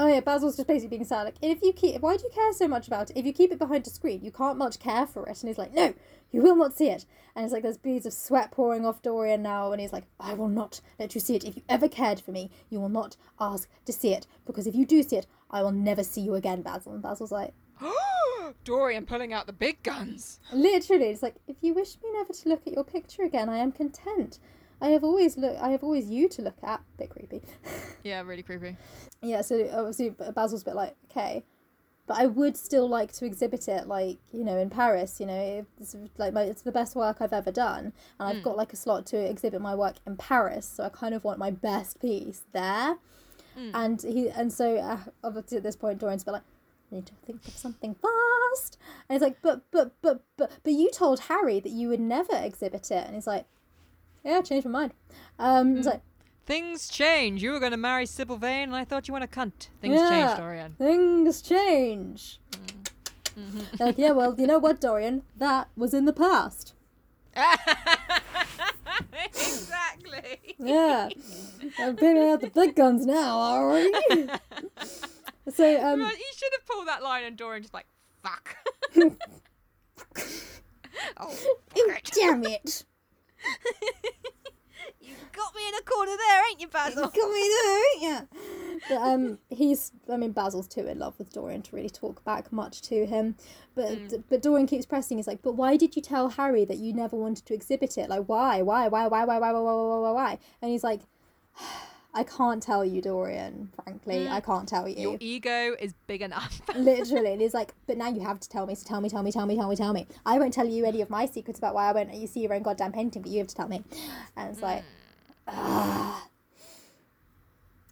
oh 0.00 0.06
yeah, 0.06 0.20
Basil's 0.20 0.56
just 0.56 0.66
basically 0.66 0.96
being 0.96 1.04
sad. 1.04 1.24
Like, 1.24 1.36
if 1.42 1.60
you 1.62 1.74
keep, 1.74 2.00
why 2.00 2.16
do 2.16 2.24
you 2.24 2.30
care 2.30 2.52
so 2.54 2.66
much 2.66 2.86
about 2.86 3.10
it? 3.10 3.18
If 3.18 3.26
you 3.26 3.34
keep 3.34 3.52
it 3.52 3.58
behind 3.58 3.86
a 3.86 3.90
screen, 3.90 4.24
you 4.24 4.32
can't 4.32 4.56
much 4.56 4.78
care 4.78 5.06
for 5.06 5.26
it. 5.26 5.38
And 5.42 5.48
he's 5.48 5.58
like, 5.58 5.74
no, 5.74 5.92
you 6.32 6.40
will 6.40 6.56
not 6.56 6.74
see 6.74 6.88
it. 6.88 7.04
And 7.36 7.44
it's 7.44 7.52
like 7.52 7.62
there's 7.62 7.76
beads 7.76 8.06
of 8.06 8.14
sweat 8.14 8.50
pouring 8.50 8.86
off 8.86 9.02
Dorian 9.02 9.42
now, 9.42 9.72
and 9.72 9.80
he's 9.80 9.92
like, 9.92 10.04
I 10.18 10.32
will 10.32 10.48
not 10.48 10.80
let 10.98 11.14
you 11.14 11.20
see 11.20 11.36
it. 11.36 11.44
If 11.44 11.54
you 11.54 11.62
ever 11.68 11.86
cared 11.86 12.18
for 12.18 12.32
me, 12.32 12.50
you 12.70 12.80
will 12.80 12.88
not 12.88 13.16
ask 13.38 13.68
to 13.84 13.92
see 13.92 14.14
it 14.14 14.26
because 14.46 14.66
if 14.66 14.74
you 14.74 14.86
do 14.86 15.02
see 15.02 15.16
it, 15.16 15.26
I 15.50 15.62
will 15.62 15.72
never 15.72 16.02
see 16.02 16.22
you 16.22 16.34
again, 16.34 16.62
Basil. 16.62 16.94
And 16.94 17.02
Basil's 17.02 17.30
like, 17.30 17.52
Dorian 18.64 19.04
pulling 19.04 19.34
out 19.34 19.46
the 19.46 19.52
big 19.52 19.82
guns. 19.82 20.40
Literally, 20.50 21.10
it's 21.10 21.22
like 21.22 21.36
if 21.46 21.56
you 21.60 21.74
wish 21.74 21.96
me 22.02 22.10
never 22.14 22.32
to 22.32 22.48
look 22.48 22.66
at 22.66 22.72
your 22.72 22.84
picture 22.84 23.22
again, 23.22 23.50
I 23.50 23.58
am 23.58 23.70
content. 23.70 24.38
I 24.80 24.88
have 24.88 25.04
always 25.04 25.36
look. 25.36 25.56
I 25.60 25.70
have 25.70 25.82
always 25.84 26.08
you 26.08 26.28
to 26.30 26.42
look 26.42 26.56
at. 26.62 26.80
Bit 26.98 27.10
creepy. 27.10 27.42
Yeah, 28.02 28.22
really 28.22 28.42
creepy. 28.42 28.76
yeah. 29.20 29.42
So 29.42 29.68
obviously 29.74 30.08
Basil's 30.34 30.62
a 30.62 30.64
bit 30.64 30.74
like 30.74 30.96
okay, 31.10 31.44
but 32.06 32.16
I 32.16 32.26
would 32.26 32.56
still 32.56 32.88
like 32.88 33.12
to 33.12 33.26
exhibit 33.26 33.68
it, 33.68 33.86
like 33.86 34.18
you 34.32 34.42
know, 34.42 34.56
in 34.56 34.70
Paris. 34.70 35.20
You 35.20 35.26
know, 35.26 35.66
it's 35.78 35.94
like 36.16 36.32
my, 36.32 36.44
it's 36.44 36.62
the 36.62 36.72
best 36.72 36.96
work 36.96 37.18
I've 37.20 37.34
ever 37.34 37.52
done, 37.52 37.92
and 38.18 38.28
I've 38.38 38.42
got 38.42 38.56
like 38.56 38.72
a 38.72 38.76
slot 38.76 39.04
to 39.06 39.18
exhibit 39.18 39.60
my 39.60 39.74
work 39.74 39.96
in 40.06 40.16
Paris. 40.16 40.66
So 40.66 40.84
I 40.84 40.88
kind 40.88 41.14
of 41.14 41.24
want 41.24 41.38
my 41.38 41.50
best 41.50 42.00
piece 42.00 42.42
there. 42.52 42.96
And 43.74 44.00
he 44.00 44.30
and 44.30 44.50
so 44.50 44.78
uh, 44.78 44.98
obviously 45.22 45.58
at 45.58 45.62
this 45.62 45.76
point 45.76 45.98
Dorian's 45.98 46.24
been 46.24 46.34
like. 46.34 46.42
I 46.92 46.96
need 46.96 47.06
to 47.06 47.12
think 47.24 47.46
of 47.46 47.56
something 47.56 47.94
fast. 47.94 48.76
And 49.08 49.14
he's 49.14 49.22
like, 49.22 49.36
but, 49.42 49.62
but, 49.70 49.92
but, 50.02 50.24
but, 50.36 50.50
but 50.64 50.72
you 50.72 50.90
told 50.90 51.20
Harry 51.20 51.60
that 51.60 51.70
you 51.70 51.86
would 51.88 52.00
never 52.00 52.34
exhibit 52.34 52.90
it. 52.90 53.06
And 53.06 53.14
he's 53.14 53.28
like, 53.28 53.46
yeah, 54.24 54.38
I 54.38 54.42
changed 54.42 54.66
my 54.66 54.80
mind. 54.80 54.92
Um, 55.38 55.76
he's 55.76 55.86
like, 55.86 56.02
Things 56.46 56.88
change. 56.88 57.42
You 57.42 57.52
were 57.52 57.60
going 57.60 57.70
to 57.72 57.76
marry 57.78 58.06
Sybil 58.06 58.36
Vane, 58.36 58.64
and 58.64 58.74
I 58.76 58.84
thought 58.84 59.06
you 59.06 59.14
were 59.14 59.20
a 59.20 59.28
cunt. 59.28 59.68
Things 59.80 59.94
Yeah. 60.00 60.08
change, 60.08 60.38
Dorian. 60.38 60.74
things 60.78 61.42
change. 61.42 62.40
Mm-hmm. 63.38 63.60
like, 63.78 63.96
yeah, 63.98 64.10
well, 64.10 64.34
you 64.36 64.46
know 64.46 64.58
what, 64.58 64.80
Dorian? 64.80 65.22
That 65.36 65.68
was 65.76 65.94
in 65.94 66.04
the 66.06 66.12
past. 66.12 66.74
exactly. 69.24 70.56
Yeah. 70.58 71.08
I'm 71.78 71.94
bringing 71.94 72.28
out 72.30 72.40
the 72.40 72.50
big 72.50 72.74
guns 72.74 73.06
now, 73.06 73.38
are 73.38 73.70
we? 73.72 73.92
so, 75.52 75.86
um, 75.86 76.00
you 76.00 76.32
should 76.36 76.52
have 76.52 76.66
pulled 76.66 76.88
that 76.88 77.02
line, 77.02 77.24
and 77.24 77.36
Dorian 77.36 77.62
just 77.62 77.74
like, 77.74 77.86
fuck. 78.22 78.56
oh, 81.16 81.36
ew, 81.76 81.88
fuck 81.92 82.08
it. 82.08 82.10
damn 82.14 82.44
it. 82.44 82.84
You 85.02 85.14
got 85.32 85.54
me 85.54 85.62
in 85.66 85.74
a 85.74 85.82
corner 85.82 86.12
there, 86.16 86.42
ain't 86.50 86.60
you, 86.60 86.66
You 86.66 86.70
Basil? 86.70 87.02
got 87.02 87.14
me 87.30 87.50
there, 87.62 87.78
ain't 87.94 88.02
ya? 88.02 88.20
But 88.88 88.96
um, 88.96 89.38
he's. 89.48 89.92
I 90.12 90.16
mean, 90.18 90.32
Basil's 90.32 90.68
too 90.68 90.86
in 90.86 90.98
love 90.98 91.18
with 91.18 91.32
Dorian 91.32 91.62
to 91.62 91.76
really 91.76 91.88
talk 91.88 92.22
back 92.24 92.52
much 92.52 92.82
to 92.82 93.06
him. 93.06 93.36
But 93.74 94.28
but 94.28 94.42
Dorian 94.42 94.66
keeps 94.66 94.84
pressing. 94.84 95.16
He's 95.16 95.26
like, 95.26 95.42
but 95.42 95.52
why 95.54 95.76
did 95.76 95.96
you 95.96 96.02
tell 96.02 96.28
Harry 96.28 96.64
that 96.66 96.78
you 96.78 96.92
never 96.92 97.16
wanted 97.16 97.46
to 97.46 97.54
exhibit 97.54 97.96
it? 97.96 98.10
Like, 98.10 98.24
why, 98.26 98.60
why, 98.62 98.88
why, 98.88 99.06
why, 99.06 99.24
why, 99.24 99.38
why, 99.38 99.52
why, 99.52 99.60
why, 99.60 99.72
why, 99.72 99.98
why, 99.98 100.10
why? 100.10 100.38
And 100.60 100.70
he's 100.70 100.84
like, 100.84 101.00
I 102.12 102.24
can't 102.24 102.60
tell 102.62 102.84
you, 102.84 103.00
Dorian. 103.00 103.70
Frankly, 103.84 104.28
I 104.28 104.40
can't 104.40 104.68
tell 104.68 104.88
you. 104.88 104.96
Your 105.10 105.16
ego 105.20 105.76
is 105.78 105.94
big 106.08 106.22
enough. 106.22 106.60
Literally, 106.74 107.32
and 107.32 107.40
he's 107.40 107.54
like, 107.54 107.72
but 107.86 107.96
now 107.96 108.08
you 108.08 108.20
have 108.20 108.40
to 108.40 108.48
tell 108.48 108.66
me. 108.66 108.74
So 108.74 108.84
tell 108.88 109.00
me, 109.00 109.08
tell 109.08 109.22
me, 109.22 109.30
tell 109.30 109.46
me, 109.46 109.54
tell 109.56 109.68
me, 109.68 109.76
tell 109.76 109.92
me. 109.92 110.06
I 110.26 110.38
won't 110.38 110.52
tell 110.52 110.66
you 110.66 110.84
any 110.84 111.02
of 111.02 111.10
my 111.10 111.26
secrets 111.26 111.58
about 111.58 111.72
why 111.74 111.88
I 111.88 111.92
won't 111.92 112.08
let 112.08 112.18
you 112.18 112.26
see 112.26 112.40
your 112.40 112.52
own 112.52 112.62
goddamn 112.62 112.90
painting, 112.92 113.22
but 113.22 113.30
you 113.30 113.38
have 113.38 113.46
to 113.46 113.54
tell 113.54 113.68
me. 113.68 113.84
And 114.36 114.50
it's 114.50 114.60
like, 114.60 114.82
ah. 115.46 116.26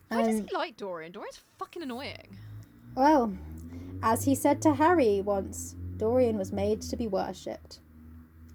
Why 0.09 0.23
does 0.23 0.41
Um, 0.41 0.47
he 0.49 0.57
like 0.57 0.77
Dorian? 0.77 1.12
Dorian's 1.12 1.41
fucking 1.59 1.83
annoying. 1.83 2.39
Well, 2.97 3.33
as 4.03 4.25
he 4.25 4.35
said 4.35 4.61
to 4.62 4.75
Harry 4.75 5.21
once, 5.21 5.77
Dorian 5.97 6.39
was 6.39 6.51
made 6.51 6.83
to 6.83 6.97
be 6.97 7.07
worshipped. 7.07 7.79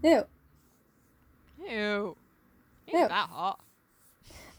Ew. 0.03 0.25
Ew. 1.65 2.17
Ew. 2.87 3.07
that 3.07 3.11
hot. 3.29 3.59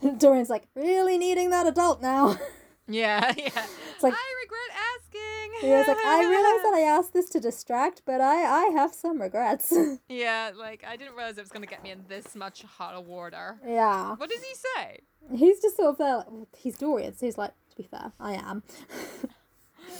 Dorian's 0.18 0.50
like, 0.50 0.64
really 0.74 1.18
needing 1.18 1.50
that 1.50 1.66
adult 1.66 2.00
now. 2.02 2.38
Yeah, 2.86 3.32
yeah. 3.38 3.46
It's 3.94 4.02
like- 4.02 4.12
I 4.12 4.34
regret 4.42 4.78
asking. 4.92 5.66
He 5.70 5.74
was 5.74 5.86
like, 5.88 5.96
I 6.04 6.20
realize 6.20 6.62
that 6.64 6.74
I 6.76 6.80
asked 6.80 7.14
this 7.14 7.30
to 7.30 7.40
distract, 7.40 8.02
but 8.04 8.20
I, 8.20 8.44
I 8.44 8.64
have 8.74 8.92
some 8.92 9.22
regrets. 9.22 9.72
Yeah, 10.06 10.50
like 10.54 10.84
I 10.86 10.98
didn't 10.98 11.14
realize 11.16 11.38
it 11.38 11.40
was 11.40 11.48
gonna 11.50 11.64
get 11.64 11.82
me 11.82 11.92
in 11.92 12.04
this 12.08 12.34
much 12.34 12.60
hot 12.64 13.02
water. 13.06 13.58
yeah. 13.66 14.14
What 14.16 14.28
does 14.28 14.42
he 14.44 14.54
say? 14.76 15.00
He's 15.34 15.60
just 15.60 15.76
sort 15.78 15.88
of 15.92 15.96
there. 15.96 16.16
Like, 16.16 16.54
he's 16.58 16.76
Dorian, 16.76 17.16
so 17.16 17.24
he's 17.24 17.38
like, 17.38 17.52
to 17.70 17.76
be 17.78 17.84
fair, 17.84 18.12
I 18.20 18.34
am. 18.34 18.62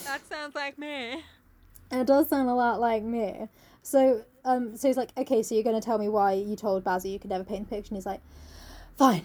That 0.04 0.26
sounds 0.28 0.54
like 0.54 0.78
me. 0.78 1.24
And 1.90 2.00
it 2.02 2.06
does 2.06 2.28
sound 2.28 2.50
a 2.50 2.54
lot 2.54 2.80
like 2.80 3.02
me. 3.02 3.48
So, 3.82 4.24
um, 4.44 4.76
so 4.76 4.88
he's 4.88 4.98
like, 4.98 5.10
okay, 5.16 5.42
so 5.42 5.54
you're 5.54 5.64
going 5.64 5.80
to 5.80 5.84
tell 5.84 5.96
me 5.96 6.08
why 6.10 6.32
you 6.32 6.54
told 6.56 6.84
Basil 6.84 7.10
you 7.10 7.18
could 7.18 7.30
never 7.30 7.44
paint 7.44 7.68
the 7.70 7.76
picture? 7.76 7.88
And 7.90 7.96
he's 7.96 8.06
like, 8.06 8.20
fine. 8.98 9.22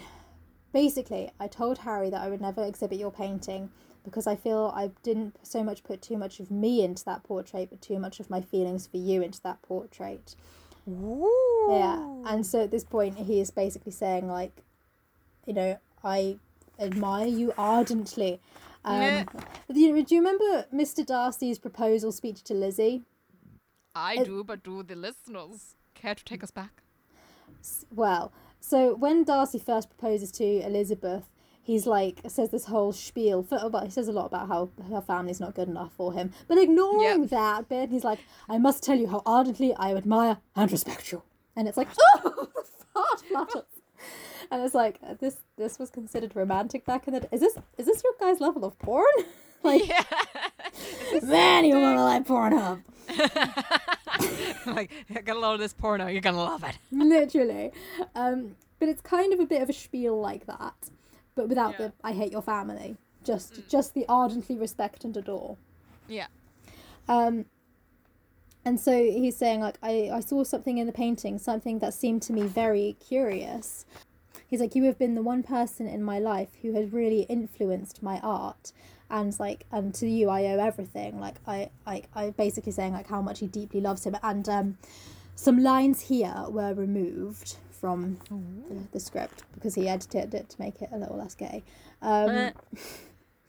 Basically, 0.72 1.32
I 1.40 1.48
told 1.48 1.80
Harry 1.80 2.10
that 2.10 2.22
I 2.22 2.30
would 2.30 2.42
never 2.42 2.64
exhibit 2.64 3.00
your 3.00 3.12
painting 3.12 3.72
because 4.04 4.28
I 4.28 4.36
feel 4.36 4.72
I 4.76 4.92
didn't 5.04 5.36
so 5.44 5.64
much 5.64 5.84
put 5.84 6.02
too 6.02 6.18
much 6.18 6.40
of 6.40 6.52
me 6.52 6.84
into 6.84 7.04
that 7.06 7.24
portrait, 7.24 7.70
but 7.70 7.82
too 7.82 8.00
much 8.00 8.20
of 8.20 8.30
my 8.30 8.42
feelings 8.42 8.88
for 8.88 8.98
you 8.98 9.22
into 9.22 9.42
that 9.42 9.62
portrait. 9.62 10.36
Ooh. 10.88 11.68
Yeah. 11.70 12.04
And 12.26 12.46
so 12.46 12.64
at 12.64 12.72
this 12.72 12.84
point, 12.84 13.18
he 13.18 13.40
is 13.40 13.52
basically 13.52 13.92
saying, 13.92 14.28
like, 14.28 14.64
you 15.46 15.54
know, 15.54 15.80
I 16.04 16.38
admire 16.80 17.28
you 17.28 17.54
ardently. 17.58 18.40
Um, 18.86 19.02
Yeah. 19.02 19.24
you 19.68 19.94
know, 19.94 20.02
do 20.02 20.16
you 20.16 20.22
remember 20.22 20.66
Mr. 20.74 21.06
Darcy's 21.06 21.60
proposal 21.60 22.12
speech 22.12 22.44
to 22.44 22.54
Lizzie? 22.54 23.04
I 23.96 24.24
do, 24.24 24.44
but 24.44 24.64
do 24.64 24.84
the 24.84 24.96
listeners 24.96 25.76
care 25.94 26.16
to 26.16 26.24
take 26.24 26.44
us 26.44 26.52
back? 26.52 26.84
Well, 27.94 28.32
so 28.60 28.96
when 28.96 29.24
Darcy 29.24 29.60
first 29.60 29.90
proposes 29.90 30.32
to 30.34 30.44
Elizabeth, 30.44 31.30
he's 31.62 31.86
like 31.86 32.20
says 32.28 32.50
this 32.50 32.66
whole 32.66 32.92
spiel. 32.94 33.44
For, 33.44 33.70
well, 33.70 33.84
he 33.86 33.92
says 33.92 34.08
a 34.08 34.12
lot 34.12 34.26
about 34.28 34.48
how 34.48 34.70
her 34.90 35.02
family's 35.02 35.40
not 35.40 35.56
good 35.56 35.68
enough 35.68 35.94
for 35.94 36.14
him. 36.14 36.32
But 36.48 36.58
ignoring 36.58 37.28
that 37.28 37.70
bit, 37.70 37.90
he's 37.90 38.04
like, 38.04 38.20
"I 38.48 38.58
must 38.58 38.84
tell 38.84 38.98
you 38.98 39.08
how 39.08 39.22
ardently 39.26 39.74
I 39.76 39.94
admire 39.96 40.38
and 40.56 40.72
respect 40.72 41.12
you." 41.12 41.22
And 41.56 41.68
it's 41.68 41.78
like, 41.78 41.90
oh, 42.00 42.48
the 42.56 42.64
fart 42.94 43.22
flutters. 43.28 43.64
And 44.52 44.64
it's 44.64 44.74
like 44.74 45.00
this. 45.20 45.38
This 45.58 45.78
was 45.78 45.90
considered 45.90 46.36
romantic 46.36 46.86
back 46.86 47.08
in 47.08 47.14
the. 47.14 47.20
day. 47.22 47.28
Is 47.32 47.42
this 47.42 47.56
is 47.78 47.86
this 47.86 48.02
your 48.04 48.14
guys' 48.20 48.40
level 48.40 48.66
of 48.66 48.78
porn? 48.80 49.06
like, 49.64 49.88
Yeah. 49.88 50.04
man, 51.24 51.66
you 51.66 51.76
wanna 51.80 52.04
like 52.04 52.26
porn 52.26 52.54
up. 52.54 52.80
like, 54.66 54.92
get 55.10 55.36
a 55.36 55.40
load 55.40 55.54
of 55.56 55.60
this 55.60 55.74
porno. 55.74 56.08
You're 56.08 56.22
gonna 56.22 56.38
love 56.38 56.64
it. 56.64 56.78
literally 56.92 57.72
um 58.16 58.56
but 58.80 58.88
it's 58.90 59.02
kind 59.02 59.34
of 59.34 59.40
a 59.40 59.46
bit 59.46 59.62
of 59.62 59.70
a 59.70 59.74
spiel 59.74 60.20
like 60.20 60.46
that 60.46 60.90
but 61.36 61.48
without 61.50 61.76
Yeah. 61.80 61.88
the 61.88 61.94
i 62.04 62.12
hate 62.14 62.32
your 62.32 62.42
family 62.42 62.96
just 63.24 63.62
just 63.70 63.94
the 63.94 64.06
ardently 64.08 64.56
respect 64.58 65.04
and 65.04 65.16
adore 65.18 65.58
Yeah. 66.08 66.28
um 67.08 67.46
and 68.66 68.80
so 68.80 68.92
he's 68.92 69.38
saying 69.38 69.62
like 69.62 69.78
I, 69.82 70.10
I 70.14 70.20
saw 70.20 70.44
something 70.44 70.78
in 70.78 70.88
the 70.88 70.94
painting 70.94 71.38
something 71.40 71.80
that 71.80 71.94
seemed 71.94 72.22
to 72.24 72.34
me 72.34 72.44
very 72.44 72.96
curious 73.06 73.86
he's 74.48 74.60
like 74.60 74.76
you 74.76 74.84
have 74.86 74.98
been 74.98 75.16
the 75.16 75.22
one 75.22 75.44
person 75.44 75.88
in 75.88 76.04
my 76.04 76.20
life 76.20 76.50
who 76.62 76.74
has 76.74 76.92
really 76.92 77.22
influenced 77.24 78.02
my 78.04 78.20
art 78.22 78.72
and 79.10 79.38
like 79.40 79.66
and 79.72 79.94
to 79.94 80.08
you 80.08 80.30
i 80.30 80.44
owe 80.46 80.60
everything 80.60 81.20
like 81.20 81.36
i 81.48 81.70
i, 81.86 82.04
I 82.16 82.30
basically 82.32 82.72
saying 82.72 82.94
like 82.94 83.08
how 83.08 83.22
much 83.22 83.40
he 83.40 83.48
deeply 83.48 83.82
loves 83.82 84.06
him 84.06 84.16
and 84.24 84.48
um 84.50 84.78
some 85.36 85.64
lines 85.64 86.02
here 86.02 86.46
were 86.50 86.74
removed 86.74 87.58
from 87.72 88.20
the, 88.30 88.88
the 88.92 89.00
script 89.00 89.44
because 89.54 89.74
he 89.76 89.88
edited 89.88 90.34
it 90.34 90.50
to 90.50 90.62
make 90.62 90.82
it 90.82 90.90
a 90.92 90.98
little 90.98 91.18
less 91.18 91.36
gay 91.36 91.64
um 92.02 92.30
Eh. 92.30 92.52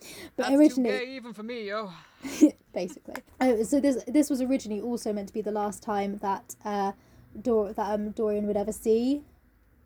but 0.37 0.45
That's 0.45 0.55
originally 0.55 0.91
too 0.91 1.05
gay 1.05 1.17
even 1.17 1.33
for 1.33 1.43
me, 1.43 1.69
yo. 1.69 1.91
basically. 2.75 3.17
Oh, 3.41 3.63
so 3.63 3.81
this 3.81 4.03
this 4.07 4.31
was 4.31 4.41
originally 4.41 4.81
also 4.81 5.13
meant 5.13 5.29
to 5.29 5.35
be 5.35 5.43
the 5.43 5.53
last 5.53 5.83
time 5.83 6.19
that 6.19 6.57
uh, 6.65 6.93
Dor- 7.41 7.73
that 7.73 7.91
um, 7.95 8.11
Dorian 8.11 8.47
would 8.47 8.57
ever 8.57 8.73
see 8.73 9.23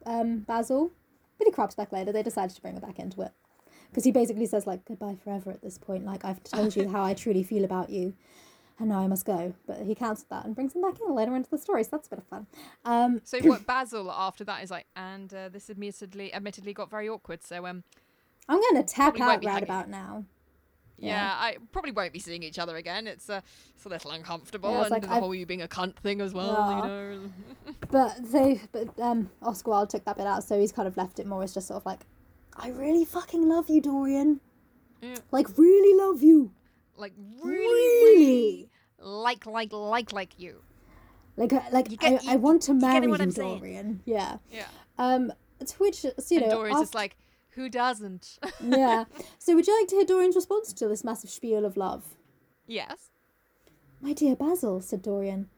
um, 0.06 0.38
Basil, 0.40 0.92
but 1.38 1.46
he 1.46 1.52
crops 1.52 1.74
back 1.74 1.92
later. 1.92 2.12
They 2.12 2.22
decided 2.22 2.54
to 2.54 2.62
bring 2.62 2.74
him 2.74 2.80
back 2.80 2.98
into 2.98 3.22
it 3.22 3.32
because 3.94 4.02
he 4.04 4.10
basically 4.10 4.46
says 4.46 4.66
like 4.66 4.84
goodbye 4.84 5.16
forever 5.22 5.52
at 5.52 5.62
this 5.62 5.78
point. 5.78 6.04
Like 6.04 6.24
I've 6.24 6.42
told 6.42 6.74
you 6.74 6.88
how 6.88 7.04
I 7.04 7.14
truly 7.14 7.44
feel 7.44 7.62
about 7.64 7.90
you, 7.90 8.14
and 8.80 8.88
now 8.88 8.98
I 8.98 9.06
must 9.06 9.24
go. 9.24 9.54
But 9.68 9.82
he 9.82 9.94
cancelled 9.94 10.30
that 10.30 10.44
and 10.44 10.52
brings 10.54 10.74
him 10.74 10.82
back 10.82 10.94
in 11.00 11.14
later 11.14 11.36
into 11.36 11.48
the 11.48 11.58
story. 11.58 11.84
So 11.84 11.90
that's 11.92 12.08
a 12.08 12.10
bit 12.10 12.18
of 12.18 12.26
fun. 12.26 12.46
Um, 12.84 13.20
So 13.22 13.38
what 13.42 13.64
Basil 13.72 14.10
after 14.10 14.42
that 14.44 14.64
is 14.64 14.70
like, 14.72 14.86
and 14.96 15.32
uh, 15.32 15.48
this 15.48 15.70
admittedly 15.70 16.34
admittedly 16.34 16.72
got 16.72 16.90
very 16.90 17.08
awkward. 17.08 17.44
So 17.44 17.64
um, 17.66 17.84
I'm 18.48 18.60
gonna 18.60 18.82
tap 18.82 19.18
out 19.20 19.44
right 19.44 19.62
about 19.62 19.88
now. 19.88 20.24
yeah, 20.98 21.08
Yeah. 21.08 21.34
I 21.38 21.56
probably 21.72 21.92
won't 21.92 22.12
be 22.12 22.18
seeing 22.18 22.42
each 22.42 22.58
other 22.58 22.76
again. 22.76 23.06
It's 23.06 23.30
uh, 23.30 23.40
it's 23.76 23.84
a 23.84 23.88
little 23.88 24.10
uncomfortable, 24.10 24.70
Yeah, 24.72 24.82
and 24.82 24.90
like 24.90 25.02
the 25.02 25.10
I've- 25.12 25.20
whole 25.20 25.34
you 25.34 25.46
being 25.46 25.62
a 25.62 25.68
cunt 25.68 25.96
thing 25.96 26.20
as 26.20 26.34
well. 26.34 26.70
You 26.70 26.88
know. 26.88 27.20
But 27.90 28.32
they, 28.32 28.60
but 28.72 28.98
um, 28.98 29.30
Oscar 29.40 29.70
Wilde 29.70 29.90
took 29.90 30.04
that 30.04 30.16
bit 30.16 30.26
out, 30.26 30.42
so 30.42 30.58
he's 30.58 30.72
kind 30.72 30.88
of 30.88 30.96
left 30.96 31.20
it 31.20 31.26
more 31.26 31.44
as 31.44 31.54
just 31.54 31.68
sort 31.68 31.76
of 31.76 31.86
like, 31.86 32.00
I 32.56 32.68
really 32.68 33.04
fucking 33.04 33.48
love 33.48 33.68
you, 33.68 33.80
Dorian. 33.80 34.40
Yeah. 35.02 35.16
Like 35.30 35.48
really 35.58 35.96
love 35.98 36.22
you. 36.22 36.52
like 36.96 37.12
really, 37.42 37.58
Really? 37.58 38.16
really 38.16 38.70
like, 39.00 39.44
like, 39.46 39.72
like, 39.72 40.12
like 40.12 40.38
you. 40.38 40.62
Like, 41.36 41.52
I- 41.52 41.68
like 41.70 41.90
You 41.90 41.96
get- 41.96 42.24
I, 42.26 42.34
I 42.34 42.36
want 42.36 42.62
to 42.62 42.74
marry 42.74 43.06
you, 43.06 43.16
saying? 43.32 43.58
Dorian. 43.58 44.00
Yeah. 44.06 44.36
Yeah. 44.50 44.66
Um, 44.98 45.32
to 45.66 45.74
which 45.78 46.04
uh, 46.04 46.10
so, 46.18 46.34
you 46.34 46.40
know, 46.40 46.50
Dory's 46.50 46.72
just 46.74 46.82
after- 46.94 46.98
like, 46.98 47.16
who 47.50 47.68
doesn't? 47.68 48.38
yeah. 48.64 49.04
So, 49.38 49.54
would 49.54 49.66
you 49.66 49.78
like 49.78 49.88
to 49.88 49.96
hear 49.96 50.04
Dorian's 50.04 50.36
response 50.36 50.72
to 50.72 50.88
this 50.88 51.04
massive 51.04 51.30
spiel 51.30 51.64
of 51.64 51.76
love? 51.76 52.16
yes. 52.66 53.10
My 54.00 54.12
dear 54.12 54.36
Basil, 54.36 54.80
said 54.82 55.00
Dorian, 55.02 55.48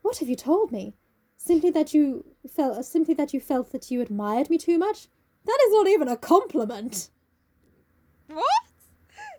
what 0.00 0.16
have 0.18 0.28
you 0.28 0.36
told 0.36 0.72
me? 0.72 0.94
Simply 1.36 1.70
that 1.70 1.92
you 1.92 2.24
felt, 2.48 2.84
simply 2.86 3.12
that 3.14 3.34
you 3.34 3.40
felt 3.40 3.70
that 3.72 3.90
you 3.90 4.00
admired 4.00 4.48
me 4.48 4.56
too 4.56 4.78
much. 4.78 5.08
That 5.44 5.58
is 5.66 5.72
not 5.72 5.88
even 5.88 6.08
a 6.08 6.16
compliment. 6.16 7.10
What? 8.28 8.44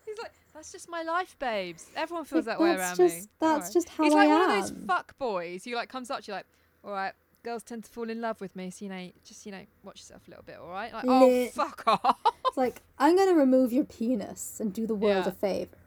He's 0.05 0.17
like, 0.21 0.33
that's 0.53 0.71
just 0.71 0.89
my 0.89 1.01
life, 1.03 1.37
babes. 1.39 1.87
Everyone 1.95 2.25
feels 2.25 2.45
Like, 2.45 2.57
that 2.57 2.63
way 2.63 2.75
around 2.75 2.97
just- 2.97 3.15
me. 3.21 3.27
That's 3.39 3.65
worry." 3.67 3.73
just 3.73 3.89
how 3.89 4.03
He's 4.03 4.13
like 4.13 4.29
I 4.29 4.37
one 4.47 4.49
of 4.51 4.69
those 4.69 4.85
fuck 4.85 5.17
boys 5.17 5.63
who 5.65 5.75
like 5.75 5.89
comes 5.89 6.09
up 6.11 6.21
to 6.23 6.31
you 6.31 6.35
like, 6.35 6.45
all 6.83 6.91
right, 6.91 7.13
girls 7.43 7.63
tend 7.63 7.85
to 7.85 7.89
fall 7.91 8.09
in 8.09 8.21
love 8.21 8.39
with 8.41 8.55
me, 8.55 8.69
so 8.69 8.85
you 8.85 8.89
know, 8.89 9.09
just 9.25 9.45
you 9.45 9.51
know, 9.51 9.63
watch 9.83 9.99
yourself 9.99 10.27
a 10.27 10.31
little 10.31 10.43
bit, 10.45 10.57
all 10.61 10.69
right? 10.69 10.93
Like, 10.93 11.05
oh, 11.07 11.47
fuck 11.47 11.83
off. 11.87 12.17
It's 12.47 12.57
like 12.57 12.81
I'm 12.99 13.15
gonna 13.17 13.33
remove 13.33 13.71
your 13.73 13.85
penis 13.85 14.59
and 14.59 14.73
do 14.73 14.85
the 14.85 14.95
world 14.95 15.25
Yeah. 15.25 15.29
a 15.29 15.31
favor. 15.31 15.77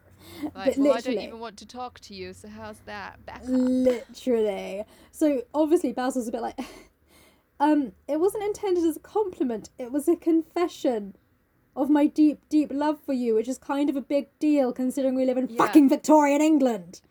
Like, 0.43 0.75
but 0.75 0.77
well, 0.77 0.93
I 0.93 0.99
don't 1.01 1.19
even 1.19 1.39
want 1.39 1.57
to 1.57 1.65
talk 1.65 1.99
to 2.01 2.13
you, 2.13 2.33
so 2.33 2.49
how's 2.49 2.79
that? 2.79 3.25
Back 3.25 3.43
up. 3.43 3.47
literally. 3.47 4.83
So 5.11 5.43
obviously 5.53 5.93
Basil's 5.93 6.27
a 6.27 6.31
bit 6.31 6.41
like, 6.41 6.59
um, 7.59 7.91
it 8.07 8.19
wasn't 8.19 8.43
intended 8.43 8.83
as 8.83 8.97
a 8.97 8.99
compliment. 9.01 9.69
It 9.79 9.91
was 9.91 10.07
a 10.07 10.15
confession 10.15 11.15
of 11.75 11.89
my 11.89 12.07
deep, 12.07 12.39
deep 12.49 12.71
love 12.73 12.99
for 12.99 13.13
you, 13.13 13.35
which 13.35 13.47
is 13.47 13.57
kind 13.57 13.89
of 13.89 13.95
a 13.95 14.01
big 14.01 14.27
deal 14.39 14.71
considering 14.73 15.15
we 15.15 15.25
live 15.25 15.37
in 15.37 15.47
Yeah. 15.49 15.57
fucking 15.57 15.89
Victorian 15.89 16.41
England. 16.41 17.01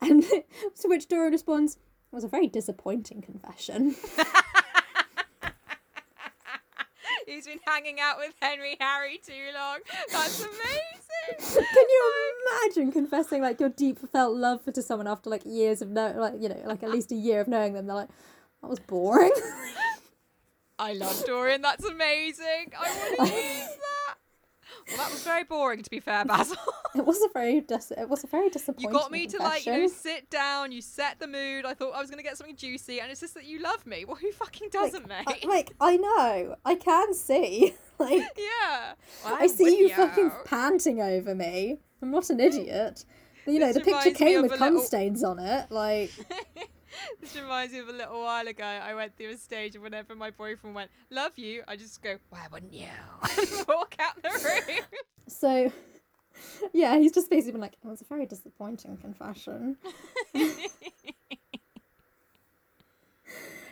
And 0.00 0.22
to 0.80 0.88
which 0.88 1.08
Dora 1.08 1.30
responds, 1.30 1.76
"It 1.76 2.14
was 2.14 2.24
a 2.24 2.28
very 2.28 2.46
disappointing 2.48 3.22
confession." 3.22 3.94
He's 7.26 7.46
been 7.46 7.60
hanging 7.66 8.00
out 8.00 8.18
with 8.18 8.34
Henry 8.40 8.76
Harry 8.80 9.18
too 9.26 9.32
long. 9.54 9.78
That's 10.12 10.40
amazing. 10.40 11.64
Can 11.64 11.86
you 11.88 12.32
imagine 12.62 12.92
confessing 12.92 13.40
like 13.42 13.58
your 13.60 13.70
deep 13.70 13.98
felt 14.12 14.36
love 14.36 14.62
for 14.62 14.72
to 14.72 14.82
someone 14.82 15.06
after 15.08 15.30
like 15.30 15.42
years 15.46 15.80
of 15.80 15.88
know, 15.90 16.12
like 16.18 16.34
you 16.40 16.48
know, 16.50 16.60
like 16.66 16.82
at 16.82 16.90
least 16.90 17.12
a 17.12 17.14
year 17.16 17.40
of 17.40 17.48
knowing 17.48 17.72
them? 17.72 17.86
They're 17.86 17.96
like, 17.96 18.10
that 18.60 18.68
was 18.68 18.78
boring. 18.80 19.32
I 20.78 20.92
love 20.94 21.24
Dorian. 21.24 21.62
That's 21.62 21.84
amazing. 21.84 22.72
I 22.78 23.16
want 23.16 23.30
to 23.30 23.36
use 23.36 23.68
that. 23.68 24.14
Well, 24.88 24.96
that 24.98 25.10
was 25.12 25.22
very 25.22 25.44
boring, 25.44 25.82
to 25.82 25.88
be 25.90 26.00
fair, 26.00 26.24
Basil. 26.26 26.56
it 26.94 27.06
was 27.06 27.22
a 27.22 27.28
very 27.32 27.60
dis- 27.60 27.92
it 27.96 28.08
was 28.08 28.22
a 28.24 28.26
very 28.26 28.50
disappointing. 28.50 28.90
you 28.90 28.98
got 28.98 29.10
me 29.10 29.26
to 29.28 29.38
like, 29.38 29.64
you 29.64 29.72
know, 29.72 29.86
sit 29.88 30.28
down. 30.28 30.72
You 30.72 30.82
set 30.82 31.18
the 31.20 31.26
mood. 31.26 31.64
I 31.64 31.72
thought 31.74 31.94
I 31.94 32.00
was 32.00 32.10
gonna 32.10 32.22
get 32.22 32.36
something 32.36 32.56
juicy, 32.56 33.00
and 33.00 33.10
it's 33.10 33.20
just 33.20 33.34
that 33.34 33.44
you 33.44 33.60
love 33.60 33.86
me. 33.86 34.04
Well, 34.04 34.16
who 34.16 34.30
fucking 34.32 34.68
doesn't, 34.70 35.10
I, 35.10 35.24
mate? 35.26 35.46
like 35.46 35.70
I 35.80 35.96
know, 35.96 36.56
I 36.64 36.74
can 36.74 37.14
see. 37.14 37.74
Like 37.96 38.18
yeah. 38.36 38.94
I 39.24 39.42
I'm 39.42 39.48
see 39.48 39.64
with 39.64 39.78
you 39.78 39.88
fucking 39.90 40.32
panting 40.44 41.00
over 41.00 41.32
me. 41.32 41.78
I'm 42.02 42.10
not 42.10 42.28
an 42.28 42.40
idiot. 42.40 43.04
You 43.46 43.60
know, 43.60 43.68
This 43.72 43.76
the 43.76 43.92
picture 43.92 44.10
came 44.10 44.42
with 44.42 44.50
cum 44.58 44.74
little- 44.74 44.82
stains 44.86 45.22
on 45.22 45.38
it. 45.38 45.70
Like, 45.70 46.10
this 47.20 47.36
reminds 47.36 47.72
me 47.72 47.80
of 47.80 47.88
a 47.88 47.92
little 47.92 48.20
while 48.20 48.46
ago. 48.46 48.64
I 48.64 48.94
went 48.94 49.16
through 49.16 49.30
a 49.30 49.36
stage 49.36 49.76
of 49.76 49.82
whenever 49.82 50.14
my 50.14 50.30
boyfriend 50.30 50.74
went, 50.74 50.90
"Love 51.10 51.32
you," 51.36 51.62
I 51.66 51.76
just 51.76 52.02
go, 52.02 52.18
"Why 52.30 52.46
wouldn't 52.50 52.72
you?" 52.72 52.86
and 53.38 53.66
walk 53.68 53.96
out 53.98 54.22
the 54.22 54.30
room. 54.30 54.80
so, 55.26 55.72
yeah, 56.72 56.96
he's 56.98 57.12
just 57.12 57.30
basically 57.30 57.52
been 57.52 57.60
like, 57.60 57.76
it 57.82 57.86
was 57.86 58.00
a 58.00 58.04
very 58.04 58.26
disappointing 58.26 58.96
confession. 58.98 59.76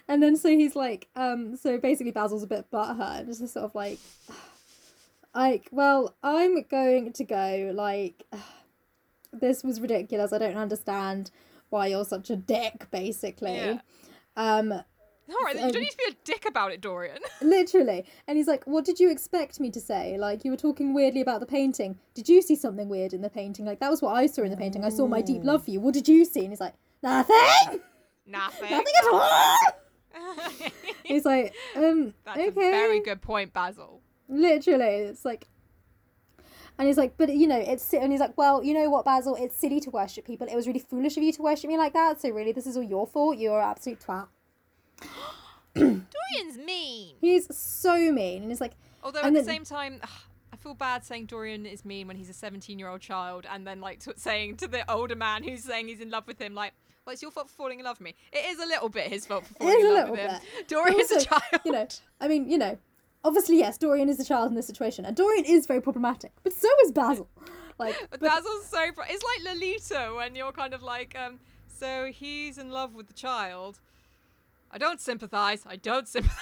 and 0.08 0.22
then 0.22 0.36
so 0.36 0.48
he's 0.48 0.76
like, 0.76 1.08
um, 1.16 1.56
so 1.56 1.78
basically 1.78 2.12
Basil's 2.12 2.42
a 2.42 2.46
bit 2.46 2.70
butthurt, 2.70 3.20
and 3.20 3.26
just 3.28 3.52
sort 3.52 3.64
of 3.64 3.74
like, 3.74 3.98
like, 5.34 5.68
well, 5.70 6.14
I'm 6.22 6.62
going 6.62 7.12
to 7.12 7.24
go, 7.24 7.72
like, 7.74 8.24
this 9.32 9.64
was 9.64 9.80
ridiculous. 9.80 10.32
I 10.32 10.38
don't 10.38 10.56
understand 10.56 11.30
why 11.72 11.88
you're 11.88 12.04
such 12.04 12.30
a 12.30 12.36
dick, 12.36 12.86
basically. 12.90 13.56
Yeah. 13.56 13.78
Um, 14.36 14.72
All 14.72 15.44
right, 15.44 15.56
you 15.56 15.72
don't 15.72 15.80
need 15.80 15.90
to 15.90 15.96
be 15.96 16.12
a 16.12 16.16
dick 16.24 16.44
about 16.46 16.72
it, 16.72 16.80
Dorian. 16.80 17.18
literally. 17.42 18.04
And 18.26 18.36
he's 18.36 18.46
like, 18.46 18.64
What 18.66 18.84
did 18.84 19.00
you 19.00 19.10
expect 19.10 19.58
me 19.58 19.70
to 19.70 19.80
say? 19.80 20.16
Like, 20.18 20.44
you 20.44 20.50
were 20.50 20.56
talking 20.56 20.94
weirdly 20.94 21.20
about 21.20 21.40
the 21.40 21.46
painting. 21.46 21.98
Did 22.14 22.28
you 22.28 22.42
see 22.42 22.56
something 22.56 22.88
weird 22.88 23.12
in 23.12 23.22
the 23.22 23.30
painting? 23.30 23.64
Like, 23.64 23.80
that 23.80 23.90
was 23.90 24.02
what 24.02 24.14
I 24.14 24.26
saw 24.26 24.42
in 24.42 24.50
the 24.50 24.56
painting. 24.56 24.84
I 24.84 24.90
saw 24.90 25.06
my 25.06 25.22
deep 25.22 25.42
love 25.44 25.64
for 25.64 25.70
you. 25.70 25.80
What 25.80 25.94
did 25.94 26.08
you 26.08 26.24
see? 26.24 26.40
And 26.40 26.50
he's 26.50 26.60
like, 26.60 26.74
Nothing! 27.02 27.80
Nothing. 28.26 28.70
Nothing 28.70 28.94
at 29.02 29.12
all! 29.12 29.58
He's 31.04 31.24
like, 31.24 31.54
um, 31.76 32.14
That's 32.24 32.38
okay. 32.38 32.48
a 32.48 32.52
very 32.52 33.00
good 33.00 33.22
point, 33.22 33.52
Basil. 33.52 34.00
Literally, 34.28 34.84
it's 34.84 35.24
like, 35.24 35.48
and 36.78 36.88
he's 36.88 36.96
like, 36.96 37.16
but 37.16 37.34
you 37.34 37.46
know, 37.46 37.58
it's 37.58 37.92
and 37.92 38.10
he's 38.10 38.20
like, 38.20 38.36
well, 38.36 38.62
you 38.64 38.74
know 38.74 38.88
what, 38.90 39.04
Basil, 39.04 39.36
it's 39.38 39.56
silly 39.56 39.80
to 39.80 39.90
worship 39.90 40.24
people. 40.24 40.46
It 40.46 40.54
was 40.54 40.66
really 40.66 40.80
foolish 40.80 41.16
of 41.16 41.22
you 41.22 41.32
to 41.32 41.42
worship 41.42 41.68
me 41.68 41.76
like 41.78 41.92
that. 41.92 42.20
So 42.20 42.30
really, 42.30 42.52
this 42.52 42.66
is 42.66 42.76
all 42.76 42.82
your 42.82 43.06
fault. 43.06 43.38
You're 43.38 43.60
an 43.60 43.68
absolute 43.70 44.00
twat. 44.00 44.26
Dorian's 45.74 46.58
mean. 46.64 47.16
He's 47.20 47.54
so 47.56 47.96
mean, 48.12 48.42
and 48.42 48.50
he's 48.50 48.60
like, 48.60 48.72
Although 49.02 49.20
at 49.20 49.32
the 49.34 49.44
same 49.44 49.64
time, 49.64 50.00
I 50.52 50.56
feel 50.56 50.74
bad 50.74 51.04
saying 51.04 51.26
Dorian 51.26 51.66
is 51.66 51.84
mean 51.84 52.06
when 52.06 52.16
he's 52.16 52.30
a 52.30 52.34
17 52.34 52.78
year 52.78 52.88
old 52.88 53.00
child, 53.00 53.46
and 53.50 53.66
then 53.66 53.80
like 53.80 54.00
t- 54.00 54.12
saying 54.16 54.56
to 54.58 54.68
the 54.68 54.90
older 54.90 55.16
man 55.16 55.42
who's 55.42 55.64
saying 55.64 55.88
he's 55.88 56.00
in 56.00 56.10
love 56.10 56.26
with 56.26 56.40
him, 56.40 56.54
like, 56.54 56.72
well, 57.04 57.12
it's 57.12 57.22
your 57.22 57.32
fault 57.32 57.48
for 57.48 57.54
falling 57.54 57.80
in 57.80 57.84
love 57.84 57.98
with 57.98 58.04
me. 58.04 58.14
It 58.32 58.48
is 58.50 58.60
a 58.60 58.66
little 58.66 58.88
bit 58.88 59.08
his 59.08 59.26
fault 59.26 59.44
for 59.44 59.54
falling 59.54 59.80
in 59.80 59.94
love 59.94 60.10
with 60.10 60.20
little 60.20 60.34
him. 60.34 60.40
bit. 60.56 60.68
Dorian's 60.68 61.10
a 61.10 61.20
child. 61.24 61.42
you 61.64 61.72
know, 61.72 61.88
I 62.20 62.28
mean, 62.28 62.48
you 62.48 62.58
know, 62.58 62.78
obviously, 63.24 63.58
yes, 63.58 63.78
Dorian 63.78 64.08
is 64.08 64.20
a 64.20 64.24
child 64.24 64.50
in 64.50 64.54
this 64.56 64.66
situation, 64.66 65.04
and 65.04 65.16
Dorian 65.16 65.44
is 65.44 65.66
very 65.66 65.80
problematic, 65.80 66.32
but 66.42 66.52
so 66.52 66.68
is 66.84 66.92
Basil. 66.92 67.28
Like, 67.78 67.96
But 68.10 68.10
but- 68.20 68.20
Basil's 68.20 68.66
so. 68.66 68.92
Pro- 68.92 69.04
it's 69.08 69.24
like 69.24 69.54
Lolita 69.54 70.12
when 70.16 70.34
you're 70.34 70.52
kind 70.52 70.74
of 70.74 70.82
like, 70.82 71.16
um, 71.18 71.40
so 71.68 72.10
he's 72.12 72.58
in 72.58 72.70
love 72.70 72.94
with 72.94 73.06
the 73.08 73.14
child. 73.14 73.80
I 74.70 74.78
don't 74.78 75.00
sympathise. 75.00 75.64
I 75.66 75.76
don't 75.76 76.08
sympathise. 76.08 76.38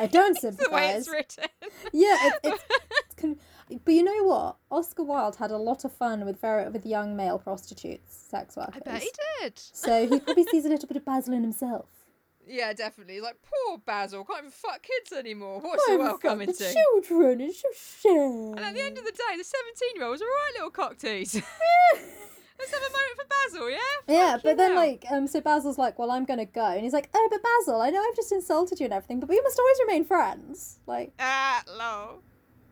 I 0.00 0.06
don't 0.06 0.38
sympathize. 0.38 0.66
the 0.68 0.74
way 0.74 0.90
it's 0.92 1.08
written. 1.08 1.44
Yeah, 1.92 2.16
it's, 2.22 2.38
it's, 2.44 2.64
it's 3.04 3.14
con- 3.14 3.36
but 3.84 3.92
you 3.94 4.02
know 4.02 4.24
what? 4.24 4.56
Oscar 4.70 5.02
Wilde 5.02 5.36
had 5.36 5.50
a 5.50 5.56
lot 5.58 5.84
of 5.84 5.92
fun 5.92 6.24
with 6.24 6.40
very 6.40 6.68
with 6.70 6.86
young 6.86 7.14
male 7.16 7.38
prostitutes, 7.38 8.14
sex 8.14 8.56
workers. 8.56 8.82
I 8.86 8.90
bet 8.90 9.02
he 9.02 9.10
did. 9.40 9.58
So 9.58 10.06
he 10.08 10.20
probably 10.20 10.44
sees 10.44 10.64
a 10.64 10.68
little 10.68 10.86
bit 10.88 10.96
of 10.96 11.04
Basil 11.04 11.34
in 11.34 11.42
himself. 11.42 11.86
Yeah, 12.46 12.72
definitely. 12.72 13.20
Like 13.20 13.36
poor 13.42 13.78
Basil 13.78 14.24
can't 14.24 14.40
even 14.40 14.50
fuck 14.50 14.82
kids 14.82 15.12
anymore. 15.12 15.60
What's 15.60 15.86
the 15.86 15.98
world 15.98 16.20
coming 16.20 16.46
the 16.48 16.52
to? 16.52 16.72
children, 16.74 17.40
it's 17.40 17.60
so 17.60 17.68
sad. 17.74 18.56
And 18.56 18.60
at 18.60 18.74
the 18.74 18.80
end 18.82 18.98
of 18.98 19.04
the 19.04 19.12
day, 19.12 19.36
the 19.36 19.44
17 19.44 19.88
year 19.96 20.04
old's 20.06 20.20
a 20.20 20.24
right 20.24 20.50
little 20.54 20.70
cock 20.70 20.98
tease. 20.98 21.34
Let's 22.56 22.70
have 22.70 22.82
a 22.82 22.92
moment 22.92 23.16
for 23.16 23.24
Basil, 23.58 23.70
yeah? 23.70 23.76
yeah, 24.08 24.32
Fuck 24.34 24.42
but 24.44 24.56
then 24.56 24.76
like, 24.76 25.04
um, 25.10 25.26
so 25.26 25.40
Basil's 25.40 25.76
like, 25.76 25.98
well, 25.98 26.10
I'm 26.12 26.24
gonna 26.24 26.46
go, 26.46 26.64
and 26.66 26.82
he's 26.82 26.92
like, 26.92 27.08
oh, 27.12 27.28
but 27.30 27.42
Basil, 27.42 27.80
I 27.80 27.90
know 27.90 28.00
I've 28.00 28.14
just 28.14 28.30
insulted 28.30 28.78
you 28.78 28.84
and 28.84 28.92
everything, 28.94 29.18
but 29.20 29.28
we 29.28 29.40
must 29.40 29.58
always 29.58 29.76
remain 29.80 30.04
friends. 30.04 30.78
Like, 30.86 31.12
Ah, 31.18 31.62
low. 31.76 32.20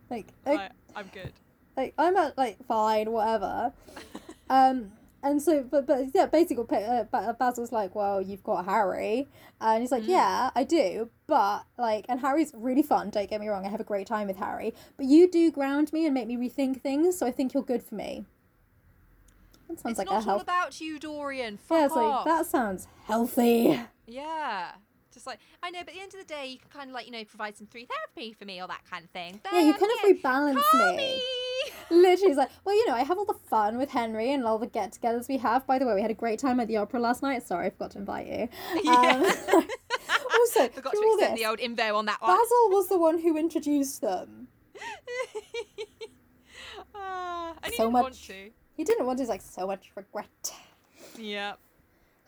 like, 0.08 0.28
like, 0.46 0.60
I, 0.60 0.70
I'm 0.94 1.08
good. 1.12 1.32
like 1.76 1.94
I'm 1.98 2.16
at 2.16 2.38
like 2.38 2.64
fine, 2.66 3.10
whatever. 3.10 3.72
Um, 4.50 4.92
and 5.22 5.40
so, 5.40 5.62
but 5.62 5.86
but 5.86 6.06
yeah, 6.14 6.26
basically, 6.26 6.64
pa- 6.64 7.06
uh, 7.12 7.32
Basil's 7.34 7.72
like, 7.72 7.94
well, 7.94 8.20
you've 8.20 8.42
got 8.42 8.64
Harry, 8.64 9.28
and 9.60 9.82
he's 9.82 9.92
like, 9.92 10.02
Mm. 10.04 10.08
yeah, 10.08 10.50
I 10.54 10.64
do, 10.64 11.10
but 11.26 11.64
like, 11.78 12.06
and 12.08 12.20
Harry's 12.20 12.52
really 12.54 12.82
fun. 12.82 13.10
Don't 13.10 13.28
get 13.30 13.40
me 13.40 13.48
wrong, 13.48 13.64
I 13.66 13.68
have 13.68 13.80
a 13.80 13.84
great 13.84 14.06
time 14.06 14.26
with 14.28 14.36
Harry, 14.36 14.74
but 14.96 15.06
you 15.06 15.30
do 15.30 15.50
ground 15.50 15.92
me 15.92 16.04
and 16.06 16.14
make 16.14 16.26
me 16.26 16.36
rethink 16.36 16.80
things, 16.82 17.18
so 17.18 17.26
I 17.26 17.30
think 17.30 17.54
you're 17.54 17.62
good 17.62 17.82
for 17.82 17.94
me. 17.94 18.24
That 19.68 19.80
sounds 19.80 19.98
It's 19.98 19.98
like 20.00 20.08
a 20.08 20.10
not 20.10 20.16
all 20.16 20.22
health. 20.22 20.42
about 20.42 20.80
you, 20.80 20.98
Dorian. 20.98 21.56
Fuck 21.56 21.78
Yeah, 21.78 21.86
it's 21.86 21.94
like 21.94 22.04
off. 22.04 22.24
that 22.26 22.46
sounds 22.46 22.86
healthy. 23.06 23.80
Yeah. 24.06 24.72
Just 25.14 25.26
like, 25.26 25.38
I 25.62 25.70
know, 25.70 25.80
but 25.80 25.90
at 25.90 25.94
the 25.94 26.00
end 26.02 26.14
of 26.14 26.20
the 26.20 26.26
day, 26.26 26.46
you 26.46 26.58
can 26.58 26.68
kind 26.70 26.90
of 26.90 26.94
like, 26.94 27.06
you 27.06 27.12
know, 27.12 27.24
provide 27.24 27.56
some 27.56 27.66
free 27.66 27.86
therapy 27.86 28.32
for 28.32 28.44
me 28.44 28.60
or 28.60 28.68
that 28.68 28.82
kind 28.90 29.04
of 29.04 29.10
thing. 29.10 29.40
Yeah, 29.52 29.60
you 29.60 29.72
kind 29.74 29.92
of 29.92 29.98
rebalance 30.10 30.62
call 30.70 30.90
me. 30.92 30.96
me. 30.96 31.22
Literally, 31.90 32.30
he's 32.30 32.36
like, 32.36 32.50
well, 32.64 32.74
you 32.74 32.86
know, 32.86 32.94
I 32.94 33.02
have 33.02 33.18
all 33.18 33.24
the 33.24 33.34
fun 33.48 33.78
with 33.78 33.90
Henry 33.90 34.32
and 34.32 34.44
all 34.44 34.58
the 34.58 34.66
get-togethers 34.66 35.28
we 35.28 35.38
have. 35.38 35.66
By 35.66 35.78
the 35.78 35.86
way, 35.86 35.94
we 35.94 36.02
had 36.02 36.10
a 36.10 36.14
great 36.14 36.38
time 36.38 36.60
at 36.60 36.68
the 36.68 36.76
opera 36.76 37.00
last 37.00 37.22
night. 37.22 37.46
Sorry, 37.46 37.66
I 37.66 37.70
forgot 37.70 37.90
to 37.92 37.98
invite 37.98 38.26
you. 38.26 38.48
Yeah. 38.84 38.90
Um, 38.92 39.22
also, 40.34 40.68
Forgot 40.74 40.92
to 40.92 40.98
extend 41.12 41.32
this, 41.34 41.40
the 41.40 41.46
old 41.46 41.60
info 41.60 41.94
on 41.96 42.06
that 42.06 42.20
one. 42.20 42.30
Basil 42.36 42.70
was 42.70 42.88
the 42.88 42.98
one 42.98 43.18
who 43.18 43.36
introduced 43.36 44.00
them. 44.00 44.48
He 47.64 47.76
So 47.76 47.84
didn't 47.84 47.92
much- 47.92 48.02
want 48.02 48.14
to. 48.26 48.50
He 48.74 48.84
didn't 48.84 49.06
want 49.06 49.18
his 49.20 49.28
like 49.28 49.42
so 49.42 49.66
much 49.66 49.90
regret. 49.94 50.52
Yeah. 51.18 51.54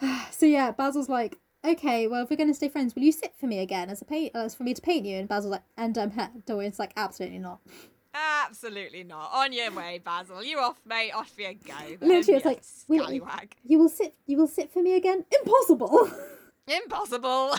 So 0.31 0.47
yeah, 0.47 0.73
Basil's 0.73 1.09
like, 1.09 1.39
okay, 1.65 2.07
well, 2.09 2.23
if 2.25 2.31
we're 2.31 2.37
going 2.37 2.49
to 2.51 2.55
stay 2.55 2.69
friends, 2.69 2.95
will 2.95 3.03
you 3.05 3.13
sit 3.13 3.33
for 3.39 3.47
me 3.47 3.61
again 3.61 3.89
as 3.89 4.03
a 4.03 4.05
paint, 4.05 4.33
as 4.35 4.55
for 4.55 4.65
me 4.65 4.75
to 4.75 4.83
paint 4.83 5.07
you? 5.07 5.17
And 5.17 5.29
Basil's 5.29 5.53
like, 5.53 5.63
and 5.77 5.97
um, 5.97 6.11
he- 6.11 6.41
Dorian's 6.45 6.79
like, 6.79 6.93
absolutely 6.97 7.39
not. 7.39 7.61
Absolutely 8.15 9.03
not. 9.03 9.31
On 9.33 9.53
your 9.53 9.73
way, 9.73 10.01
Basil. 10.05 10.43
You 10.43 10.59
off, 10.59 10.81
mate. 10.87 11.11
Off 11.11 11.33
you 11.37 11.53
go. 11.67 11.75
then, 11.77 12.09
Literally, 12.09 12.37
it's 12.37 12.45
like, 12.47 12.63
scallywag. 12.63 13.57
You 13.65 13.81
will 13.81 13.89
sit, 13.89 14.15
you 14.27 14.37
will 14.37 14.47
sit 14.47 14.73
for 14.73 14.83
me 14.83 14.95
again? 14.95 15.25
Impossible. 15.41 16.09
Impossible. 16.69 17.55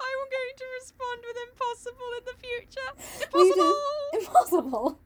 I'm 0.00 0.22
going 0.30 0.54
to 0.56 0.64
respond 0.80 1.22
with 1.26 1.36
impossible 1.50 2.10
in 2.18 2.24
the 2.24 2.36
future. 2.40 2.90
Impossible. 3.34 3.76
Impossible. 4.14 5.00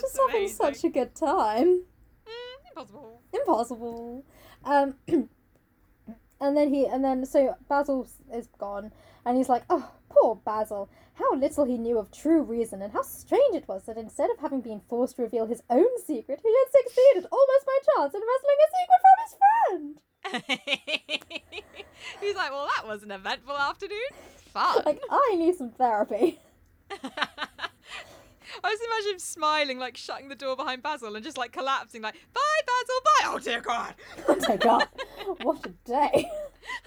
Just 0.00 0.18
having 0.26 0.48
such 0.48 0.84
a 0.84 0.88
good 0.88 1.14
time. 1.14 1.84
Mm, 2.26 2.68
impossible. 2.70 3.20
impossible. 3.32 4.24
Um, 4.64 4.94
and 6.42 6.56
then 6.56 6.74
he, 6.74 6.86
and 6.86 7.04
then 7.04 7.24
so 7.24 7.56
Basil 7.68 8.06
is 8.32 8.48
gone, 8.58 8.92
and 9.24 9.36
he's 9.38 9.48
like, 9.48 9.64
"Oh, 9.70 9.92
poor 10.10 10.34
Basil! 10.34 10.90
How 11.14 11.34
little 11.34 11.64
he 11.64 11.78
knew 11.78 11.98
of 11.98 12.10
true 12.10 12.42
reason, 12.42 12.82
and 12.82 12.92
how 12.92 13.02
strange 13.02 13.54
it 13.54 13.68
was 13.68 13.84
that 13.84 13.96
instead 13.96 14.30
of 14.30 14.38
having 14.40 14.60
been 14.60 14.80
forced 14.88 15.16
to 15.16 15.22
reveal 15.22 15.46
his 15.46 15.62
own 15.70 15.98
secret, 16.04 16.40
he 16.42 16.52
had 16.52 16.82
succeeded 16.82 17.26
almost 17.32 17.66
by 17.66 17.78
chance 17.94 18.14
in 18.14 18.20
wresting 18.28 18.58
a 18.60 18.68
secret 18.76 19.00
from 19.02 19.18
his 19.24 19.36
friend." 19.38 20.00
He's 22.20 22.36
like, 22.36 22.50
well, 22.50 22.68
that 22.76 22.86
was 22.86 23.02
an 23.02 23.10
eventful 23.10 23.56
afternoon. 23.56 23.98
Fun. 24.52 24.82
Like, 24.84 25.02
I 25.10 25.34
need 25.36 25.56
some 25.56 25.70
therapy. 25.70 26.38
I 28.72 28.74
just 28.74 28.84
imagine 28.84 29.12
him 29.12 29.18
smiling, 29.18 29.78
like 29.78 29.98
shutting 29.98 30.28
the 30.28 30.34
door 30.34 30.56
behind 30.56 30.82
Basil 30.82 31.14
and 31.14 31.22
just 31.22 31.36
like 31.36 31.52
collapsing, 31.52 32.00
like, 32.00 32.14
bye, 32.32 32.40
Basil, 32.66 32.94
bye. 33.04 33.26
Oh, 33.26 33.38
dear 33.38 33.60
God. 33.60 33.94
oh 34.28 34.36
my 34.48 34.56
god, 34.56 34.88
what 35.42 35.66
a 35.66 35.70
day! 35.84 36.30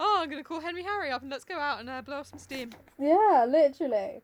oh, 0.00 0.18
I'm 0.20 0.28
going 0.28 0.42
to 0.42 0.48
call 0.48 0.60
Henry 0.60 0.82
Harry 0.82 1.12
up 1.12 1.22
and 1.22 1.30
let's 1.30 1.44
go 1.44 1.56
out 1.56 1.78
and 1.78 1.88
uh, 1.88 2.02
blow 2.02 2.16
off 2.16 2.26
some 2.26 2.40
steam. 2.40 2.70
Yeah, 2.98 3.46
literally. 3.48 4.22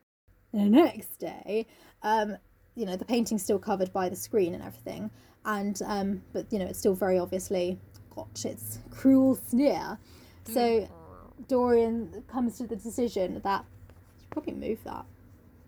The 0.53 0.65
next 0.65 1.17
day, 1.19 1.65
um, 2.03 2.35
you 2.75 2.85
know, 2.85 2.97
the 2.97 3.05
painting's 3.05 3.43
still 3.43 3.59
covered 3.59 3.93
by 3.93 4.09
the 4.09 4.17
screen 4.17 4.53
and 4.53 4.63
everything, 4.63 5.09
and 5.45 5.81
um, 5.85 6.23
but 6.33 6.51
you 6.51 6.59
know, 6.59 6.65
it's 6.65 6.79
still 6.79 6.95
very 6.95 7.19
obviously 7.19 7.79
got 8.13 8.43
its 8.43 8.79
cruel 8.89 9.35
sneer. 9.35 9.97
So 10.43 10.89
Dorian 11.47 12.23
comes 12.27 12.57
to 12.57 12.67
the 12.67 12.75
decision 12.75 13.39
that 13.43 13.63
should 14.29 14.45
probably 14.45 14.53
move 14.53 14.79
that, 14.83 15.05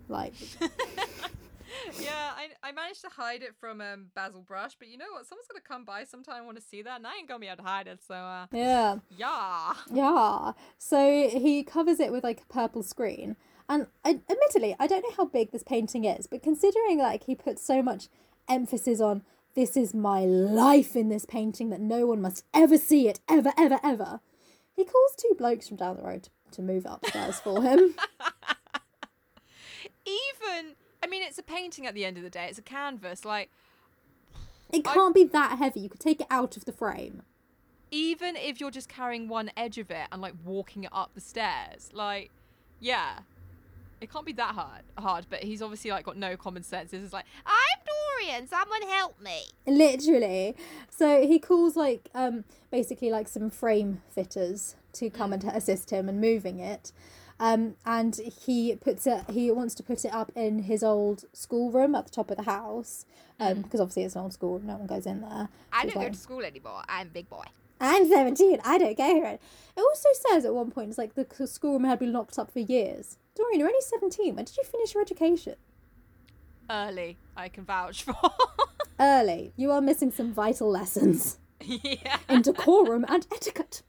like, 0.08 0.34
yeah, 2.00 2.32
I, 2.36 2.50
I 2.64 2.72
managed 2.72 3.02
to 3.02 3.10
hide 3.10 3.42
it 3.42 3.56
from 3.60 3.82
um, 3.82 4.08
Basil 4.16 4.42
Brush, 4.42 4.74
but 4.78 4.88
you 4.88 4.98
know 4.98 5.06
what? 5.14 5.26
Someone's 5.26 5.48
going 5.48 5.62
to 5.62 5.68
come 5.68 5.86
by 5.86 6.04
sometime 6.04 6.38
and 6.38 6.46
want 6.46 6.58
to 6.58 6.64
see 6.64 6.82
that, 6.82 6.98
and 6.98 7.08
I 7.08 7.16
ain't 7.18 7.28
going 7.28 7.40
to 7.40 7.46
be 7.46 7.48
able 7.48 7.64
to 7.64 7.70
hide 7.70 7.88
it, 7.88 8.00
so 8.06 8.16
uh, 8.16 8.48
yeah, 8.52 8.98
yeah. 9.18 9.74
yeah. 9.92 10.52
So 10.78 11.30
he 11.30 11.64
covers 11.64 12.00
it 12.00 12.12
with 12.12 12.24
like 12.24 12.42
a 12.42 12.54
purple 12.54 12.84
screen. 12.84 13.36
And 13.70 13.88
I, 14.04 14.20
admittedly, 14.30 14.76
I 14.80 14.88
don't 14.88 15.02
know 15.02 15.16
how 15.16 15.26
big 15.26 15.52
this 15.52 15.64
painting 15.64 16.04
is, 16.04 16.28
but 16.28 16.44
considering 16.44 16.98
like 16.98 17.24
he 17.24 17.36
puts 17.36 17.66
so 17.66 17.82
much 17.82 18.10
emphasis 18.50 19.00
on 19.00 19.24
this 19.56 19.78
is 19.78 19.94
my 19.94 20.22
life 20.26 20.96
in 20.96 21.10
this 21.10 21.26
painting 21.26 21.70
that 21.70 21.80
no 21.80 22.06
one 22.06 22.22
must 22.22 22.44
ever 22.54 22.78
see 22.78 23.08
it 23.08 23.22
ever 23.30 23.54
ever 23.58 23.80
ever, 23.84 24.20
he 24.76 24.84
calls 24.84 25.16
two 25.16 25.34
blokes 25.38 25.68
from 25.68 25.78
down 25.78 25.98
the 25.98 26.04
road 26.04 26.24
to 26.24 26.30
move 26.62 26.86
upstairs 26.88 27.40
for 27.40 27.62
him. 27.62 27.96
Even, 30.06 30.76
I 31.04 31.08
mean, 31.08 31.22
it's 31.24 31.38
a 31.38 31.44
painting 31.44 31.86
at 31.86 31.94
the 31.94 32.06
end 32.06 32.18
of 32.18 32.24
the 32.24 32.30
day, 32.30 32.48
it's 32.50 32.58
a 32.58 32.64
canvas. 32.64 33.24
Like, 33.24 33.50
It 34.74 34.84
can't 34.84 35.14
be 35.14 35.24
that 35.26 35.58
heavy. 35.60 35.82
You 35.82 35.90
could 35.90 36.00
take 36.00 36.22
it 36.22 36.28
out 36.30 36.58
of 36.58 36.66
the 36.66 36.72
frame. 36.72 37.22
even 37.92 38.36
if 38.38 38.60
you're 38.62 38.72
just 38.72 38.88
carrying 38.90 39.28
one 39.28 39.52
edge 39.58 39.78
of 39.78 39.92
it 39.92 40.08
and 40.14 40.22
like 40.22 40.34
walking 40.46 40.84
it 40.86 40.90
up 40.94 41.12
the 41.14 41.22
stairs, 41.22 41.90
like, 41.94 42.32
yeah, 42.80 43.20
it 44.00 44.12
can't 44.12 44.26
be 44.26 44.32
that 44.34 44.56
hard. 44.56 44.82
Hard, 44.98 45.28
but 45.30 45.44
he's 45.44 45.62
obviously 45.62 45.92
like 45.92 46.06
got 46.06 46.18
no 46.18 46.36
common 46.38 46.64
sense. 46.64 46.94
It's 46.94 47.04
just 47.04 47.14
like, 47.14 47.26
I'm 47.46 48.26
Dorian, 48.26 48.48
someone 48.48 48.82
help 48.84 49.22
me. 49.22 49.44
Literally. 49.68 50.56
So 50.90 51.22
he 51.28 51.38
calls 51.38 51.76
like 51.76 52.10
um 52.16 52.44
basically 52.72 53.12
like 53.12 53.28
some 53.28 53.50
frame 53.52 54.02
fitters 54.10 54.76
to 54.94 55.10
come 55.10 55.34
and 55.34 55.44
assist 55.44 55.90
him 55.90 56.10
in 56.10 56.20
moving 56.20 56.60
it. 56.60 56.92
Um, 57.40 57.76
and 57.86 58.16
he 58.18 58.76
puts 58.76 59.08
it. 59.08 59.24
He 59.32 59.50
wants 59.50 59.74
to 59.76 59.84
put 59.84 60.06
it 60.06 60.14
up 60.14 60.32
in 60.36 60.60
his 60.60 60.84
old 60.84 61.26
schoolroom 61.34 61.96
at 61.96 62.06
the 62.06 62.12
top 62.12 62.30
of 62.30 62.38
the 62.38 62.44
house. 62.44 63.06
Um, 63.40 63.64
because 63.64 63.80
obviously 63.80 64.04
it's 64.04 64.16
an 64.16 64.22
old 64.22 64.34
school, 64.34 64.62
no 64.64 64.76
one 64.76 64.86
goes 64.86 65.08
in 65.08 65.22
there. 65.22 65.50
I 65.74 65.88
don't 65.88 65.96
go 65.96 66.10
to 66.10 66.16
school 66.16 66.44
anymore. 66.44 66.84
I'm 66.88 67.10
big 67.10 67.28
boy. 67.28 67.46
I'm 67.80 68.08
17. 68.08 68.60
I 68.64 68.78
don't 68.78 68.96
go 68.96 69.08
here. 69.08 69.26
It 69.76 69.82
also 69.82 70.10
says 70.30 70.46
at 70.46 70.54
one 70.54 70.70
point, 70.70 70.90
it's 70.90 71.00
like 71.00 71.16
the 71.16 71.48
schoolroom 71.48 71.84
had 71.86 71.98
been 71.98 72.14
locked 72.14 72.38
up 72.38 72.52
for 72.52 72.60
years. 72.60 73.18
Dorian, 73.34 73.60
you're 73.60 73.68
only 73.68 73.82
17. 73.82 74.36
When 74.36 74.46
did 74.46 74.56
you 74.58 74.64
finish 74.64 74.94
your 74.94 75.02
education? 75.02 75.56
Early, 76.70 77.18
I 77.36 77.50
can 77.50 77.66
vouch 77.66 78.04
for. 78.04 78.16
Early. 79.00 79.52
You 79.56 79.72
are 79.72 79.82
missing 79.82 80.12
some 80.12 80.32
vital 80.32 80.70
lessons 80.70 81.40
yeah. 81.64 82.20
in 82.30 82.44
decorum 82.44 83.04
and 83.10 83.26
etiquette. 83.32 83.82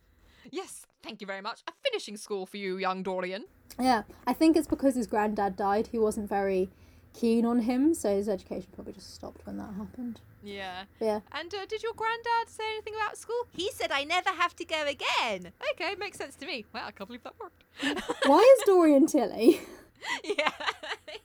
Yes, 0.50 0.86
thank 1.02 1.20
you 1.20 1.26
very 1.26 1.40
much. 1.40 1.60
A 1.68 1.72
finishing 1.84 2.16
school 2.16 2.46
for 2.46 2.56
you, 2.56 2.76
young 2.78 3.02
Dorian. 3.02 3.44
Yeah, 3.78 4.02
I 4.26 4.32
think 4.32 4.56
it's 4.56 4.68
because 4.68 4.94
his 4.94 5.06
granddad 5.06 5.56
died. 5.56 5.88
He 5.88 5.98
wasn't 5.98 6.28
very 6.28 6.70
keen 7.14 7.44
on 7.44 7.60
him, 7.60 7.94
so 7.94 8.14
his 8.14 8.28
education 8.28 8.68
probably 8.72 8.92
just 8.94 9.14
stopped 9.14 9.44
when 9.46 9.58
that 9.58 9.74
happened. 9.76 10.20
Yeah. 10.42 10.84
Yeah, 11.00 11.20
And 11.30 11.54
uh, 11.54 11.64
did 11.66 11.82
your 11.82 11.92
granddad 11.94 12.48
say 12.48 12.64
anything 12.74 12.94
about 12.94 13.16
school? 13.16 13.46
He 13.52 13.70
said 13.70 13.92
I 13.92 14.04
never 14.04 14.30
have 14.30 14.56
to 14.56 14.64
go 14.64 14.84
again. 14.86 15.52
Okay, 15.72 15.94
makes 15.98 16.18
sense 16.18 16.34
to 16.36 16.46
me. 16.46 16.64
Well, 16.72 16.84
I 16.86 16.90
can't 16.90 17.06
believe 17.08 17.22
that 17.22 17.34
worked. 17.38 17.62
why 18.26 18.56
is 18.58 18.64
Dorian 18.66 19.06
Tilly 19.06 19.60
yeah. 20.24 20.50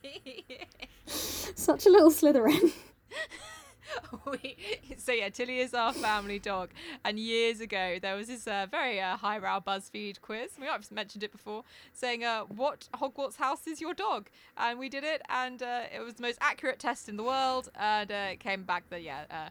such 1.06 1.86
a 1.86 1.90
little 1.90 2.10
Slytherin? 2.10 2.72
we, 4.30 4.56
so 4.96 5.12
yeah, 5.12 5.28
Tilly 5.28 5.58
is 5.60 5.74
our 5.74 5.92
family 5.92 6.38
dog. 6.38 6.70
And 7.04 7.18
years 7.18 7.60
ago, 7.60 7.98
there 8.00 8.16
was 8.16 8.28
this 8.28 8.46
uh, 8.46 8.66
very 8.70 9.00
uh, 9.00 9.16
highbrow 9.16 9.60
BuzzFeed 9.60 10.20
quiz. 10.20 10.52
We 10.58 10.66
might 10.66 10.72
have 10.72 10.90
mentioned 10.92 11.22
it 11.24 11.32
before, 11.32 11.64
saying, 11.92 12.24
uh, 12.24 12.42
"What 12.44 12.88
Hogwarts 12.94 13.36
house 13.36 13.66
is 13.66 13.80
your 13.80 13.94
dog?" 13.94 14.28
And 14.56 14.78
we 14.78 14.88
did 14.88 15.04
it, 15.04 15.22
and 15.28 15.62
uh, 15.62 15.82
it 15.94 16.00
was 16.00 16.14
the 16.14 16.22
most 16.22 16.38
accurate 16.40 16.78
test 16.78 17.08
in 17.08 17.16
the 17.16 17.24
world. 17.24 17.68
And 17.74 18.10
uh, 18.10 18.28
it 18.32 18.40
came 18.40 18.64
back 18.64 18.88
that 18.90 19.02
yeah, 19.02 19.24
uh, 19.30 19.48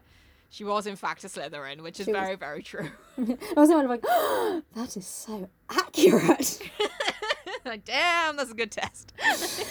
she 0.50 0.64
was 0.64 0.86
in 0.86 0.96
fact 0.96 1.24
a 1.24 1.28
Slytherin, 1.28 1.82
which 1.82 2.00
is 2.00 2.06
She 2.06 2.12
was- 2.12 2.20
very 2.20 2.36
very 2.36 2.62
true. 2.62 2.90
I 3.18 3.60
was 3.60 3.68
like, 3.70 4.00
oh, 4.06 4.62
that 4.74 4.96
is 4.96 5.06
so 5.06 5.48
accurate. 5.70 6.60
like, 7.64 7.84
damn, 7.84 8.36
that's 8.36 8.50
a 8.50 8.54
good 8.54 8.70
test. 8.70 9.12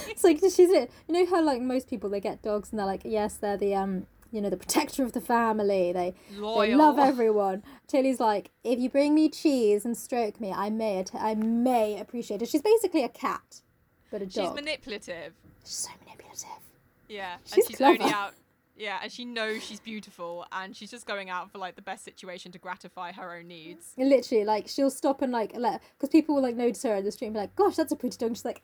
It's 0.08 0.24
like 0.24 0.40
she's 0.40 0.70
it. 0.70 0.92
You 1.08 1.14
know 1.14 1.26
how 1.26 1.42
like 1.44 1.62
most 1.62 1.90
people 1.90 2.10
they 2.10 2.20
get 2.20 2.42
dogs 2.42 2.70
and 2.72 2.80
they're 2.80 2.86
like, 2.86 3.02
yes, 3.06 3.36
they're 3.38 3.58
the 3.58 3.74
um, 3.76 4.06
you 4.32 4.42
know, 4.42 4.50
the 4.50 4.58
protector 4.58 5.04
of 5.04 5.14
the 5.14 5.22
family. 5.22 5.92
They 5.94 6.14
they 6.32 6.76
love 6.76 7.00
everyone. 7.00 7.64
Tilly's 7.88 8.20
like, 8.20 8.52
if 8.64 8.80
you 8.80 8.90
bring 8.90 9.16
me 9.16 9.30
cheese 9.30 9.86
and 9.86 9.96
stroke 9.98 10.40
me, 10.42 10.52
I 10.52 10.70
may 10.70 11.00
att- 11.00 11.16
I 11.16 11.36
may 11.36 12.00
appreciate 12.00 12.42
it. 12.42 12.50
She's 12.50 12.62
basically 12.62 13.04
a 13.04 13.10
cat, 13.10 13.62
but 14.12 14.22
a 14.22 14.26
dog 14.26 14.48
She's 14.48 14.54
manipulative. 14.56 15.34
She's 15.64 15.74
so 15.76 15.90
manipulative. 16.04 16.50
Yeah, 17.08 17.38
She's 17.46 17.54
and 17.54 17.64
she's 17.68 17.78
clever. 17.78 18.02
only 18.04 18.14
out. 18.14 18.34
Yeah, 18.80 19.00
and 19.02 19.12
she 19.12 19.26
knows 19.26 19.64
she's 19.64 19.80
beautiful, 19.80 20.46
and 20.52 20.76
she's 20.76 20.92
just 20.92 21.08
going 21.08 21.32
out 21.32 21.52
for 21.52 21.58
like 21.58 21.76
the 21.76 21.82
best 21.82 22.04
situation 22.06 22.52
to 22.52 22.60
gratify 22.60 23.12
her 23.14 23.36
own 23.36 23.48
needs. 23.48 23.94
Literally, 23.98 24.46
like 24.46 24.68
she'll 24.68 24.92
stop 24.92 25.22
and 25.24 25.32
like 25.32 25.54
let 25.58 25.82
because 25.98 26.10
people 26.10 26.36
will 26.36 26.44
like 26.44 26.56
notice 26.56 26.84
her 26.84 26.94
in 26.96 27.04
the 27.04 27.12
street 27.12 27.28
and 27.30 27.34
be 27.34 27.40
like, 27.40 27.56
"Gosh, 27.56 27.76
that's 27.76 27.92
a 27.92 27.96
pretty 27.96 28.18
dog." 28.18 28.36
She's 28.36 28.46
like, 28.46 28.62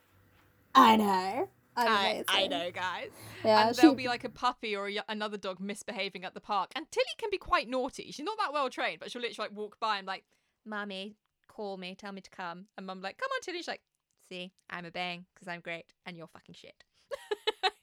"I 0.75 0.97
know, 0.97 1.49
I. 1.75 2.23
I 2.27 2.47
know, 2.47 2.71
guys. 2.71 3.09
Yeah, 3.43 3.67
and 3.67 3.75
she- 3.75 3.81
there'll 3.81 3.95
be 3.95 4.07
like 4.07 4.23
a 4.23 4.29
puppy 4.29 4.75
or 4.75 4.87
a, 4.89 5.03
another 5.09 5.37
dog 5.37 5.59
misbehaving 5.59 6.23
at 6.25 6.33
the 6.33 6.39
park, 6.41 6.71
and 6.75 6.89
Tilly 6.91 7.05
can 7.17 7.29
be 7.31 7.37
quite 7.37 7.69
naughty. 7.69 8.11
She's 8.11 8.25
not 8.25 8.37
that 8.37 8.53
well 8.53 8.69
trained, 8.69 8.99
but 8.99 9.11
she'll 9.11 9.21
literally 9.21 9.49
like 9.49 9.57
walk 9.57 9.79
by 9.79 9.97
and 9.97 10.07
like, 10.07 10.23
"Mummy, 10.65 11.15
call 11.47 11.77
me, 11.77 11.95
tell 11.95 12.11
me 12.11 12.21
to 12.21 12.29
come," 12.29 12.65
and 12.77 12.85
Mum 12.85 13.01
like, 13.01 13.17
"Come 13.17 13.29
on, 13.33 13.41
Tilly." 13.41 13.57
She's 13.59 13.67
like, 13.67 13.81
"See, 14.29 14.51
I'm 14.69 14.85
a 14.85 14.89
obeying 14.89 15.25
because 15.33 15.47
I'm 15.47 15.61
great, 15.61 15.85
and 16.05 16.15
you're 16.17 16.27
fucking 16.27 16.55
shit." 16.55 16.83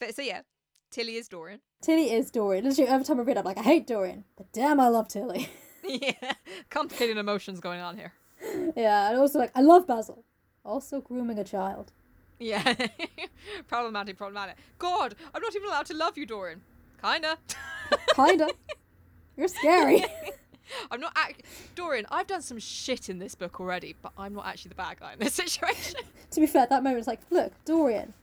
but 0.00 0.14
so 0.14 0.22
yeah, 0.22 0.42
Tilly 0.90 1.16
is 1.16 1.28
Dorian. 1.28 1.60
Tilly 1.82 2.12
is 2.12 2.30
Dorian. 2.30 2.64
Literally, 2.64 2.90
every 2.90 3.04
time 3.04 3.20
I 3.20 3.22
read, 3.22 3.36
it, 3.36 3.40
I'm 3.40 3.44
like, 3.44 3.58
I 3.58 3.62
hate 3.62 3.86
Dorian, 3.86 4.24
but 4.36 4.52
damn, 4.52 4.80
I 4.80 4.88
love 4.88 5.08
Tilly. 5.08 5.48
yeah, 5.84 6.32
complicated 6.70 7.16
emotions 7.16 7.60
going 7.60 7.80
on 7.80 7.96
here. 7.96 8.12
yeah, 8.76 9.10
and 9.10 9.18
also 9.18 9.38
like, 9.38 9.52
I 9.54 9.62
love 9.62 9.86
Basil. 9.86 10.24
Also 10.64 11.00
grooming 11.00 11.38
a 11.38 11.44
child. 11.44 11.92
Yeah. 12.38 12.74
problematic, 13.68 14.16
problematic. 14.16 14.56
God, 14.78 15.14
I'm 15.34 15.42
not 15.42 15.54
even 15.54 15.68
allowed 15.68 15.86
to 15.86 15.94
love 15.94 16.18
you, 16.18 16.26
Dorian. 16.26 16.60
Kinda. 17.02 17.38
Kinda. 18.14 18.50
You're 19.36 19.48
scary. 19.48 20.04
I'm 20.90 21.00
not 21.00 21.12
act- 21.16 21.42
Dorian, 21.74 22.06
I've 22.10 22.26
done 22.26 22.42
some 22.42 22.58
shit 22.58 23.08
in 23.08 23.18
this 23.18 23.34
book 23.34 23.60
already, 23.60 23.94
but 24.02 24.12
I'm 24.18 24.34
not 24.34 24.46
actually 24.46 24.70
the 24.70 24.74
bad 24.76 24.98
guy 24.98 25.12
in 25.12 25.18
this 25.20 25.34
situation. 25.34 26.00
to 26.30 26.40
be 26.40 26.46
fair, 26.46 26.62
at 26.62 26.70
that 26.70 26.82
moment's 26.82 27.06
like, 27.06 27.20
look, 27.30 27.52
Dorian, 27.64 28.14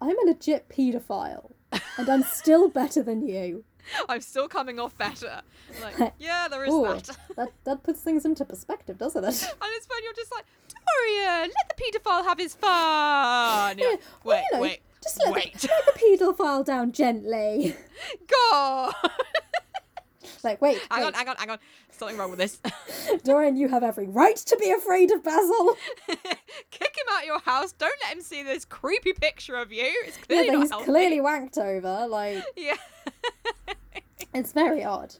I'm 0.00 0.18
a 0.18 0.22
legit 0.26 0.68
paedophile, 0.68 1.50
and 1.98 2.08
I'm 2.08 2.22
still 2.22 2.68
better 2.68 3.02
than 3.02 3.26
you. 3.26 3.64
I'm 4.08 4.22
still 4.22 4.48
coming 4.48 4.80
off 4.80 4.96
better. 4.96 5.42
Like, 5.82 6.14
yeah, 6.18 6.48
there 6.48 6.64
is 6.64 6.72
Ooh, 6.72 6.84
that. 6.84 7.10
that 7.36 7.48
that 7.64 7.82
puts 7.82 8.00
things 8.00 8.24
into 8.24 8.44
perspective, 8.46 8.96
doesn't 8.96 9.22
it? 9.22 9.28
And 9.28 9.70
it's 9.74 9.86
when 9.88 10.02
you're 10.02 10.14
just 10.14 10.32
like, 10.34 10.46
Dorian, 10.86 11.50
let 11.50 11.76
the 11.76 11.82
paedophile 11.82 12.24
have 12.24 12.38
his 12.38 12.54
fun. 12.54 13.78
You're 13.78 13.90
like, 13.92 14.00
well, 14.22 14.36
wait, 14.36 14.44
you 14.50 14.56
know, 14.56 14.62
wait, 14.62 14.80
Just 15.02 15.20
let, 15.24 15.32
wait. 15.34 15.54
The, 15.58 15.68
let 15.68 15.94
the 15.94 16.00
paedophile 16.00 16.64
down 16.64 16.92
gently. 16.92 17.74
God. 18.52 18.92
like, 20.44 20.60
wait, 20.60 20.78
hang 20.90 21.00
wait. 21.00 21.06
on, 21.06 21.14
hang 21.14 21.28
on, 21.28 21.36
hang 21.36 21.50
on. 21.50 21.58
Something 21.90 22.16
wrong 22.18 22.30
with 22.30 22.40
this. 22.40 22.60
Dorian, 23.24 23.56
you 23.56 23.68
have 23.68 23.84
every 23.84 24.08
right 24.08 24.36
to 24.36 24.56
be 24.56 24.70
afraid 24.72 25.12
of 25.12 25.22
Basil. 25.22 25.76
Kick 26.08 26.96
him 26.96 27.06
out 27.12 27.20
of 27.20 27.26
your 27.26 27.38
house. 27.40 27.72
Don't 27.72 27.94
let 28.02 28.16
him 28.16 28.20
see 28.22 28.42
this 28.42 28.64
creepy 28.64 29.12
picture 29.12 29.54
of 29.56 29.70
you. 29.72 29.84
It's 30.04 30.18
Yeah, 30.18 30.24
clearly 30.26 30.50
not 30.50 30.60
he's 30.62 30.70
healthy. 30.70 30.84
clearly 30.86 31.20
wanked 31.20 31.56
over. 31.58 32.08
Like, 32.08 32.42
Yeah. 32.56 32.74
it's 34.34 34.50
very 34.52 34.82
odd. 34.82 35.14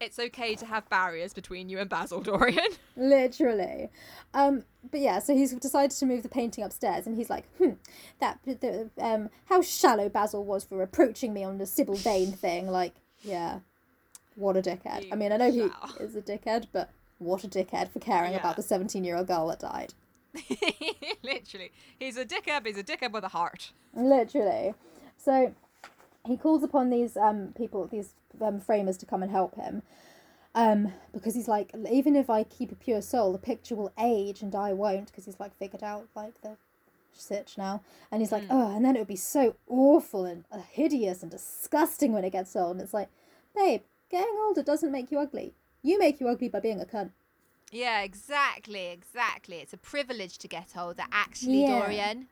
It's 0.00 0.18
okay 0.18 0.54
to 0.56 0.66
have 0.66 0.88
barriers 0.88 1.32
between 1.32 1.68
you 1.68 1.78
and 1.78 1.88
Basil, 1.88 2.20
Dorian. 2.22 2.68
Literally. 2.96 3.90
Um, 4.34 4.64
but 4.90 5.00
yeah, 5.00 5.18
so 5.18 5.34
he's 5.34 5.52
decided 5.54 5.90
to 5.96 6.06
move 6.06 6.22
the 6.22 6.28
painting 6.28 6.62
upstairs, 6.64 7.06
and 7.06 7.16
he's 7.16 7.30
like, 7.30 7.44
hmm, 7.58 7.70
that 8.20 8.38
the, 8.44 8.90
um, 8.98 9.30
how 9.46 9.62
shallow 9.62 10.08
Basil 10.08 10.44
was 10.44 10.64
for 10.64 10.82
approaching 10.82 11.32
me 11.32 11.42
on 11.44 11.58
the 11.58 11.66
Sybil 11.66 11.94
Vane 11.96 12.32
thing. 12.44 12.68
Like, 12.68 12.94
yeah, 13.22 13.60
what 14.34 14.56
a 14.56 14.62
dickhead. 14.62 15.04
You 15.04 15.12
I 15.12 15.16
mean, 15.16 15.32
I 15.32 15.36
know 15.38 15.50
he 15.50 15.70
is 16.02 16.14
a 16.14 16.22
dickhead, 16.22 16.66
but 16.72 16.90
what 17.18 17.44
a 17.44 17.48
dickhead 17.48 17.90
for 17.90 17.98
caring 18.00 18.32
Yeah. 18.32 18.40
about 18.40 18.56
the 18.56 18.62
seventeen-year-old 18.62 19.26
girl 19.26 19.48
that 19.48 19.60
died. 19.60 19.94
Literally. 21.22 21.72
He's 21.98 22.16
a 22.16 22.24
dickhead, 22.24 22.66
he's 22.66 22.78
a 22.78 22.84
dickhead 22.84 23.12
with 23.12 23.24
a 23.24 23.28
heart. 23.28 23.72
Literally. 23.94 24.74
So 25.16 25.54
he 26.26 26.36
calls 26.36 26.62
upon 26.62 26.90
these 26.90 27.16
um 27.16 27.54
people, 27.56 27.86
these 27.86 28.10
um, 28.40 28.60
framers 28.60 28.96
to 28.98 29.06
come 29.06 29.22
and 29.22 29.30
help 29.30 29.56
him. 29.56 29.82
Um, 30.54 30.94
because 31.12 31.34
he's 31.34 31.48
like, 31.48 31.74
even 31.90 32.16
if 32.16 32.30
I 32.30 32.42
keep 32.42 32.72
a 32.72 32.76
pure 32.76 33.02
soul, 33.02 33.32
the 33.32 33.38
picture 33.38 33.74
will 33.74 33.92
age 34.00 34.40
and 34.40 34.54
I 34.54 34.72
won't, 34.72 35.08
because 35.08 35.26
he's 35.26 35.38
like 35.38 35.56
figured 35.58 35.82
out 35.82 36.08
like 36.14 36.40
the 36.40 36.56
sitch 37.12 37.58
now. 37.58 37.82
And 38.10 38.22
he's 38.22 38.32
like, 38.32 38.44
oh, 38.48 38.74
and 38.74 38.84
then 38.84 38.96
it 38.96 39.00
would 39.00 39.08
be 39.08 39.16
so 39.16 39.56
awful 39.68 40.24
and 40.24 40.44
uh, 40.50 40.62
hideous 40.70 41.22
and 41.22 41.30
disgusting 41.30 42.12
when 42.12 42.24
it 42.24 42.32
gets 42.32 42.56
old. 42.56 42.76
And 42.76 42.80
it's 42.80 42.94
like, 42.94 43.08
babe, 43.54 43.82
getting 44.10 44.34
older 44.46 44.62
doesn't 44.62 44.92
make 44.92 45.10
you 45.10 45.18
ugly. 45.18 45.52
You 45.82 45.98
make 45.98 46.20
you 46.20 46.28
ugly 46.28 46.48
by 46.48 46.60
being 46.60 46.80
a 46.80 46.84
cunt. 46.84 47.10
Yeah, 47.70 48.00
exactly, 48.02 48.86
exactly. 48.86 49.56
It's 49.56 49.72
a 49.72 49.78
privilege 49.78 50.38
to 50.38 50.48
get 50.48 50.72
older, 50.76 51.04
actually, 51.12 51.62
Yeah. 51.62 51.80
Dorian. 51.80 52.28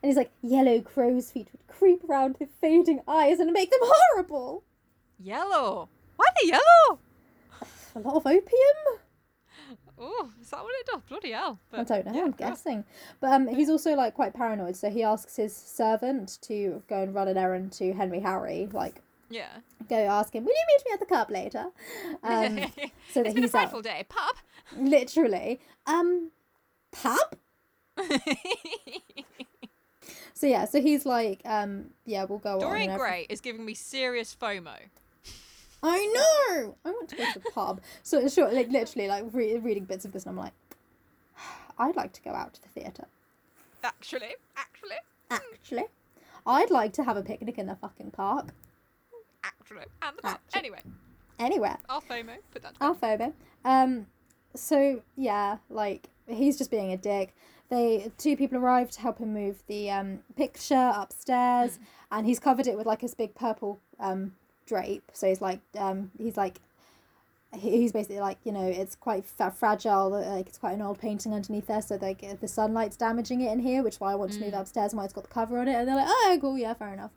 And 0.00 0.08
he's 0.10 0.16
like, 0.16 0.30
yellow 0.42 0.80
crow's 0.80 1.30
feet 1.32 1.48
would 1.52 1.66
creep 1.66 2.08
around 2.08 2.36
with 2.38 2.50
fading 2.60 3.00
eyes 3.08 3.40
and 3.40 3.52
make 3.52 3.70
them 3.70 3.80
horrible. 3.82 4.62
Yellow. 5.18 5.88
Why 6.16 6.24
are 6.26 6.34
they 6.42 6.48
yellow? 6.48 6.98
A 7.94 7.98
lot 8.00 8.16
of 8.16 8.26
opium. 8.26 9.00
Oh, 10.00 10.30
is 10.40 10.50
that 10.50 10.62
what 10.62 10.72
it 10.78 10.86
does? 10.86 11.00
Bloody 11.08 11.32
hell. 11.32 11.58
I 11.72 11.82
don't 11.82 12.06
know. 12.06 12.12
yeah, 12.14 12.22
I'm 12.22 12.30
guessing, 12.30 12.84
but 13.20 13.32
um, 13.32 13.48
he's 13.48 13.68
also 13.68 13.94
like 13.94 14.14
quite 14.14 14.32
paranoid. 14.32 14.76
So 14.76 14.90
he 14.90 15.02
asks 15.02 15.34
his 15.36 15.54
servant 15.56 16.38
to 16.42 16.82
go 16.88 17.02
and 17.02 17.12
run 17.14 17.26
an 17.28 17.36
errand 17.36 17.72
to 17.72 17.92
Henry 17.92 18.20
Harry. 18.20 18.68
Like, 18.72 19.02
Yeah. 19.28 19.48
go 19.88 19.96
ask 19.96 20.32
him, 20.34 20.44
"Will 20.44 20.52
you 20.52 20.64
meet 20.68 20.82
me 20.86 20.92
at 20.94 21.00
the 21.00 21.06
pub 21.06 21.30
later?" 21.30 21.66
Um, 22.22 22.58
so 23.12 23.22
that 23.22 23.26
it's 23.26 23.34
been 23.34 23.38
a 23.38 23.40
he's 23.40 23.44
out. 23.46 23.50
frightful 23.50 23.82
day. 23.82 24.06
Pub. 24.08 24.36
Literally, 24.76 25.60
um, 25.86 26.30
pub. 26.92 27.36
So 30.34 30.46
yeah, 30.46 30.66
so 30.66 30.80
he's 30.80 31.04
like, 31.04 31.40
um, 31.44 31.86
yeah, 32.04 32.22
we'll 32.22 32.38
go 32.38 32.54
on. 32.54 32.60
Dorian 32.60 32.96
Gray 32.96 33.26
is 33.28 33.40
giving 33.40 33.64
me 33.64 33.74
serious 33.74 34.36
FOMO. 34.40 34.70
I 35.82 36.06
know. 36.58 36.76
I 36.84 36.90
want 36.90 37.08
to 37.10 37.16
go 37.16 37.24
to 37.32 37.38
the 37.38 37.50
pub. 37.52 37.80
So 38.02 38.18
it's 38.18 38.34
short, 38.34 38.52
like 38.52 38.68
literally, 38.70 39.08
like 39.08 39.24
re- 39.32 39.58
reading 39.58 39.84
bits 39.84 40.04
of 40.04 40.12
this, 40.12 40.24
and 40.26 40.30
I'm 40.38 40.44
like, 40.44 40.52
I'd 41.78 41.96
like 41.96 42.12
to 42.14 42.22
go 42.22 42.30
out 42.30 42.54
to 42.54 42.62
the 42.62 42.68
theatre. 42.68 43.06
Actually, 43.84 44.34
actually, 44.56 44.96
Actually, 45.30 45.84
I'd 46.46 46.70
like 46.70 46.92
to 46.94 47.04
have 47.04 47.16
a 47.16 47.22
picnic 47.22 47.58
in 47.58 47.66
the 47.66 47.76
fucking 47.76 48.10
park. 48.10 48.46
actually. 49.44 49.84
And 50.02 50.16
the. 50.16 50.26
Actually. 50.26 50.58
Anyway, 50.58 50.80
Anywhere. 51.38 51.78
our 51.88 52.00
FOMO. 52.00 52.36
Put 52.52 52.62
that 52.62 52.74
to 52.74 52.84
Our 52.84 52.94
phobe. 52.94 53.32
Um, 53.64 54.06
so 54.54 55.02
yeah, 55.16 55.58
like 55.70 56.08
he's 56.26 56.58
just 56.58 56.70
being 56.70 56.92
a 56.92 56.96
dick. 56.96 57.34
they 57.70 58.10
two 58.18 58.36
people 58.36 58.58
arrive 58.58 58.90
to 58.92 59.00
help 59.00 59.18
him 59.18 59.32
move 59.32 59.62
the 59.68 59.90
um, 59.90 60.20
picture 60.36 60.92
upstairs, 60.94 61.78
and 62.10 62.26
he's 62.26 62.40
covered 62.40 62.66
it 62.66 62.76
with 62.76 62.86
like 62.86 63.00
this 63.00 63.14
big 63.14 63.34
purple 63.36 63.78
um, 64.00 64.32
drape. 64.68 65.10
So 65.14 65.26
he's 65.28 65.40
like 65.40 65.60
um, 65.76 66.10
he's 66.18 66.36
like 66.36 66.60
he's 67.56 67.92
basically 67.92 68.20
like 68.20 68.36
you 68.44 68.52
know 68.52 68.66
it's 68.66 68.94
quite 68.94 69.24
fa- 69.24 69.50
fragile 69.50 70.10
like 70.10 70.46
it's 70.46 70.58
quite 70.58 70.72
an 70.74 70.82
old 70.82 70.98
painting 70.98 71.32
underneath 71.32 71.66
there 71.66 71.80
so 71.80 71.96
like 72.02 72.22
the 72.42 72.46
sunlight's 72.46 72.94
damaging 72.94 73.40
it 73.40 73.50
in 73.50 73.58
here 73.58 73.82
which 73.82 73.94
is 73.94 74.00
why 74.00 74.12
i 74.12 74.14
want 74.14 74.30
to 74.30 74.38
move 74.38 74.52
upstairs 74.52 74.92
and 74.92 74.98
why 74.98 75.04
it's 75.06 75.14
got 75.14 75.24
the 75.24 75.30
cover 75.30 75.58
on 75.58 75.66
it 75.66 75.72
and 75.72 75.88
they're 75.88 75.96
like 75.96 76.04
oh 76.06 76.38
cool 76.42 76.58
yeah 76.58 76.74
fair 76.74 76.92
enough 76.92 77.10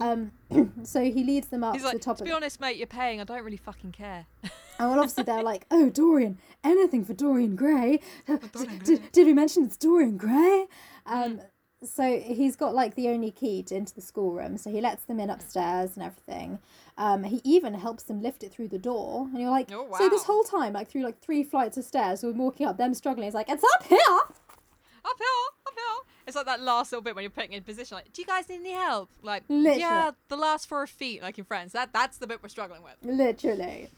um 0.00 0.30
so 0.82 1.02
he 1.02 1.24
leads 1.24 1.48
them 1.48 1.64
up 1.64 1.72
He's 1.72 1.82
to 1.82 1.88
like, 1.88 1.96
the 1.96 2.02
top 2.02 2.18
to 2.18 2.22
of 2.22 2.26
be 2.26 2.32
honest, 2.32 2.60
mate, 2.60 2.76
you're 2.76 2.86
paying. 2.86 3.20
I 3.20 3.24
don't 3.24 3.42
really 3.42 3.56
fucking 3.56 3.92
care. 3.92 4.26
and 4.42 4.52
well, 4.90 4.98
obviously 4.98 5.24
they're 5.24 5.42
like, 5.42 5.64
"Oh, 5.70 5.88
Dorian, 5.88 6.38
anything 6.62 7.04
for 7.06 7.14
Dorian 7.14 7.56
Gray." 7.56 8.00
Uh, 8.28 8.36
Dorian 8.52 8.78
Gray. 8.80 8.98
did 9.12 9.26
we 9.26 9.32
mention 9.32 9.64
it's 9.64 9.76
Dorian 9.78 10.18
Gray? 10.18 10.66
Um, 11.06 11.40
so 11.84 12.18
he's 12.20 12.56
got 12.56 12.74
like 12.74 12.94
the 12.94 13.08
only 13.08 13.30
key 13.30 13.62
to, 13.64 13.74
into 13.74 13.94
the 13.94 14.00
schoolroom, 14.00 14.56
so 14.58 14.70
he 14.70 14.80
lets 14.80 15.04
them 15.04 15.18
in 15.20 15.30
upstairs 15.30 15.92
and 15.96 16.04
everything. 16.04 16.58
Um, 16.98 17.24
he 17.24 17.40
even 17.44 17.74
helps 17.74 18.04
them 18.04 18.22
lift 18.22 18.42
it 18.44 18.52
through 18.52 18.68
the 18.68 18.78
door, 18.78 19.26
and 19.30 19.40
you're 19.40 19.50
like, 19.50 19.70
Oh, 19.72 19.84
wow. 19.84 19.98
so 19.98 20.08
this 20.08 20.24
whole 20.24 20.44
time, 20.44 20.72
like 20.74 20.88
through 20.88 21.02
like 21.04 21.20
three 21.20 21.42
flights 21.42 21.76
of 21.76 21.84
stairs, 21.84 22.22
we're 22.22 22.32
walking 22.32 22.66
up, 22.66 22.76
them 22.76 22.94
struggling. 22.94 23.26
It's 23.26 23.34
like 23.34 23.48
it's 23.48 23.64
up 23.76 23.84
here. 23.86 23.98
up 23.98 25.18
hill, 25.18 25.42
up 25.66 25.74
hill. 25.74 26.06
It's 26.26 26.36
like 26.36 26.46
that 26.46 26.60
last 26.60 26.92
little 26.92 27.02
bit 27.02 27.14
when 27.16 27.22
you're 27.24 27.30
putting 27.30 27.52
in 27.52 27.62
position. 27.64 27.96
Like, 27.96 28.12
do 28.12 28.22
you 28.22 28.26
guys 28.26 28.48
need 28.48 28.60
any 28.60 28.72
help? 28.72 29.08
Like, 29.22 29.42
Literally. 29.48 29.80
yeah, 29.80 30.12
the 30.28 30.36
last 30.36 30.68
four 30.68 30.86
feet, 30.86 31.20
like 31.22 31.36
in 31.38 31.44
Friends. 31.44 31.72
That 31.72 31.92
that's 31.92 32.18
the 32.18 32.26
bit 32.28 32.42
we're 32.42 32.48
struggling 32.48 32.82
with. 32.82 32.94
Literally. 33.02 33.88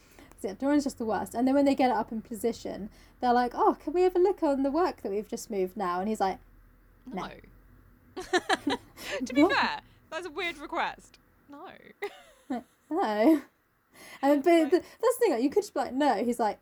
Yeah, 0.42 0.54
Dorian's 0.54 0.84
just 0.84 0.98
the 0.98 1.04
worst. 1.06 1.34
And 1.34 1.46
then 1.48 1.54
when 1.54 1.64
they 1.64 1.74
get 1.74 1.90
it 1.90 1.96
up 1.96 2.12
in 2.12 2.20
position, 2.20 2.90
they're 3.20 3.32
like, 3.32 3.52
"Oh, 3.54 3.76
can 3.82 3.92
we 3.94 4.02
have 4.02 4.14
a 4.14 4.18
look 4.18 4.42
on 4.42 4.62
the 4.62 4.70
work 4.70 5.00
that 5.02 5.10
we've 5.10 5.28
just 5.28 5.50
moved 5.50 5.74
now?" 5.76 6.00
And 6.00 6.08
he's 6.08 6.20
like, 6.20 6.38
No. 7.12 7.22
No. 7.22 7.30
to 9.26 9.34
be 9.34 9.42
What? 9.42 9.52
fair, 9.54 9.80
that's 10.10 10.26
a 10.26 10.30
weird 10.30 10.58
request. 10.58 11.18
No. 11.48 12.60
No. 12.90 13.42
And 14.22 14.42
but 14.42 14.70
the, 14.70 14.70
that's 14.70 14.82
the 15.00 15.16
thing, 15.20 15.32
like, 15.32 15.42
you 15.42 15.50
could 15.50 15.62
just 15.62 15.74
be 15.74 15.80
like, 15.80 15.94
no. 15.94 16.24
He's 16.24 16.38
like, 16.38 16.58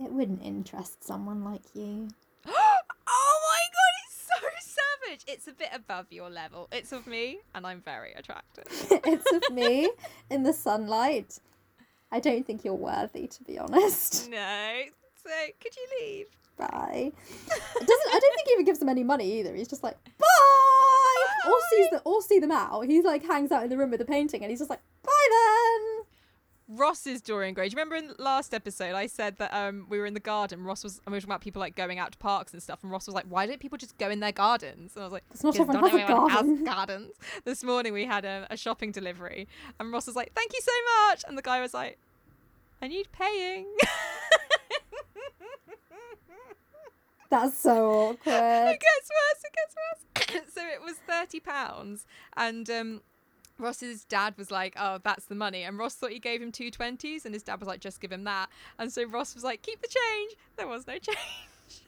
it 0.00 0.10
wouldn't 0.10 0.42
interest 0.42 1.04
someone 1.04 1.44
like 1.44 1.62
you. 1.74 2.08
oh 2.46 2.80
my 3.48 3.60
god, 3.74 3.92
it's 4.06 4.26
so 4.26 4.34
savage. 5.06 5.24
It's 5.26 5.48
a 5.48 5.52
bit 5.52 5.68
above 5.72 6.06
your 6.10 6.30
level. 6.30 6.68
It's 6.72 6.92
of 6.92 7.06
me, 7.06 7.40
and 7.54 7.66
I'm 7.66 7.80
very 7.82 8.12
attractive. 8.14 8.64
it's 9.04 9.30
of 9.32 9.54
me 9.54 9.90
in 10.30 10.42
the 10.44 10.52
sunlight. 10.52 11.38
I 12.10 12.20
don't 12.20 12.46
think 12.46 12.64
you're 12.64 12.74
worthy, 12.74 13.26
to 13.26 13.44
be 13.44 13.58
honest. 13.58 14.28
no. 14.30 14.72
So, 15.22 15.30
could 15.60 15.76
you 15.76 15.86
leave? 16.00 16.26
Bye. 16.56 17.12
It 17.12 17.86
doesn't. 17.86 18.08
I 18.14 18.18
don't 18.20 18.34
think 18.34 18.46
he 18.46 18.52
even 18.54 18.64
gives 18.64 18.78
them 18.78 18.88
any 18.88 19.04
money 19.04 19.38
either. 19.40 19.54
He's 19.54 19.68
just 19.68 19.82
like, 19.82 19.96
bye. 20.18 20.26
Or 21.46 21.56
sees 21.70 21.86
the, 21.90 22.00
or 22.04 22.22
see 22.22 22.38
them 22.38 22.50
out. 22.50 22.82
He 22.86 23.02
like 23.02 23.24
hangs 23.24 23.52
out 23.52 23.62
in 23.64 23.70
the 23.70 23.76
room 23.76 23.90
with 23.90 24.00
the 24.00 24.06
painting, 24.06 24.42
and 24.42 24.50
he's 24.50 24.60
just 24.60 24.70
like, 24.70 24.80
bye 25.02 25.28
then. 25.30 26.04
Ross 26.70 27.06
is 27.06 27.22
Dorian 27.22 27.54
Gray. 27.54 27.68
Do 27.68 27.72
you 27.72 27.76
remember 27.82 27.96
in 27.96 28.08
the 28.08 28.22
last 28.22 28.52
episode 28.52 28.94
I 28.94 29.06
said 29.06 29.38
that 29.38 29.54
um 29.54 29.86
we 29.88 29.98
were 29.98 30.04
in 30.04 30.12
the 30.12 30.20
garden. 30.20 30.62
Ross 30.64 30.84
was 30.84 31.00
and 31.06 31.12
we 31.12 31.16
were 31.16 31.20
talking 31.20 31.30
about 31.30 31.40
people 31.40 31.60
like 31.60 31.74
going 31.74 31.98
out 31.98 32.12
to 32.12 32.18
parks 32.18 32.52
and 32.52 32.62
stuff, 32.62 32.80
and 32.82 32.92
Ross 32.92 33.06
was 33.06 33.14
like, 33.14 33.24
"Why 33.26 33.46
don't 33.46 33.58
people 33.58 33.78
just 33.78 33.96
go 33.96 34.10
in 34.10 34.20
their 34.20 34.32
gardens?" 34.32 34.92
And 34.94 35.02
I 35.02 35.06
was 35.06 35.12
like, 35.14 35.24
It's 35.30 35.42
not 35.42 35.54
"'Cause 35.56 35.60
everyone 35.62 35.84
has 35.90 35.98
a 35.98 36.02
everyone 36.02 36.28
garden." 36.28 36.56
has 36.58 36.66
gardens." 36.66 37.12
This 37.44 37.64
morning 37.64 37.94
we 37.94 38.04
had 38.04 38.26
a, 38.26 38.46
a 38.50 38.56
shopping 38.58 38.92
delivery, 38.92 39.48
and 39.80 39.90
Ross 39.90 40.06
was 40.06 40.14
like, 40.16 40.32
"Thank 40.34 40.52
you 40.52 40.60
so 40.60 40.72
much," 41.08 41.24
and 41.26 41.38
the 41.38 41.42
guy 41.42 41.62
was 41.62 41.72
like, 41.72 41.96
"I 42.82 42.88
need 42.88 43.08
paying." 43.12 43.66
That's 47.30 47.58
so 47.58 47.90
awkward. 47.90 48.70
it 48.70 48.80
gets 48.80 49.10
worse. 49.10 49.44
It 49.44 49.52
gets 49.54 49.74
worse. 49.76 50.54
so 50.54 50.62
it 50.66 50.82
was 50.82 50.94
thirty 51.06 51.40
pounds, 51.40 52.06
and 52.36 52.68
um, 52.70 53.02
Ross's 53.58 54.04
dad 54.04 54.34
was 54.38 54.50
like, 54.50 54.74
"Oh, 54.78 54.98
that's 55.02 55.26
the 55.26 55.34
money," 55.34 55.62
and 55.64 55.76
Ross 55.78 55.94
thought 55.94 56.10
he 56.12 56.18
gave 56.18 56.40
him 56.40 56.52
two 56.52 56.70
twenties, 56.70 57.24
and 57.26 57.34
his 57.34 57.42
dad 57.42 57.60
was 57.60 57.66
like, 57.68 57.80
"Just 57.80 58.00
give 58.00 58.10
him 58.12 58.24
that." 58.24 58.48
And 58.78 58.90
so 58.92 59.04
Ross 59.04 59.34
was 59.34 59.44
like, 59.44 59.60
"Keep 59.62 59.82
the 59.82 59.88
change." 59.88 60.36
There 60.56 60.66
was 60.66 60.86
no 60.86 60.94
change. 60.98 61.18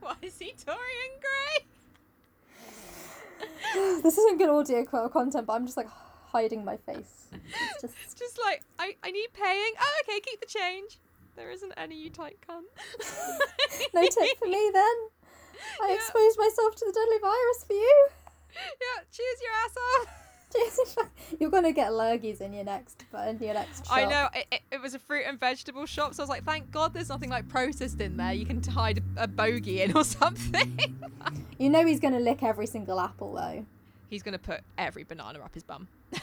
Why 0.00 0.16
is 0.22 0.38
he 0.38 0.54
Dorian 0.66 1.20
Gray? 1.20 1.66
this 4.02 4.18
isn't 4.18 4.38
good 4.38 4.48
audio 4.50 4.84
co- 4.84 5.08
content, 5.08 5.46
but 5.46 5.52
I'm 5.54 5.66
just 5.66 5.76
like 5.76 5.88
hiding 6.32 6.64
my 6.64 6.76
face. 6.78 7.28
It's 7.32 7.80
just 7.82 8.18
just 8.18 8.38
like 8.44 8.62
I, 8.78 8.96
I 9.04 9.10
need 9.10 9.28
paying. 9.32 9.72
Oh, 9.80 10.00
okay, 10.08 10.20
keep 10.20 10.40
the 10.40 10.46
change. 10.46 10.98
There 11.40 11.50
isn't 11.50 11.72
any, 11.78 11.96
you 11.96 12.10
tight 12.10 12.36
cunt. 12.46 12.64
no 13.94 14.02
tip 14.02 14.38
for 14.38 14.46
me 14.46 14.70
then. 14.74 14.94
I 15.80 15.88
Yeah. 15.88 15.94
exposed 15.94 16.38
myself 16.38 16.74
to 16.76 16.84
the 16.84 16.92
deadly 16.92 17.18
virus 17.18 17.64
for 17.66 17.72
you. 17.72 18.08
Yeah, 18.54 19.04
cheers 19.10 19.40
your 19.40 19.52
ass 19.64 19.74
off. 19.96 21.06
You're 21.40 21.48
gonna 21.50 21.72
get 21.72 21.92
lurgies 21.92 22.42
in 22.42 22.52
your 22.52 22.64
next, 22.64 23.06
but 23.10 23.26
in 23.28 23.38
your 23.38 23.54
next 23.54 23.86
shop. 23.86 23.96
I 23.96 24.04
know 24.04 24.28
it, 24.34 24.46
it, 24.52 24.60
it 24.72 24.82
was 24.82 24.92
a 24.92 24.98
fruit 24.98 25.22
and 25.26 25.40
vegetable 25.40 25.86
shop, 25.86 26.12
so 26.12 26.22
I 26.22 26.24
was 26.24 26.28
like, 26.28 26.44
thank 26.44 26.70
God 26.70 26.92
there's 26.92 27.08
nothing 27.08 27.30
like 27.30 27.48
processed 27.48 28.02
in 28.02 28.18
there. 28.18 28.34
You 28.34 28.44
can 28.44 28.62
hide 28.62 29.02
a, 29.16 29.22
a 29.22 29.26
bogey 29.26 29.80
in 29.80 29.96
or 29.96 30.04
something. 30.20 30.78
You 31.58 31.70
know 31.70 31.86
he's 31.86 32.00
gonna 32.00 32.20
lick 32.20 32.42
every 32.42 32.66
single 32.66 33.00
apple 33.00 33.32
though. 33.32 33.64
He's 34.10 34.22
gonna 34.22 34.38
put 34.38 34.60
every 34.76 35.04
banana 35.04 35.40
up 35.40 35.54
his 35.54 35.62
bum. 35.62 35.88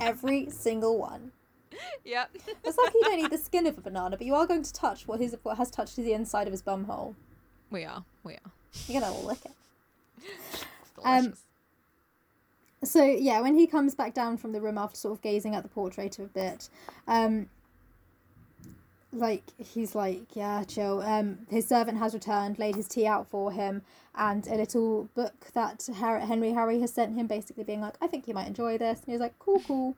Every 0.00 0.50
single 0.50 0.98
one. 0.98 1.32
yep. 2.04 2.30
It's 2.64 2.78
like 2.78 2.94
you 2.94 3.00
don't 3.02 3.16
need 3.16 3.30
the 3.30 3.38
skin 3.50 3.66
of 3.66 3.76
a 3.78 3.80
banana, 3.80 4.16
but 4.16 4.26
you 4.26 4.34
are 4.34 4.46
going 4.46 4.62
to 4.62 4.72
touch 4.72 5.06
what 5.06 5.20
his 5.20 5.36
what 5.42 5.56
has 5.58 5.70
touched 5.70 5.96
the 5.96 6.12
inside 6.12 6.46
of 6.46 6.52
his 6.52 6.62
bum 6.62 6.84
hole. 6.84 7.14
We 7.70 7.84
are. 7.84 8.04
We 8.24 8.34
are. 8.34 8.50
You're 8.86 9.00
gonna 9.00 9.18
lick 9.20 9.38
it. 9.44 9.52
Um, 11.04 11.34
So 12.84 13.04
yeah, 13.04 13.40
when 13.40 13.54
he 13.56 13.66
comes 13.66 13.94
back 13.94 14.12
down 14.14 14.36
from 14.36 14.52
the 14.52 14.60
room 14.60 14.76
after 14.76 14.96
sort 14.96 15.12
of 15.12 15.22
gazing 15.22 15.54
at 15.54 15.62
the 15.62 15.68
portrait 15.68 16.18
a 16.18 16.22
bit, 16.22 16.68
um, 17.06 17.48
like 19.12 19.44
he's 19.58 19.94
like, 19.94 20.34
yeah, 20.34 20.64
chill. 20.64 21.00
Um, 21.02 21.38
his 21.50 21.68
servant 21.68 21.98
has 21.98 22.14
returned, 22.14 22.58
laid 22.58 22.74
his 22.76 22.88
tea 22.88 23.06
out 23.06 23.28
for 23.28 23.52
him, 23.52 23.82
and 24.14 24.46
a 24.46 24.54
little 24.56 25.08
book 25.14 25.48
that 25.54 25.86
Henry 25.94 26.52
Harry 26.52 26.80
has 26.80 26.92
sent 26.92 27.14
him, 27.14 27.26
basically 27.26 27.64
being 27.64 27.80
like, 27.80 27.94
I 28.00 28.06
think 28.06 28.26
you 28.26 28.34
might 28.34 28.48
enjoy 28.48 28.78
this. 28.78 28.98
And 29.00 29.06
he 29.06 29.12
was 29.12 29.20
like, 29.20 29.38
cool, 29.38 29.62
cool. 29.66 29.96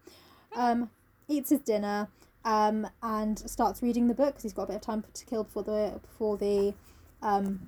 Um, 0.54 0.90
eats 1.28 1.50
his 1.50 1.60
dinner, 1.60 2.08
um, 2.44 2.86
and 3.02 3.38
starts 3.38 3.82
reading 3.82 4.08
the 4.08 4.14
book 4.14 4.34
because 4.34 4.42
he's 4.42 4.52
got 4.52 4.64
a 4.64 4.66
bit 4.66 4.76
of 4.76 4.82
time 4.82 5.04
to 5.12 5.24
kill 5.24 5.44
before 5.44 5.62
the 5.62 6.00
before 6.02 6.36
the 6.36 6.74
um, 7.22 7.66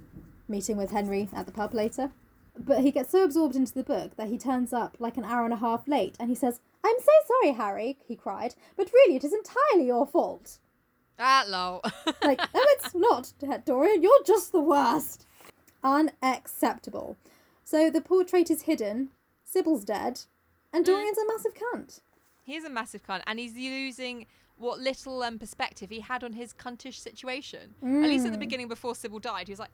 meeting 0.49 0.77
with 0.77 0.91
Henry 0.91 1.29
at 1.33 1.47
the 1.47 1.53
pub 1.53 1.75
later. 1.75 2.11
But 2.59 2.81
he 2.81 2.91
gets 2.91 3.11
so 3.11 3.23
absorbed 3.23 3.55
into 3.55 3.75
the 3.75 3.83
book 3.83 4.17
that 4.17 4.29
he 4.29 4.39
turns 4.39 4.73
up 4.73 4.97
like 4.99 5.17
an 5.17 5.25
hour 5.25 5.45
and 5.45 5.53
a 5.53 5.59
half 5.59 5.87
late 5.87 6.17
and 6.19 6.31
he 6.31 6.35
says, 6.35 6.61
I'm 6.83 6.97
so 6.99 7.13
sorry, 7.27 7.53
Harry, 7.53 7.99
he 8.09 8.17
cried, 8.17 8.55
but 8.77 8.91
really 8.93 9.17
it 9.17 9.25
is 9.25 9.33
entirely 9.33 9.87
your 9.87 10.07
fault. 10.07 10.59
ah, 11.19 11.45
lol. 11.47 11.83
Like, 12.23 12.39
no, 12.55 12.63
it's 12.79 12.95
not, 12.95 13.33
Dorian, 13.67 14.03
you're 14.03 14.23
just 14.25 14.53
the 14.53 14.61
worst. 14.61 15.27
Unacceptable. 15.85 17.17
So 17.63 17.91
the 17.91 18.01
portrait 18.01 18.51
is 18.51 18.63
hidden, 18.63 19.11
Sybil's 19.45 19.85
dead, 19.85 20.23
and 20.73 20.85
Dorian's 20.85 21.19
a 21.19 21.27
massive 21.27 21.53
cunt. 21.55 22.01
He's 22.47 22.65
a 22.65 22.71
massive 22.71 23.03
cunt, 23.07 23.23
and 23.27 23.39
he's 23.39 23.55
losing 23.55 24.27
what 24.57 24.79
little 24.79 25.23
um, 25.23 25.39
perspective 25.39 25.91
he 25.91 26.01
had 26.01 26.25
on 26.25 26.33
his 26.33 26.55
cuntish 26.55 26.99
situation. 26.99 27.75
At 27.83 28.09
least 28.09 28.25
at 28.25 28.33
the 28.33 28.39
Mm. 28.39 28.41
beginning, 28.41 28.69
before 28.69 28.95
Sybil 28.95 29.19
died, 29.19 29.49
he 29.49 29.53
was 29.53 29.59
like, 29.61 29.71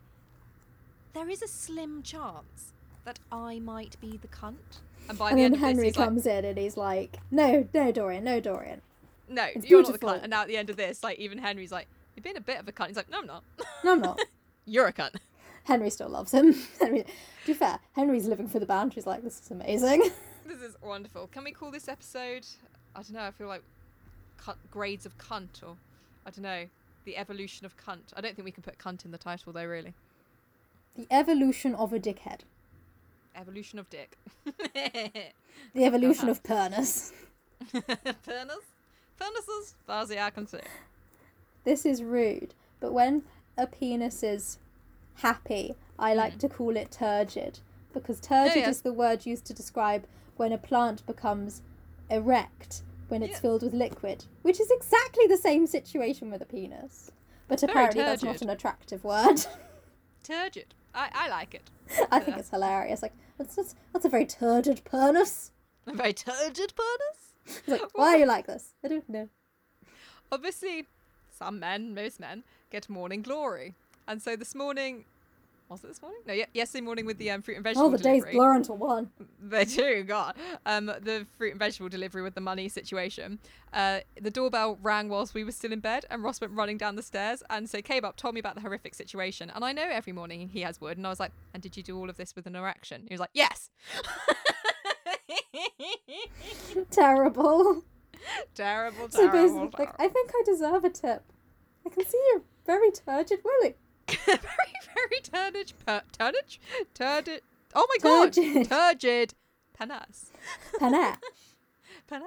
"There 1.12 1.28
is 1.30 1.42
a 1.42 1.46
slim 1.48 2.02
chance 2.02 2.72
that 3.04 3.20
I 3.30 3.60
might 3.60 4.00
be 4.00 4.16
the 4.16 4.28
cunt." 4.28 4.80
And 5.08 5.16
by 5.18 5.30
And 5.30 5.38
the 5.38 5.42
then 5.42 5.44
end 5.44 5.54
of 5.54 5.60
this, 5.60 5.68
Henry 5.68 5.86
like, 5.86 5.94
comes 5.94 6.26
in 6.26 6.44
and 6.44 6.58
he's 6.58 6.76
like, 6.76 7.18
No, 7.30 7.68
no, 7.74 7.92
Dorian, 7.92 8.24
no, 8.24 8.40
Dorian. 8.40 8.82
"No, 9.28 9.44
It's 9.54 9.68
you're 9.68 9.82
not 9.82 9.92
the 9.92 9.98
cunt." 9.98 10.22
And 10.22 10.30
now 10.30 10.42
at 10.42 10.48
the 10.48 10.56
end 10.56 10.70
of 10.70 10.76
this, 10.76 11.02
like 11.04 11.18
even 11.18 11.38
Henry's 11.38 11.70
like, 11.72 11.86
"You've 12.16 12.24
been 12.24 12.36
a 12.36 12.40
bit 12.40 12.58
of 12.58 12.66
a 12.68 12.72
cunt." 12.72 12.88
He's 12.88 12.96
like, 12.96 13.10
"No, 13.10 13.18
I'm 13.18 13.26
not. 13.26 13.44
No, 13.84 13.92
I'm 13.92 14.00
not. 14.00 14.20
you're 14.64 14.86
a 14.86 14.92
cunt." 14.92 15.16
Henry 15.64 15.90
still 15.90 16.08
loves 16.08 16.32
him. 16.32 16.54
Henry, 16.80 17.02
to 17.04 17.06
be 17.46 17.52
fair, 17.54 17.78
Henry's 17.92 18.26
living 18.26 18.48
for 18.48 18.58
the 18.58 18.66
band. 18.66 18.94
She's 18.94 19.06
like, 19.06 19.22
This 19.22 19.40
is 19.40 19.50
amazing. 19.50 20.10
Wonderful. 20.82 21.28
Can 21.28 21.44
we 21.44 21.52
call 21.52 21.70
this 21.70 21.88
episode? 21.88 22.46
I 22.94 23.02
don't 23.02 23.12
know. 23.12 23.20
I 23.20 23.30
feel 23.30 23.46
like 23.46 23.62
cut, 24.36 24.58
grades 24.70 25.06
of 25.06 25.16
cunt, 25.16 25.62
or 25.62 25.76
I 26.26 26.30
don't 26.30 26.42
know, 26.42 26.66
the 27.04 27.16
evolution 27.16 27.64
of 27.66 27.76
cunt. 27.76 28.12
I 28.16 28.20
don't 28.20 28.34
think 28.34 28.44
we 28.44 28.52
can 28.52 28.62
put 28.62 28.78
cunt 28.78 29.04
in 29.04 29.12
the 29.12 29.18
title 29.18 29.52
though. 29.52 29.64
Really, 29.64 29.94
the 30.96 31.06
evolution 31.10 31.74
of 31.74 31.92
a 31.92 32.00
dickhead. 32.00 32.40
evolution 33.36 33.78
of 33.78 33.88
dick. 33.90 34.16
The 35.74 35.84
evolution 35.84 36.28
of 36.28 36.42
pernus. 36.42 37.12
Furnace, 37.70 38.66
furnaces. 39.16 39.74
Far 39.86 40.02
as 40.02 40.08
the 40.08 40.22
eye 40.22 40.30
can 40.30 40.46
see. 40.46 40.58
This 41.64 41.86
is 41.86 42.02
rude, 42.02 42.54
but 42.80 42.92
when 42.92 43.22
a 43.56 43.66
penis 43.66 44.22
is 44.22 44.58
happy, 45.16 45.74
I 45.98 46.14
like 46.14 46.32
hmm. 46.32 46.38
to 46.40 46.48
call 46.48 46.76
it 46.76 46.90
turgid 46.90 47.60
because 47.93 48.20
turgid 48.20 48.68
is 48.68 48.82
the 48.82 48.93
word 48.93 49.26
used 49.26 49.45
to 49.47 49.55
describe 49.55 50.07
when 50.36 50.53
a 50.53 50.59
plant 50.59 51.05
becomes 51.07 51.62
erect 52.11 52.82
when 53.09 53.22
it's 53.22 53.40
filled 53.40 53.62
with 53.62 53.74
liquid, 53.74 54.24
which 54.40 54.59
is 54.59 54.70
exactly 54.70 55.26
the 55.26 55.36
same 55.36 55.66
situation 55.66 56.30
with 56.30 56.40
a 56.40 56.47
penis. 56.47 57.11
But 57.47 57.61
Very 57.61 57.70
apparently 57.70 58.03
that's 58.03 58.22
not 58.22 58.40
an 58.40 58.49
attractive 58.49 59.05
word. 59.05 59.45
Turgid. 60.22 60.74
I, 60.95 61.11
I 61.12 61.28
like 61.28 61.55
it. 61.55 61.70
I 62.11 62.20
think 62.20 62.38
it's 62.38 62.51
hilarious. 62.51 63.03
Like 63.03 63.12
that's 63.36 63.55
that's, 63.57 63.74
that's 63.93 64.05
a 64.05 64.09
very 64.09 64.24
turgid 64.24 64.82
penis. 64.84 65.51
A 65.86 65.93
very 65.93 66.12
turgid 66.12 66.72
penis. 66.74 67.62
Like, 67.66 67.82
why 67.95 68.14
are 68.14 68.18
you 68.18 68.26
like 68.26 68.47
this? 68.47 68.74
I 68.84 68.88
don't 68.88 69.09
know. 69.09 69.28
Obviously, 70.30 70.86
some 71.30 71.59
men, 71.59 71.95
most 71.95 72.20
men, 72.20 72.45
get 72.70 72.88
morning 72.88 73.20
glory. 73.20 73.74
And 74.09 74.22
so 74.22 74.36
this 74.36 74.55
morning, 74.55 75.05
was 75.72 75.84
it 75.84 75.88
this 75.88 76.02
morning? 76.02 76.20
No, 76.26 76.32
ye- 76.34 76.46
yesterday 76.54 76.82
morning 76.82 77.06
with 77.06 77.18
the 77.18 77.30
um, 77.30 77.42
fruit 77.42 77.56
and 77.56 77.64
vegetable 77.64 77.88
Oh, 77.88 77.90
the 77.90 77.98
days 77.98 78.22
delivery. 78.22 78.32
blur 78.32 78.54
into 78.56 78.72
one. 78.72 79.10
They 79.44 79.64
do, 79.64 80.04
God. 80.04 80.36
Um, 80.64 80.86
the 80.86 81.26
fruit 81.36 81.50
and 81.50 81.58
vegetable 81.58 81.88
delivery 81.88 82.22
with 82.22 82.34
the 82.34 82.40
money 82.40 82.68
situation. 82.68 83.38
Uh, 83.72 84.00
the 84.20 84.30
doorbell 84.30 84.78
rang 84.80 85.08
whilst 85.08 85.34
we 85.34 85.42
were 85.44 85.50
still 85.52 85.72
in 85.72 85.80
bed, 85.80 86.06
and 86.10 86.22
Ross 86.22 86.40
went 86.40 86.52
running 86.52 86.78
down 86.78 86.94
the 86.96 87.02
stairs 87.02 87.42
and 87.50 87.68
so 87.68 87.82
came 87.82 88.04
up, 88.04 88.16
told 88.16 88.34
me 88.34 88.40
about 88.40 88.54
the 88.54 88.60
horrific 88.60 88.94
situation. 88.94 89.50
And 89.54 89.64
I 89.64 89.72
know 89.72 89.86
every 89.90 90.12
morning 90.12 90.48
he 90.48 90.60
has 90.60 90.80
wood, 90.80 90.96
and 90.96 91.06
I 91.06 91.10
was 91.10 91.18
like, 91.20 91.32
"And 91.52 91.62
did 91.62 91.76
you 91.76 91.82
do 91.82 91.98
all 91.98 92.08
of 92.08 92.16
this 92.16 92.36
with 92.36 92.46
an 92.46 92.54
erection?" 92.54 93.02
He 93.08 93.14
was 93.14 93.20
like, 93.20 93.30
"Yes." 93.34 93.68
Terrible. 96.90 97.82
terrible, 98.54 99.08
So 99.10 99.30
terrible, 99.30 99.70
like. 99.78 99.94
I 99.98 100.08
think 100.08 100.30
I 100.34 100.42
deserve 100.44 100.84
a 100.84 100.90
tip. 100.90 101.22
I 101.84 101.88
can 101.90 102.06
see 102.06 102.20
you're 102.32 102.42
very 102.66 102.90
turgid, 102.92 103.40
Willie. 103.44 103.74
very, 104.26 104.38
very 104.94 105.20
turnage, 105.22 105.72
per- 105.86 106.02
turnage, 106.18 106.58
turded. 106.94 107.42
Oh 107.74 107.86
my 107.88 107.96
god, 108.02 108.32
Turgid. 108.34 108.68
turgid, 108.68 109.34
penis. 109.78 110.30
Panache. 110.78 111.18
Penis. 112.08 112.26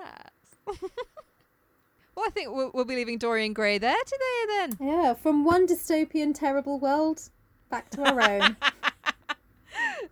well, 2.15 2.25
I 2.25 2.29
think 2.31 2.53
we'll, 2.55 2.71
we'll 2.73 2.85
be 2.85 2.95
leaving 2.95 3.17
Dorian 3.17 3.53
Gray 3.53 3.77
there 3.77 3.95
today 4.05 4.45
then. 4.77 4.87
yeah, 4.87 5.13
from 5.13 5.43
one 5.45 5.67
dystopian, 5.67 6.33
terrible 6.33 6.79
world 6.79 7.29
back 7.69 7.89
to 7.91 8.01
our 8.03 8.21
own. 8.21 8.57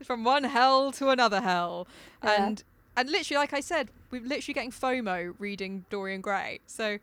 From 0.04 0.26
one 0.26 0.44
hell 0.44 0.92
to 0.94 1.10
another 1.10 1.40
hell. 1.40 1.88
Yeah. 2.24 2.46
And 2.48 2.64
and 2.98 3.10
literally, 3.10 3.38
like 3.38 3.54
I 3.54 3.62
said, 3.62 3.90
we're 4.12 4.22
literally 4.22 4.54
getting 4.54 4.72
FOMO 4.72 5.34
reading 5.40 5.86
Dorian 5.90 6.20
Gray. 6.20 6.60
So 6.68 7.00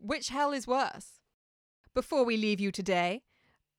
which 0.00 0.28
hell 0.30 0.52
is 0.52 0.66
worse? 0.66 1.20
Before 1.94 2.24
we 2.24 2.36
leave 2.38 2.58
you 2.60 2.72
today, 2.72 3.22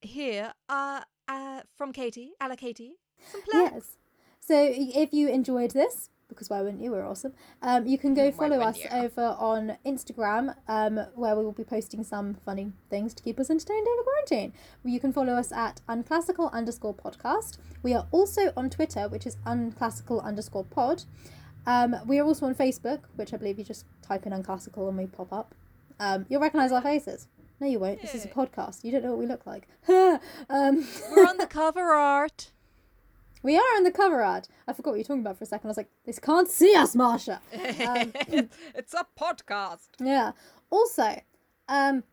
here 0.01 0.53
are 0.69 1.05
uh, 1.27 1.61
from 1.75 1.93
Katie, 1.93 2.31
Alla 2.41 2.55
Katie, 2.57 2.93
some 3.31 3.41
plugs. 3.43 3.71
yes. 3.73 3.97
So 4.39 4.55
if 4.75 5.13
you 5.13 5.29
enjoyed 5.29 5.71
this, 5.71 6.09
because 6.27 6.49
why 6.49 6.61
wouldn't 6.61 6.81
you? 6.81 6.91
We're 6.91 7.05
awesome. 7.05 7.33
Um, 7.61 7.85
you 7.85 7.97
can 7.97 8.13
go 8.13 8.25
Why 8.29 8.31
follow 8.31 8.59
us 8.61 8.77
you? 8.79 8.89
over 8.91 9.35
on 9.37 9.77
Instagram, 9.85 10.55
um, 10.67 10.99
where 11.15 11.35
we 11.35 11.43
will 11.43 11.51
be 11.51 11.63
posting 11.63 12.03
some 12.03 12.33
funny 12.45 12.71
things 12.89 13.13
to 13.15 13.23
keep 13.23 13.39
us 13.39 13.49
entertained 13.49 13.85
over 13.87 14.03
quarantine. 14.03 14.53
You 14.83 14.99
can 14.99 15.13
follow 15.13 15.33
us 15.33 15.51
at 15.51 15.81
unclassical 15.87 16.51
underscore 16.53 16.95
podcast. 16.95 17.57
We 17.83 17.93
are 17.93 18.07
also 18.11 18.53
on 18.57 18.69
Twitter, 18.69 19.07
which 19.09 19.27
is 19.27 19.37
unclassical 19.45 20.23
underscore 20.23 20.63
pod. 20.63 21.03
Um, 21.67 21.95
we 22.07 22.17
are 22.17 22.25
also 22.25 22.45
on 22.47 22.55
Facebook, 22.55 23.01
which 23.15 23.33
I 23.33 23.37
believe 23.37 23.59
you 23.59 23.65
just 23.65 23.85
type 24.01 24.25
in 24.25 24.31
unclassical 24.31 24.87
and 24.87 24.97
we 24.97 25.05
pop 25.05 25.31
up. 25.31 25.53
Um, 25.99 26.25
you'll 26.29 26.41
recognise 26.41 26.71
our 26.71 26.81
faces. 26.81 27.27
No, 27.61 27.67
you 27.67 27.77
won't. 27.77 28.01
This 28.01 28.15
is 28.15 28.25
a 28.25 28.27
podcast. 28.27 28.83
You 28.83 28.91
don't 28.91 29.03
know 29.03 29.11
what 29.11 29.19
we 29.19 29.27
look 29.27 29.45
like. 29.45 29.67
um, 29.87 30.87
We're 31.11 31.27
on 31.27 31.37
the 31.37 31.45
cover 31.47 31.91
art. 31.93 32.49
we 33.43 33.55
are 33.55 33.75
on 33.77 33.83
the 33.83 33.91
cover 33.91 34.23
art. 34.23 34.47
I 34.67 34.73
forgot 34.73 34.91
what 34.91 34.95
you 34.95 35.01
were 35.01 35.03
talking 35.03 35.21
about 35.21 35.37
for 35.37 35.43
a 35.43 35.47
second. 35.47 35.67
I 35.67 35.69
was 35.69 35.77
like, 35.77 35.91
this 36.03 36.17
can't 36.17 36.49
see 36.49 36.75
us, 36.75 36.95
Marsha. 36.95 37.39
Um, 37.53 38.49
it's 38.73 38.95
a 38.95 39.05
podcast. 39.19 39.89
yeah. 39.99 40.31
Also, 40.71 41.21
um, 41.69 42.03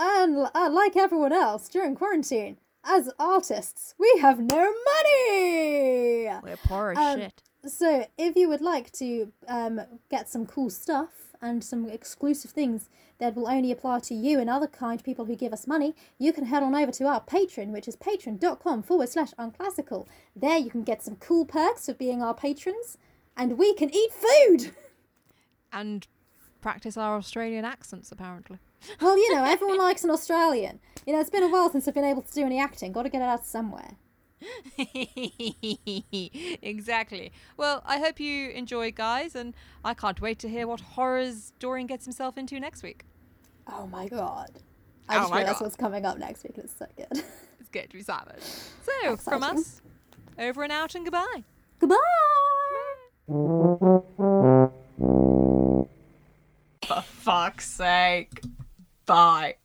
and 0.00 0.48
uh, 0.52 0.68
like 0.70 0.96
everyone 0.96 1.32
else 1.32 1.68
during 1.68 1.94
quarantine, 1.94 2.58
as 2.82 3.08
artists, 3.20 3.94
we 3.98 4.18
have 4.20 4.40
no 4.40 4.56
money. 4.56 6.28
We're 6.42 6.56
poor 6.64 6.90
as 6.90 6.98
Um, 6.98 7.20
shit. 7.20 7.42
So, 7.68 8.06
if 8.18 8.34
you 8.34 8.48
would 8.48 8.62
like 8.62 8.90
to 8.94 9.32
um, 9.46 9.80
get 10.10 10.28
some 10.28 10.44
cool 10.44 10.70
stuff 10.70 11.34
and 11.40 11.62
some 11.62 11.88
exclusive 11.88 12.50
things 12.50 12.88
that 13.18 13.34
will 13.34 13.48
only 13.48 13.70
apply 13.70 14.00
to 14.00 14.14
you 14.14 14.38
and 14.38 14.48
other 14.50 14.66
kind 14.66 15.02
people 15.02 15.24
who 15.24 15.36
give 15.36 15.52
us 15.52 15.66
money, 15.66 15.94
you 16.18 16.32
can 16.32 16.46
head 16.46 16.62
on 16.62 16.74
over 16.74 16.92
to 16.92 17.04
our 17.06 17.20
Patreon, 17.20 17.68
which 17.68 17.88
is 17.88 17.96
patreon.com 17.96 18.82
forward 18.82 19.08
slash 19.08 19.32
unclassical. 19.38 20.06
There 20.34 20.58
you 20.58 20.70
can 20.70 20.82
get 20.82 21.02
some 21.02 21.16
cool 21.16 21.44
perks 21.44 21.86
for 21.86 21.94
being 21.94 22.22
our 22.22 22.34
patrons, 22.34 22.98
and 23.36 23.58
we 23.58 23.74
can 23.74 23.94
eat 23.94 24.10
food! 24.12 24.72
And 25.72 26.06
practice 26.62 26.96
our 26.96 27.16
Australian 27.18 27.66
accents, 27.66 28.10
apparently. 28.10 28.58
Well, 29.00 29.18
you 29.18 29.34
know, 29.34 29.44
everyone 29.44 29.78
likes 29.86 30.04
an 30.04 30.10
Australian. 30.10 30.80
You 31.06 31.12
know, 31.12 31.20
it's 31.20 31.28
been 31.28 31.42
a 31.42 31.48
while 31.48 31.70
since 31.70 31.86
I've 31.86 31.92
been 31.94 32.04
able 32.04 32.22
to 32.22 32.32
do 32.32 32.46
any 32.46 32.58
acting. 32.58 32.92
Got 32.92 33.02
to 33.02 33.08
get 33.10 33.20
it 33.20 33.28
out 33.28 33.44
somewhere. 33.44 33.96
exactly. 36.62 37.32
Well, 37.56 37.82
I 37.86 37.98
hope 37.98 38.20
you 38.20 38.50
enjoy, 38.50 38.92
guys, 38.92 39.34
and 39.34 39.54
I 39.84 39.94
can't 39.94 40.20
wait 40.20 40.38
to 40.40 40.48
hear 40.48 40.66
what 40.66 40.80
horrors 40.80 41.52
Dorian 41.58 41.86
gets 41.86 42.04
himself 42.04 42.36
into 42.38 42.58
next 42.60 42.82
week. 42.82 43.04
Oh 43.66 43.86
my 43.86 44.08
god. 44.08 44.50
I 45.08 45.16
Oh 45.16 45.20
just 45.20 45.30
my 45.30 45.38
realised 45.38 45.58
God. 45.58 45.64
what's 45.64 45.76
coming 45.76 46.04
up 46.04 46.18
next 46.18 46.42
week. 46.44 46.54
It's 46.56 46.74
so 46.76 46.86
good. 46.96 47.22
It's 47.58 47.70
good 47.72 47.90
to 47.90 47.96
be 47.96 48.02
savage. 48.04 48.42
So, 49.02 49.16
from 49.24 49.42
us, 49.42 49.82
over 50.38 50.62
and 50.62 50.70
out, 50.70 50.94
and 50.94 51.04
goodbye. 51.04 51.42
Goodbye! 51.80 51.96
For 56.86 57.02
fuck's 57.02 57.68
sake. 57.68 58.40
Bye. 59.04 59.56